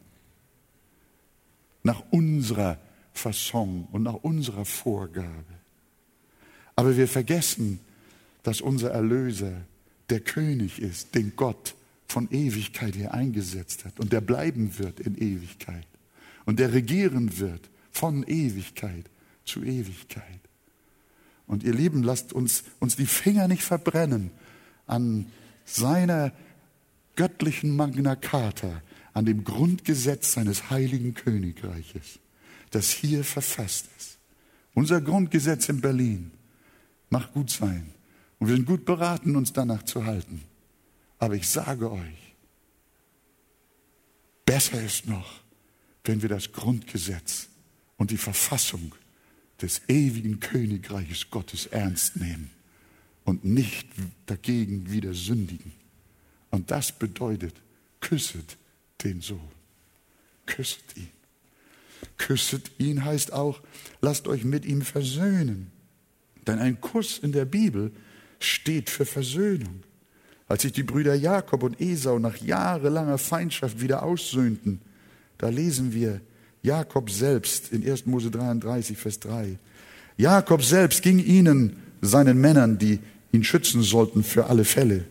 Nach 1.82 2.02
unserer 2.10 2.78
Fasson 3.12 3.88
und 3.92 4.02
nach 4.02 4.14
unserer 4.14 4.64
Vorgabe. 4.64 5.44
Aber 6.76 6.96
wir 6.96 7.08
vergessen, 7.08 7.80
dass 8.42 8.60
unser 8.60 8.90
Erlöser 8.90 9.52
der 10.08 10.20
König 10.20 10.80
ist, 10.80 11.14
den 11.14 11.34
Gott 11.36 11.74
von 12.08 12.28
Ewigkeit 12.30 12.96
her 12.96 13.14
eingesetzt 13.14 13.84
hat 13.84 14.00
und 14.00 14.12
der 14.12 14.20
bleiben 14.20 14.78
wird 14.78 15.00
in 15.00 15.16
Ewigkeit 15.16 15.86
und 16.44 16.58
der 16.58 16.72
regieren 16.72 17.38
wird 17.38 17.70
von 17.90 18.24
Ewigkeit 18.24 19.04
zu 19.44 19.62
Ewigkeit. 19.62 20.40
Und 21.46 21.62
ihr 21.62 21.74
Lieben, 21.74 22.02
lasst 22.02 22.32
uns 22.32 22.64
uns 22.78 22.96
die 22.96 23.06
Finger 23.06 23.48
nicht 23.48 23.62
verbrennen 23.62 24.30
an 24.86 25.26
seiner 25.64 26.32
göttlichen 27.20 27.76
Magna 27.76 28.16
Carta, 28.16 28.80
an 29.12 29.26
dem 29.26 29.44
Grundgesetz 29.44 30.32
seines 30.32 30.70
heiligen 30.70 31.12
Königreiches, 31.12 32.18
das 32.70 32.88
hier 32.88 33.24
verfasst 33.24 33.90
ist. 33.98 34.16
Unser 34.72 35.02
Grundgesetz 35.02 35.68
in 35.68 35.82
Berlin 35.82 36.30
macht 37.10 37.34
gut 37.34 37.50
sein. 37.50 37.92
Und 38.38 38.48
wir 38.48 38.56
sind 38.56 38.64
gut 38.64 38.86
beraten, 38.86 39.36
uns 39.36 39.52
danach 39.52 39.82
zu 39.82 40.06
halten. 40.06 40.40
Aber 41.18 41.34
ich 41.34 41.46
sage 41.46 41.92
euch, 41.92 42.34
besser 44.46 44.82
ist 44.82 45.06
noch, 45.06 45.42
wenn 46.04 46.22
wir 46.22 46.30
das 46.30 46.52
Grundgesetz 46.52 47.48
und 47.98 48.12
die 48.12 48.16
Verfassung 48.16 48.94
des 49.60 49.82
ewigen 49.88 50.40
Königreiches 50.40 51.28
Gottes 51.28 51.66
ernst 51.66 52.16
nehmen 52.16 52.50
und 53.24 53.44
nicht 53.44 53.88
dagegen 54.24 54.90
wieder 54.90 55.12
sündigen. 55.12 55.79
Und 56.50 56.70
das 56.70 56.92
bedeutet, 56.92 57.54
küsset 58.00 58.56
den 59.04 59.20
Sohn. 59.20 59.40
Küsset 60.46 60.96
ihn. 60.96 61.08
Küsset 62.16 62.70
ihn 62.78 63.04
heißt 63.04 63.32
auch, 63.32 63.60
lasst 64.00 64.28
euch 64.28 64.44
mit 64.44 64.64
ihm 64.64 64.82
versöhnen. 64.82 65.70
Denn 66.46 66.58
ein 66.58 66.80
Kuss 66.80 67.18
in 67.18 67.32
der 67.32 67.44
Bibel 67.44 67.92
steht 68.40 68.90
für 68.90 69.04
Versöhnung. 69.04 69.82
Als 70.48 70.62
sich 70.62 70.72
die 70.72 70.82
Brüder 70.82 71.14
Jakob 71.14 71.62
und 71.62 71.80
Esau 71.80 72.18
nach 72.18 72.36
jahrelanger 72.38 73.18
Feindschaft 73.18 73.80
wieder 73.80 74.02
aussöhnten, 74.02 74.80
da 75.38 75.48
lesen 75.48 75.94
wir 75.94 76.20
Jakob 76.62 77.10
selbst 77.10 77.72
in 77.72 77.88
1. 77.88 78.06
Mose 78.06 78.30
33, 78.30 78.98
Vers 78.98 79.20
3. 79.20 79.56
Jakob 80.16 80.62
selbst 80.62 81.02
ging 81.02 81.18
ihnen, 81.18 81.76
seinen 82.02 82.40
Männern, 82.40 82.78
die 82.78 82.98
ihn 83.32 83.44
schützen 83.44 83.82
sollten 83.82 84.24
für 84.24 84.46
alle 84.46 84.64
Fälle. 84.64 85.04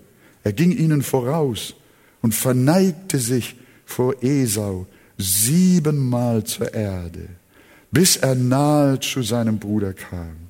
Er 0.44 0.54
ging 0.54 0.72
ihnen 0.72 1.02
voraus 1.02 1.76
und 2.22 2.34
verneigte 2.34 3.20
sich 3.20 3.56
vor 3.86 4.16
Esau 4.24 4.88
siebenmal 5.18 6.44
zur 6.44 6.74
Erde, 6.74 7.28
bis 7.92 8.18
er 8.18 8.36
nahe 8.36 9.00
zu 9.00 9.22
seinem 9.22 9.60
Bruder 9.60 9.94
kam. 9.94 10.50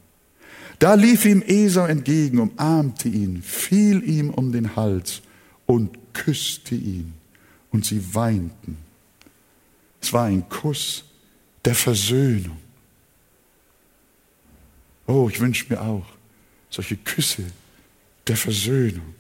Da 0.78 0.94
lief 0.94 1.26
ihm 1.26 1.44
Esau 1.46 1.86
entgegen, 1.86 2.40
umarmte 2.40 3.10
ihn, 3.10 3.42
fiel 3.42 4.02
ihm 4.08 4.30
um 4.30 4.52
den 4.52 4.76
Hals 4.76 5.22
und 5.66 5.98
küsste 6.14 6.76
ihn. 6.76 7.14
Und 7.72 7.86
sie 7.86 8.16
weinten. 8.16 8.78
Es 10.02 10.12
war 10.14 10.26
ein 10.26 10.48
Kuss 10.50 11.04
der 11.64 11.76
Versöhnung. 11.76 12.58
Oh, 15.06 15.30
ich 15.30 15.40
wünsche 15.40 15.66
mir 15.70 15.82
auch 15.82 16.06
solche 16.70 16.98
Küsse 16.98 17.44
der 18.28 18.38
Versöhnung. 18.38 19.16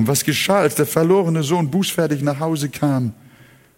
Und 0.00 0.08
was 0.08 0.24
geschah, 0.24 0.60
als 0.60 0.76
der 0.76 0.86
verlorene 0.86 1.42
Sohn 1.42 1.70
bußfertig 1.70 2.22
nach 2.22 2.40
Hause 2.40 2.70
kam? 2.70 3.12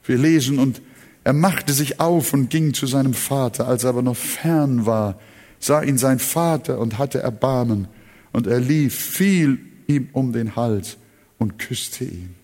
Wir 0.04 0.16
lesen, 0.16 0.60
und 0.60 0.80
er 1.24 1.32
machte 1.32 1.72
sich 1.72 1.98
auf 1.98 2.32
und 2.32 2.48
ging 2.48 2.74
zu 2.74 2.86
seinem 2.86 3.12
Vater. 3.12 3.66
Als 3.66 3.82
er 3.82 3.90
aber 3.90 4.02
noch 4.02 4.14
fern 4.14 4.86
war, 4.86 5.18
sah 5.58 5.82
ihn 5.82 5.98
sein 5.98 6.20
Vater 6.20 6.78
und 6.78 6.96
hatte 6.96 7.18
Erbarmen. 7.18 7.88
Und 8.32 8.46
er 8.46 8.60
lief, 8.60 8.94
fiel 8.94 9.58
ihm 9.88 10.10
um 10.12 10.32
den 10.32 10.54
Hals 10.54 10.96
und 11.38 11.58
küsste 11.58 12.04
ihn. 12.04 12.36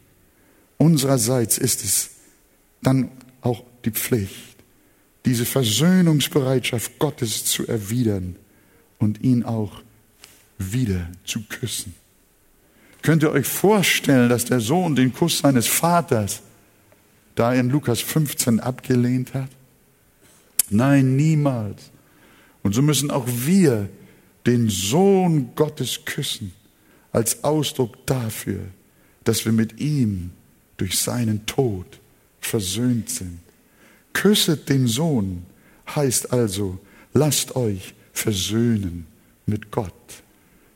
Unsererseits 0.79 1.57
ist 1.57 1.85
es 1.85 2.11
dann 2.83 3.13
auch 3.43 3.63
die 3.85 3.93
Pflicht, 3.93 4.57
diese 5.25 5.45
Versöhnungsbereitschaft 5.45 6.99
Gottes 6.99 7.45
zu 7.45 7.65
erwidern 7.69 8.35
und 8.99 9.23
ihn 9.23 9.45
auch 9.45 9.83
wieder 10.59 11.07
zu 11.23 11.45
küssen. 11.49 11.95
Könnt 13.09 13.23
ihr 13.23 13.33
euch 13.33 13.47
vorstellen, 13.47 14.29
dass 14.29 14.45
der 14.45 14.61
Sohn 14.61 14.95
den 14.95 15.15
Kuss 15.15 15.39
seines 15.39 15.67
Vaters, 15.67 16.43
da 17.37 17.55
in 17.55 17.71
Lukas 17.71 18.03
15 18.03 18.61
abgelehnt 18.61 19.33
hat? 19.33 19.49
Nein, 20.69 21.17
niemals. 21.17 21.91
Und 22.63 22.75
so 22.75 22.83
müssen 22.83 23.11
auch 23.11 23.25
wir 23.27 23.89
den 24.45 24.69
Sohn 24.69 25.55
Gottes 25.55 26.05
küssen 26.05 26.53
als 27.11 27.45
Ausdruck 27.45 27.97
dafür, 28.05 28.61
dass 29.25 29.47
wir 29.47 29.53
mit 29.53 29.81
ihm 29.81 30.33
durch 30.77 30.99
seinen 30.99 31.47
Tod 31.47 31.87
versöhnt 32.41 33.09
sind. 33.09 33.39
Küsset 34.13 34.69
den 34.69 34.87
Sohn 34.87 35.47
heißt 35.97 36.31
also, 36.31 36.79
lasst 37.15 37.57
euch 37.57 37.95
versöhnen 38.13 39.07
mit 39.47 39.71
Gott. 39.71 39.95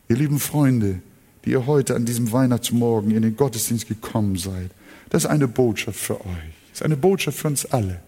Ihr 0.08 0.16
lieben 0.16 0.40
Freunde, 0.40 1.02
die 1.44 1.50
ihr 1.50 1.66
heute 1.66 1.94
an 1.94 2.04
diesem 2.04 2.32
Weihnachtsmorgen 2.32 3.10
in 3.10 3.22
den 3.22 3.36
Gottesdienst 3.36 3.88
gekommen 3.88 4.36
seid, 4.36 4.70
das 5.10 5.24
ist 5.24 5.30
eine 5.30 5.48
Botschaft 5.48 5.98
für 5.98 6.20
euch. 6.20 6.52
Das 6.70 6.80
ist 6.80 6.82
eine 6.82 6.96
Botschaft 6.96 7.38
für 7.38 7.48
uns 7.48 7.66
alle, 7.66 8.00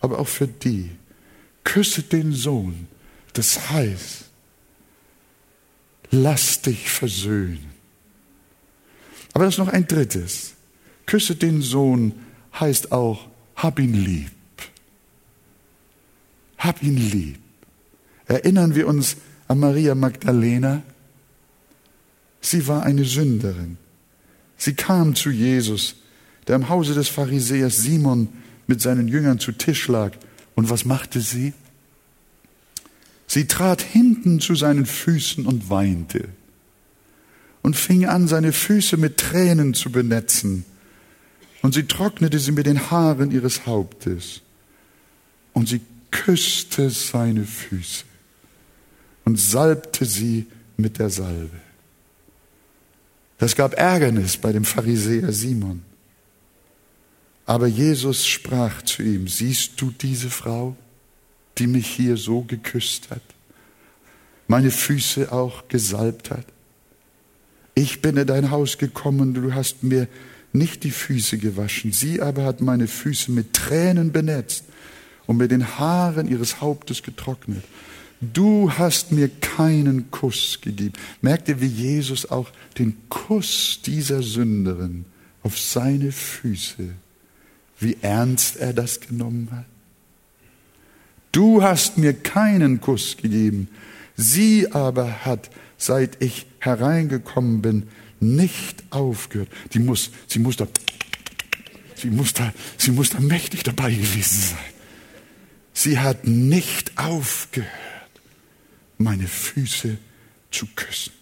aber 0.00 0.18
auch 0.18 0.28
für 0.28 0.46
die. 0.46 0.90
Küsset 1.64 2.12
den 2.12 2.32
Sohn. 2.32 2.86
Das 3.32 3.70
heißt, 3.70 4.24
lass 6.10 6.62
dich 6.62 6.88
versöhnen. 6.88 7.66
Aber 9.32 9.44
das 9.44 9.54
ist 9.54 9.58
noch 9.58 9.68
ein 9.68 9.86
drittes. 9.86 10.54
Küsse 11.04 11.36
den 11.36 11.60
Sohn 11.60 12.14
heißt 12.58 12.92
auch, 12.92 13.28
hab 13.54 13.78
ihn 13.78 13.92
lieb. 13.92 14.30
Hab 16.56 16.82
ihn 16.82 16.96
lieb. 16.96 17.38
Erinnern 18.26 18.74
wir 18.74 18.88
uns 18.88 19.16
an 19.46 19.58
Maria 19.58 19.94
Magdalena? 19.94 20.82
Sie 22.46 22.68
war 22.68 22.84
eine 22.84 23.04
Sünderin. 23.04 23.76
Sie 24.56 24.74
kam 24.74 25.16
zu 25.16 25.30
Jesus, 25.30 25.96
der 26.46 26.54
im 26.54 26.68
Hause 26.68 26.94
des 26.94 27.08
Pharisäers 27.08 27.78
Simon 27.78 28.28
mit 28.68 28.80
seinen 28.80 29.08
Jüngern 29.08 29.40
zu 29.40 29.50
Tisch 29.50 29.88
lag. 29.88 30.12
Und 30.54 30.70
was 30.70 30.84
machte 30.84 31.20
sie? 31.20 31.54
Sie 33.26 33.48
trat 33.48 33.82
hinten 33.82 34.38
zu 34.38 34.54
seinen 34.54 34.86
Füßen 34.86 35.44
und 35.44 35.70
weinte 35.70 36.28
und 37.62 37.74
fing 37.74 38.06
an, 38.06 38.28
seine 38.28 38.52
Füße 38.52 38.96
mit 38.96 39.16
Tränen 39.16 39.74
zu 39.74 39.90
benetzen. 39.90 40.64
Und 41.62 41.74
sie 41.74 41.88
trocknete 41.88 42.38
sie 42.38 42.52
mit 42.52 42.66
den 42.66 42.92
Haaren 42.92 43.32
ihres 43.32 43.66
Hauptes. 43.66 44.42
Und 45.52 45.68
sie 45.68 45.80
küsste 46.12 46.90
seine 46.90 47.42
Füße 47.42 48.04
und 49.24 49.36
salbte 49.36 50.04
sie 50.04 50.46
mit 50.76 51.00
der 51.00 51.10
Salbe. 51.10 51.65
Das 53.38 53.54
gab 53.54 53.74
Ärgernis 53.74 54.36
bei 54.36 54.52
dem 54.52 54.64
Pharisäer 54.64 55.32
Simon. 55.32 55.82
Aber 57.44 57.66
Jesus 57.66 58.26
sprach 58.26 58.82
zu 58.82 59.02
ihm, 59.02 59.28
siehst 59.28 59.80
du 59.80 59.90
diese 59.90 60.30
Frau? 60.30 60.76
die 61.58 61.66
mich 61.66 61.86
hier 61.86 62.16
so 62.16 62.42
geküsst 62.42 63.10
hat, 63.10 63.22
meine 64.46 64.70
Füße 64.70 65.32
auch 65.32 65.68
gesalbt 65.68 66.30
hat. 66.30 66.44
Ich 67.74 68.00
bin 68.00 68.16
in 68.16 68.26
dein 68.26 68.50
Haus 68.50 68.78
gekommen, 68.78 69.34
du 69.34 69.54
hast 69.54 69.82
mir 69.82 70.08
nicht 70.52 70.84
die 70.84 70.90
Füße 70.90 71.38
gewaschen, 71.38 71.92
sie 71.92 72.22
aber 72.22 72.44
hat 72.44 72.60
meine 72.60 72.86
Füße 72.86 73.30
mit 73.32 73.52
Tränen 73.52 74.12
benetzt 74.12 74.64
und 75.26 75.36
mit 75.36 75.50
den 75.50 75.78
Haaren 75.78 76.28
ihres 76.28 76.60
Hauptes 76.60 77.02
getrocknet. 77.02 77.64
Du 78.20 78.72
hast 78.72 79.12
mir 79.12 79.28
keinen 79.28 80.10
Kuss 80.10 80.58
gegeben. 80.60 80.94
Merkt 81.20 81.48
ihr, 81.48 81.60
wie 81.60 81.66
Jesus 81.66 82.30
auch 82.30 82.50
den 82.78 82.96
Kuss 83.08 83.80
dieser 83.84 84.22
Sünderin 84.22 85.04
auf 85.42 85.58
seine 85.58 86.12
Füße, 86.12 86.88
wie 87.78 87.96
ernst 88.00 88.56
er 88.56 88.72
das 88.72 89.00
genommen 89.00 89.48
hat? 89.52 89.66
Du 91.30 91.62
hast 91.62 91.98
mir 91.98 92.14
keinen 92.14 92.80
Kuss 92.80 93.18
gegeben. 93.18 93.68
Sie 94.16 94.72
aber 94.72 95.26
hat, 95.26 95.50
seit 95.76 96.22
ich 96.22 96.46
hereingekommen 96.58 97.60
bin, 97.60 97.88
nicht 98.18 98.82
aufgehört. 98.88 99.50
Die 99.74 99.78
muss, 99.78 100.10
sie 100.26 100.38
muss 100.38 100.56
da, 100.56 100.66
sie 101.94 102.08
muss 102.08 102.32
da, 102.32 102.54
sie 102.78 102.92
muss 102.92 103.10
da 103.10 103.20
mächtig 103.20 103.62
dabei 103.62 103.92
gewesen 103.92 104.40
sein. 104.40 104.58
Sie 105.74 105.98
hat 105.98 106.26
nicht 106.26 106.96
aufgehört, 106.96 107.70
meine 108.98 109.26
Füße 109.26 109.98
zu 110.50 110.66
küssen. 110.74 111.12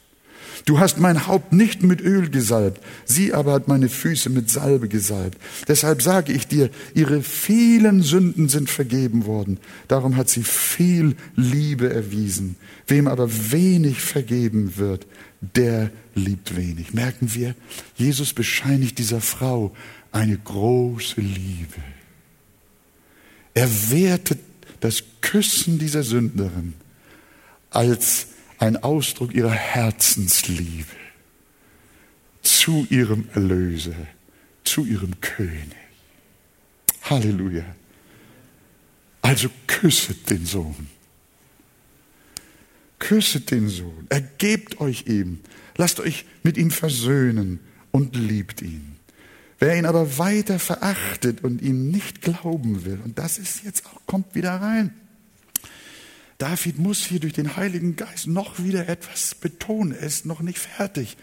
Du 0.66 0.78
hast 0.78 0.98
mein 0.98 1.26
Haupt 1.26 1.52
nicht 1.52 1.82
mit 1.82 2.00
Öl 2.00 2.30
gesalbt, 2.30 2.80
sie 3.04 3.34
aber 3.34 3.52
hat 3.52 3.68
meine 3.68 3.88
Füße 3.90 4.30
mit 4.30 4.48
Salbe 4.48 4.88
gesalbt. 4.88 5.38
Deshalb 5.68 6.00
sage 6.00 6.32
ich 6.32 6.46
dir, 6.46 6.70
ihre 6.94 7.22
vielen 7.22 8.02
Sünden 8.02 8.48
sind 8.48 8.70
vergeben 8.70 9.26
worden. 9.26 9.58
Darum 9.88 10.16
hat 10.16 10.30
sie 10.30 10.42
viel 10.42 11.16
Liebe 11.36 11.92
erwiesen. 11.92 12.56
Wem 12.86 13.08
aber 13.08 13.28
wenig 13.52 14.00
vergeben 14.00 14.76
wird, 14.76 15.06
der 15.40 15.90
liebt 16.14 16.56
wenig. 16.56 16.94
Merken 16.94 17.34
wir, 17.34 17.54
Jesus 17.96 18.32
bescheinigt 18.32 18.98
dieser 18.98 19.20
Frau 19.20 19.74
eine 20.12 20.38
große 20.38 21.20
Liebe. 21.20 21.82
Er 23.52 23.68
wertet 23.90 24.38
das 24.80 25.02
Küssen 25.20 25.78
dieser 25.78 26.02
Sünderin 26.02 26.74
als 27.74 28.28
ein 28.58 28.82
Ausdruck 28.82 29.34
ihrer 29.34 29.52
Herzensliebe 29.52 30.86
zu 32.42 32.86
ihrem 32.90 33.28
Erlöser, 33.34 33.94
zu 34.64 34.84
ihrem 34.84 35.20
König. 35.20 35.74
Halleluja. 37.02 37.64
Also 39.22 39.48
küsset 39.66 40.30
den 40.30 40.46
Sohn. 40.46 40.88
Küsset 42.98 43.50
den 43.50 43.68
Sohn. 43.68 44.06
Ergebt 44.08 44.80
euch 44.80 45.06
ihm. 45.06 45.40
Lasst 45.76 46.00
euch 46.00 46.24
mit 46.42 46.56
ihm 46.56 46.70
versöhnen 46.70 47.60
und 47.90 48.16
liebt 48.16 48.62
ihn. 48.62 48.96
Wer 49.58 49.78
ihn 49.78 49.86
aber 49.86 50.18
weiter 50.18 50.58
verachtet 50.58 51.42
und 51.42 51.62
ihm 51.62 51.90
nicht 51.90 52.22
glauben 52.22 52.84
will, 52.84 53.00
und 53.04 53.18
das 53.18 53.38
ist 53.38 53.64
jetzt 53.64 53.86
auch, 53.86 54.00
kommt 54.06 54.34
wieder 54.34 54.52
rein, 54.60 54.94
David 56.44 56.78
muss 56.78 57.06
hier 57.06 57.20
durch 57.20 57.32
den 57.32 57.56
Heiligen 57.56 57.96
Geist 57.96 58.26
noch 58.26 58.62
wieder 58.62 58.86
etwas 58.86 59.34
betonen. 59.34 59.92
Er 59.92 60.06
ist 60.06 60.26
noch 60.26 60.42
nicht 60.42 60.58
fertig 60.58 61.16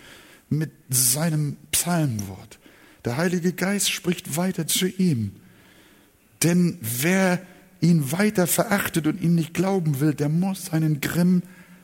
mit 0.49 0.71
seinem 0.89 1.57
Psalmwort. 1.71 2.57
Der 3.05 3.17
Heilige 3.17 3.53
Geist 3.53 3.91
spricht 3.91 4.35
weiter 4.35 4.65
zu 4.65 4.87
ihm. 4.87 5.33
Denn 6.41 6.79
wer 6.81 7.39
ihn 7.81 8.11
weiter 8.11 8.47
verachtet 8.47 9.05
und 9.05 9.21
ihm 9.21 9.35
nicht 9.35 9.53
glauben 9.53 9.99
will, 9.99 10.15
der 10.15 10.27
muss 10.27 10.65
seinen 10.65 11.01
Grimm 11.01 11.43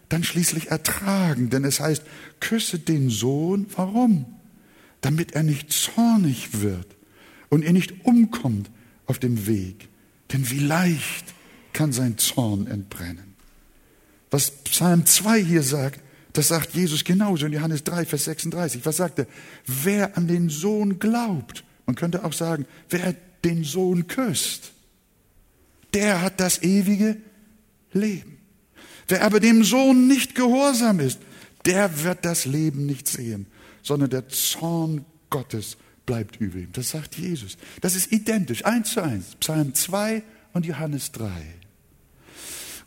dann 0.10 0.24
schließlich 0.24 0.72
ertragen. 0.72 1.52
Denn 1.52 1.64
es 1.64 1.80
heißt, 1.80 2.02
küsse 2.40 2.80
den 2.80 3.12
Sohn. 3.12 3.68
Warum? 3.76 4.26
Damit 5.02 5.34
er 5.34 5.44
nicht 5.44 5.72
zornig 5.72 6.60
wird 6.64 6.88
und 7.50 7.62
er 7.64 7.74
nicht 7.74 8.04
umkommt 8.04 8.72
auf 9.06 9.20
dem 9.20 9.46
Weg. 9.46 9.90
Denn 10.34 10.50
wie 10.50 10.58
leicht 10.58 11.36
kann 11.74 11.92
sein 11.92 12.18
Zorn 12.18 12.66
entbrennen. 12.66 13.27
Was 14.30 14.52
Psalm 14.52 15.06
2 15.06 15.44
hier 15.44 15.64
sagt, 15.64 16.02
das 16.34 16.50
sagt 16.50 16.76
Jesus 16.76 17.04
genauso 17.04 17.46
in 17.46 17.54
Johannes 17.54 17.84
3, 17.84 18.06
Vers 18.06 18.26
36. 18.26 18.86
Was 18.86 18.98
sagt 18.98 19.20
er? 19.20 19.28
Wer 19.66 20.18
an 20.18 20.28
den 20.28 20.50
Sohn 20.50 21.00
glaubt, 21.00 21.64
man 21.86 21.96
könnte 21.96 22.24
auch 22.24 22.34
sagen, 22.34 22.66
wer 22.90 23.16
den 23.44 23.64
Sohn 23.64 24.08
küsst, 24.08 24.72
der 25.94 26.22
hat 26.22 26.40
das 26.40 26.62
ewige 26.62 27.18
Leben. 27.94 28.38
Wer 29.08 29.24
aber 29.24 29.40
dem 29.40 29.64
Sohn 29.64 30.08
nicht 30.08 30.36
gehorsam 30.36 31.00
ist, 31.00 31.20
der 31.66 32.04
wird 32.04 32.24
das 32.26 32.46
Leben 32.46 32.86
nicht 32.86 33.08
sehen, 33.08 33.48
sondern 33.82 34.10
der 34.10 34.28
Zorn 34.28 35.06
Gottes 35.30 35.78
bleibt 36.06 36.38
über 36.38 36.60
ihm. 36.60 36.72
Das 36.74 36.90
sagt 36.90 37.16
Jesus. 37.16 37.58
Das 37.82 37.96
ist 37.96 38.12
identisch, 38.12 38.66
eins 38.66 38.92
zu 38.92 39.02
eins. 39.02 39.36
Psalm 39.40 39.74
2 39.74 40.24
und 40.54 40.66
Johannes 40.66 41.12
3. 41.14 41.30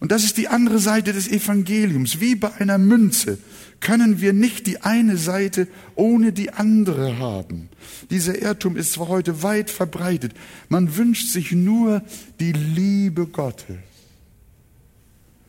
Und 0.00 0.12
das 0.12 0.24
ist 0.24 0.38
die 0.38 0.48
andere 0.48 0.78
Seite 0.78 1.12
des 1.12 1.28
Evangeliums. 1.28 2.20
Wie 2.20 2.34
bei 2.34 2.52
einer 2.54 2.78
Münze 2.78 3.38
können 3.80 4.20
wir 4.22 4.32
nicht 4.32 4.66
die 4.66 4.80
eine 4.80 5.18
Seite 5.18 5.68
ohne 5.94 6.32
die 6.32 6.50
andere 6.52 7.18
haben. 7.18 7.68
Dieser 8.10 8.40
Irrtum 8.40 8.76
ist 8.76 8.94
zwar 8.94 9.08
heute 9.08 9.42
weit 9.42 9.70
verbreitet. 9.70 10.32
Man 10.70 10.96
wünscht 10.96 11.28
sich 11.28 11.52
nur 11.52 12.02
die 12.40 12.52
Liebe 12.52 13.26
Gottes. 13.26 13.76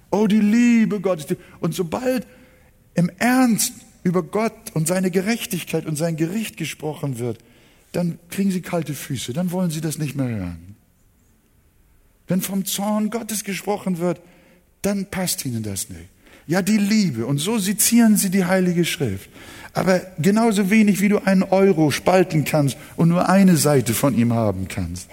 Oh, 0.10 0.28
die 0.28 0.41
Liebe 0.41 0.99
Gottes. 0.99 1.38
Und 1.62 1.74
sobald 1.74 2.28
im 2.93 3.10
Ernst 3.20 3.72
über 4.04 4.22
Gott 4.22 4.72
und 4.74 4.86
seine 4.86 5.12
Gerechtigkeit 5.12 5.86
und 5.86 5.95
sein 5.95 6.18
Gericht 6.18 6.58
gesprochen 6.58 7.20
wird, 7.20 7.39
dann 7.93 8.20
kriegen 8.30 8.52
sie 8.52 8.62
kalte 8.62 8.93
Füße, 8.93 9.32
dann 9.32 9.52
wollen 9.52 9.72
sie 9.72 9.82
das 9.82 9.97
nicht 9.97 10.16
mehr 10.16 10.28
hören. 10.28 10.76
Wenn 12.28 12.41
vom 12.41 12.66
Zorn 12.66 13.10
Gottes 13.10 13.43
gesprochen 13.43 13.99
wird, 13.99 14.22
dann 14.82 15.05
passt 15.05 15.45
ihnen 15.45 15.63
das 15.63 15.89
nicht. 15.89 16.09
Ja, 16.47 16.61
die 16.61 16.77
Liebe. 16.77 17.25
Und 17.25 17.38
so 17.38 17.59
sezieren 17.59 18.17
sie 18.17 18.29
die 18.29 18.45
Heilige 18.45 18.86
Schrift. 18.86 19.29
Aber 19.73 20.01
genauso 20.19 20.69
wenig 20.69 20.99
wie 21.01 21.09
du 21.09 21.19
einen 21.19 21.43
Euro 21.43 21.91
spalten 21.91 22.43
kannst 22.43 22.77
und 22.97 23.09
nur 23.09 23.29
eine 23.29 23.55
Seite 23.57 23.93
von 23.93 24.17
ihm 24.17 24.34
haben 24.34 24.67
kannst. 24.67 25.09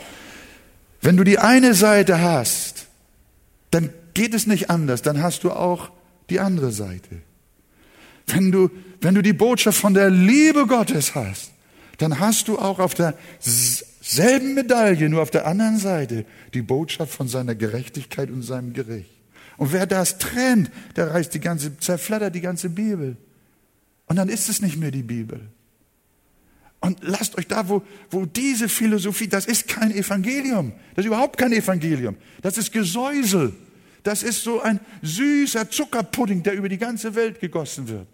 Wenn 1.01 1.17
du 1.17 1.25
die 1.25 1.39
eine 1.39 1.75
Seite 1.75 2.21
hast, 2.21 2.87
dann 3.71 3.91
geht 4.15 4.35
es 4.35 4.47
nicht 4.47 4.69
anders, 4.69 5.03
dann 5.03 5.23
hast 5.23 5.45
du 5.45 5.53
auch 5.53 5.91
die 6.29 6.41
andere 6.41 6.73
Seite. 6.73 7.23
Wenn 8.27 8.51
du, 8.51 8.71
wenn 9.01 9.15
du 9.15 9.23
die 9.23 9.33
Botschaft 9.33 9.79
von 9.79 9.95
der 9.95 10.11
Liebe 10.11 10.67
Gottes 10.67 11.15
hast, 11.15 11.53
dann 11.99 12.19
hast 12.19 12.49
du 12.49 12.59
auch 12.59 12.79
auf 12.79 12.95
derselben 12.95 14.55
Medaille, 14.55 15.09
nur 15.09 15.23
auf 15.23 15.31
der 15.31 15.47
anderen 15.47 15.79
Seite, 15.79 16.25
die 16.53 16.63
Botschaft 16.63 17.13
von 17.13 17.29
seiner 17.29 17.55
Gerechtigkeit 17.55 18.31
und 18.31 18.43
seinem 18.43 18.73
Gericht. 18.73 19.18
Und 19.59 19.73
wer 19.73 19.87
das 19.87 20.19
trennt, 20.19 20.71
der 20.97 21.13
reißt 21.13 21.35
die 21.35 21.41
ganze, 21.41 21.77
zerflattert 21.79 22.35
die 22.35 22.41
ganze 22.41 22.71
Bibel. 22.71 23.17
Und 24.07 24.17
dann 24.17 24.31
ist 24.31 24.49
es 24.49 24.63
nicht 24.63 24.79
mehr 24.79 24.93
die 24.93 25.03
Bibel. 25.03 25.41
Und 26.81 27.01
lasst 27.03 27.37
euch 27.37 27.49
da, 27.49 27.69
wo, 27.69 27.83
wo 28.11 28.25
diese 28.25 28.69
Philosophie, 28.69 29.29
das 29.29 29.47
ist 29.47 29.67
kein 29.67 29.91
Evangelium. 29.91 30.73
Das 30.95 31.05
ist 31.05 31.09
überhaupt 31.09 31.37
kein 31.37 31.53
Evangelium. 31.53 32.17
Das 32.41 32.57
ist 32.57 32.73
Gesäusel. 32.73 33.53
Das 34.05 34.23
ist 34.23 34.45
so 34.45 34.63
ein 34.63 34.79
süßer 35.03 35.69
Zuckerpudding, 35.71 36.45
der 36.45 36.55
über 36.55 36.69
die 36.69 36.79
ganze 36.79 37.17
Welt 37.17 37.41
gegossen 37.41 37.89
wird. 37.89 38.07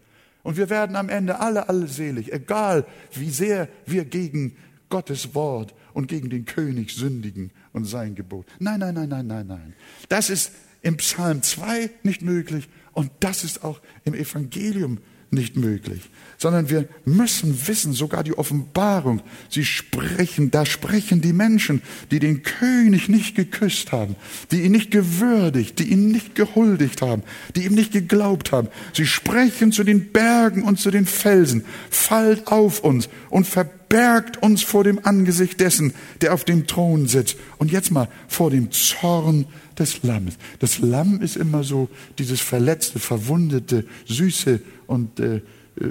Und 0.43 0.57
wir 0.57 0.71
werden 0.71 0.97
am 0.97 1.11
Ende 1.11 1.41
alle, 1.41 1.69
alle 1.69 1.89
selig, 1.89 2.33
egal 2.33 2.87
wie 3.13 3.31
sehr 3.31 3.69
wir 3.87 4.05
gegen 4.05 4.57
Gottes 4.89 5.35
Wort 5.35 5.75
und 5.93 6.07
gegen 6.09 6.31
den 6.31 6.47
König 6.47 6.93
sündigen 6.93 7.51
und 7.73 7.85
sein 7.85 8.15
Gebot. 8.15 8.47
Nein, 8.59 8.81
nein, 8.81 8.95
nein, 8.95 9.09
nein, 9.09 9.27
nein, 9.27 9.47
nein. 9.47 9.75
Das 10.09 10.31
ist 10.31 10.53
im 10.85 10.97
Psalm 10.99 11.43
2 11.43 11.91
nicht 12.03 12.23
möglich 12.23 12.69
und 12.93 13.11
das 13.21 13.43
ist 13.43 13.65
auch 13.65 13.81
im 14.05 14.15
Evangelium 14.15 14.99
nicht 15.35 15.57
möglich, 15.57 16.01
sondern 16.39 16.71
wir 16.71 16.89
müssen 17.05 17.67
wissen, 17.67 17.93
sogar 17.93 18.25
die 18.25 18.39
Offenbarung, 18.39 19.21
sie 19.51 19.65
sprechen, 19.65 20.51
da 20.51 20.65
sprechen 20.65 21.21
die 21.21 21.33
Menschen, 21.33 21.83
die 22.11 22.21
den 22.21 22.43
König 22.43 23.09
nicht 23.09 23.35
geküsst 23.35 23.93
haben, 23.93 24.17
die 24.51 24.63
ihn 24.63 24.73
nicht 24.73 24.91
gewürdigt, 24.91 25.79
die 25.79 25.91
ihn 25.91 26.13
nicht 26.13 26.35
gehuldigt 26.35 27.03
haben, 27.03 27.23
die 27.57 27.65
ihm 27.65 27.75
nicht 27.75 27.93
geglaubt 27.93 28.53
haben. 28.53 28.69
Sie 28.93 29.07
sprechen 29.07 29.73
zu 29.73 29.85
den 29.85 30.13
Bergen 30.13 30.63
und 30.63 30.79
zu 30.79 30.91
den 30.91 31.07
Felsen, 31.07 31.65
fallt 31.91 32.47
auf 32.47 32.81
uns 32.81 33.09
und 33.29 33.47
verbergt 33.47 34.43
uns 34.43 34.63
vor 34.63 34.85
dem 34.85 35.05
Angesicht 35.05 35.61
dessen, 35.61 35.95
der 36.21 36.33
auf 36.33 36.45
dem 36.45 36.67
Thron 36.67 37.09
sitzt. 37.09 37.37
Und 37.59 37.73
jetzt 37.73 37.91
mal 37.91 38.09
vor 38.29 38.51
dem 38.51 38.71
Zorn 38.71 39.47
des 39.79 40.03
Lammes. 40.03 40.37
Das 40.59 40.79
Lamm 40.79 41.21
ist 41.21 41.37
immer 41.37 41.65
so 41.65 41.89
dieses 42.19 42.41
verletzte, 42.41 42.99
verwundete, 42.99 43.85
süße 44.07 44.61
und 44.87 45.21
äh, 45.21 45.37
äh, 45.37 45.43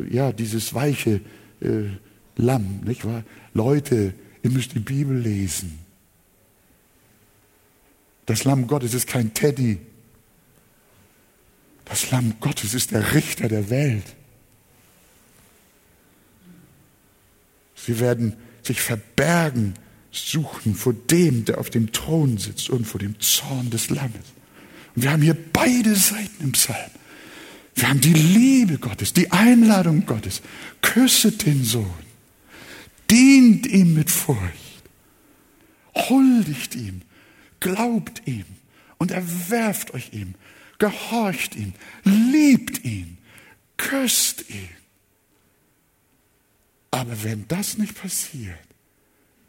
ja, 0.09 0.31
dieses 0.31 0.73
weiche 0.73 1.21
äh, 1.61 1.89
Lamm, 2.35 2.81
nicht 2.83 3.05
wahr? 3.05 3.23
Leute, 3.53 4.13
ihr 4.41 4.49
müsst 4.49 4.73
die 4.73 4.79
Bibel 4.79 5.17
lesen. 5.17 5.79
Das 8.25 8.43
Lamm 8.43 8.67
Gottes 8.67 8.93
ist 8.93 9.07
kein 9.07 9.33
Teddy. 9.33 9.79
Das 11.85 12.09
Lamm 12.11 12.35
Gottes 12.39 12.73
ist 12.73 12.91
der 12.91 13.13
Richter 13.13 13.49
der 13.49 13.69
Welt. 13.69 14.15
Sie 17.75 17.99
werden 17.99 18.33
sich 18.63 18.81
verbergen 18.81 19.73
suchen 20.13 20.75
vor 20.75 20.93
dem, 20.93 21.43
der 21.45 21.57
auf 21.57 21.69
dem 21.69 21.91
Thron 21.91 22.37
sitzt 22.37 22.69
und 22.69 22.85
vor 22.85 22.99
dem 22.99 23.19
Zorn 23.19 23.69
des 23.69 23.89
Lammes. 23.89 24.33
Und 24.95 25.03
wir 25.03 25.11
haben 25.11 25.23
hier 25.23 25.37
beide 25.51 25.95
Seiten 25.95 26.43
im 26.43 26.51
Psalm. 26.51 26.91
Wir 27.75 27.89
haben 27.89 28.01
die 28.01 28.13
Liebe 28.13 28.77
Gottes, 28.77 29.13
die 29.13 29.31
Einladung 29.31 30.05
Gottes. 30.05 30.41
Küsset 30.81 31.45
den 31.45 31.63
Sohn. 31.63 31.91
Dient 33.09 33.65
ihm 33.65 33.95
mit 33.95 34.11
Furcht. 34.11 34.41
Huldigt 35.95 36.75
ihm. 36.75 37.01
Glaubt 37.59 38.21
ihm. 38.25 38.45
Und 38.99 39.11
erwerft 39.11 39.93
euch 39.95 40.13
ihm. 40.13 40.35
Gehorcht 40.77 41.55
ihm. 41.55 41.73
Liebt 42.03 42.85
ihn. 42.85 43.17
Küsst 43.77 44.49
ihn. 44.49 44.69
Aber 46.91 47.23
wenn 47.23 47.47
das 47.47 47.79
nicht 47.79 47.99
passiert, 47.99 48.59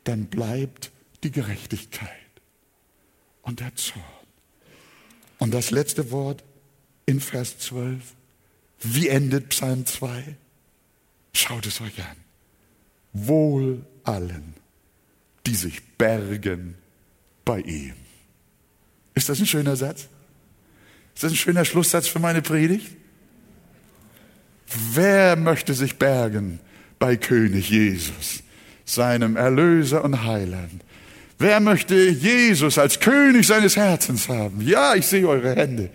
dann 0.05 0.27
bleibt 0.27 0.91
die 1.23 1.31
Gerechtigkeit 1.31 2.11
und 3.43 3.61
der 3.61 3.75
Zorn. 3.75 4.03
Und 5.39 5.53
das 5.53 5.71
letzte 5.71 6.11
Wort 6.11 6.45
in 7.07 7.21
Vers 7.21 7.59
12. 7.59 8.03
Wie 8.81 9.09
endet 9.09 9.51
Psalm 9.51 9.87
2? 9.87 10.37
Schaut 11.33 11.67
es 11.67 11.81
euch 11.81 11.99
an. 12.01 12.17
Wohl 13.13 13.85
allen, 14.05 14.55
die 15.47 15.55
sich 15.55 15.83
bergen 15.99 16.77
bei 17.45 17.61
ihm. 17.61 17.95
Ist 19.15 19.29
das 19.29 19.41
ein 19.41 19.47
schöner 19.47 19.77
Satz? 19.77 20.09
Ist 21.15 21.23
das 21.23 21.33
ein 21.33 21.37
schöner 21.37 21.65
Schlusssatz 21.65 22.09
für 22.09 22.19
meine 22.19 22.43
Predigt? 22.43 22.89
Wer 24.93 25.37
möchte 25.37 25.75
sich 25.75 25.99
bergen 25.99 26.59
bei 26.99 27.17
König 27.17 27.71
Jesus? 27.71 28.44
Seinem 28.85 29.37
Erlöser 29.37 30.05
und 30.05 30.25
Heiland. 30.25 30.83
Wer 31.39 31.61
möchte 31.61 31.95
Jesus 31.95 32.79
als 32.79 33.01
König 33.01 33.47
seines 33.47 33.77
Herzens 33.77 34.29
haben? 34.29 34.61
Ja, 34.61 34.95
ich 34.95 35.07
sehe 35.07 35.27
eure 35.27 35.55
Hände. 35.55 35.91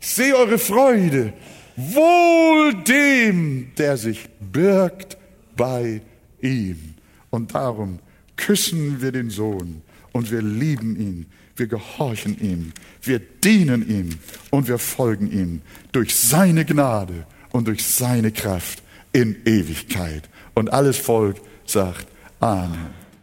Ich 0.00 0.08
sehe 0.08 0.36
eure 0.36 0.58
Freude. 0.58 1.32
Wohl 1.76 2.74
dem, 2.84 3.72
der 3.78 3.96
sich 3.96 4.28
birgt 4.40 5.16
bei 5.56 6.02
ihm. 6.40 6.94
Und 7.30 7.54
darum 7.54 8.00
küssen 8.36 9.00
wir 9.00 9.12
den 9.12 9.30
Sohn 9.30 9.82
und 10.12 10.30
wir 10.30 10.42
lieben 10.42 10.96
ihn. 10.96 11.26
Wir 11.56 11.66
gehorchen 11.66 12.38
ihm. 12.40 12.72
Wir 13.02 13.18
dienen 13.18 13.88
ihm 13.88 14.18
und 14.50 14.68
wir 14.68 14.78
folgen 14.78 15.30
ihm 15.30 15.62
durch 15.92 16.14
seine 16.14 16.64
Gnade 16.64 17.26
und 17.50 17.68
durch 17.68 17.84
seine 17.84 18.32
Kraft 18.32 18.82
in 19.12 19.36
Ewigkeit. 19.44 20.28
Und 20.54 20.72
alles 20.72 20.98
Volk 20.98 21.36
sagt, 21.66 22.06
Amen. 22.42 23.01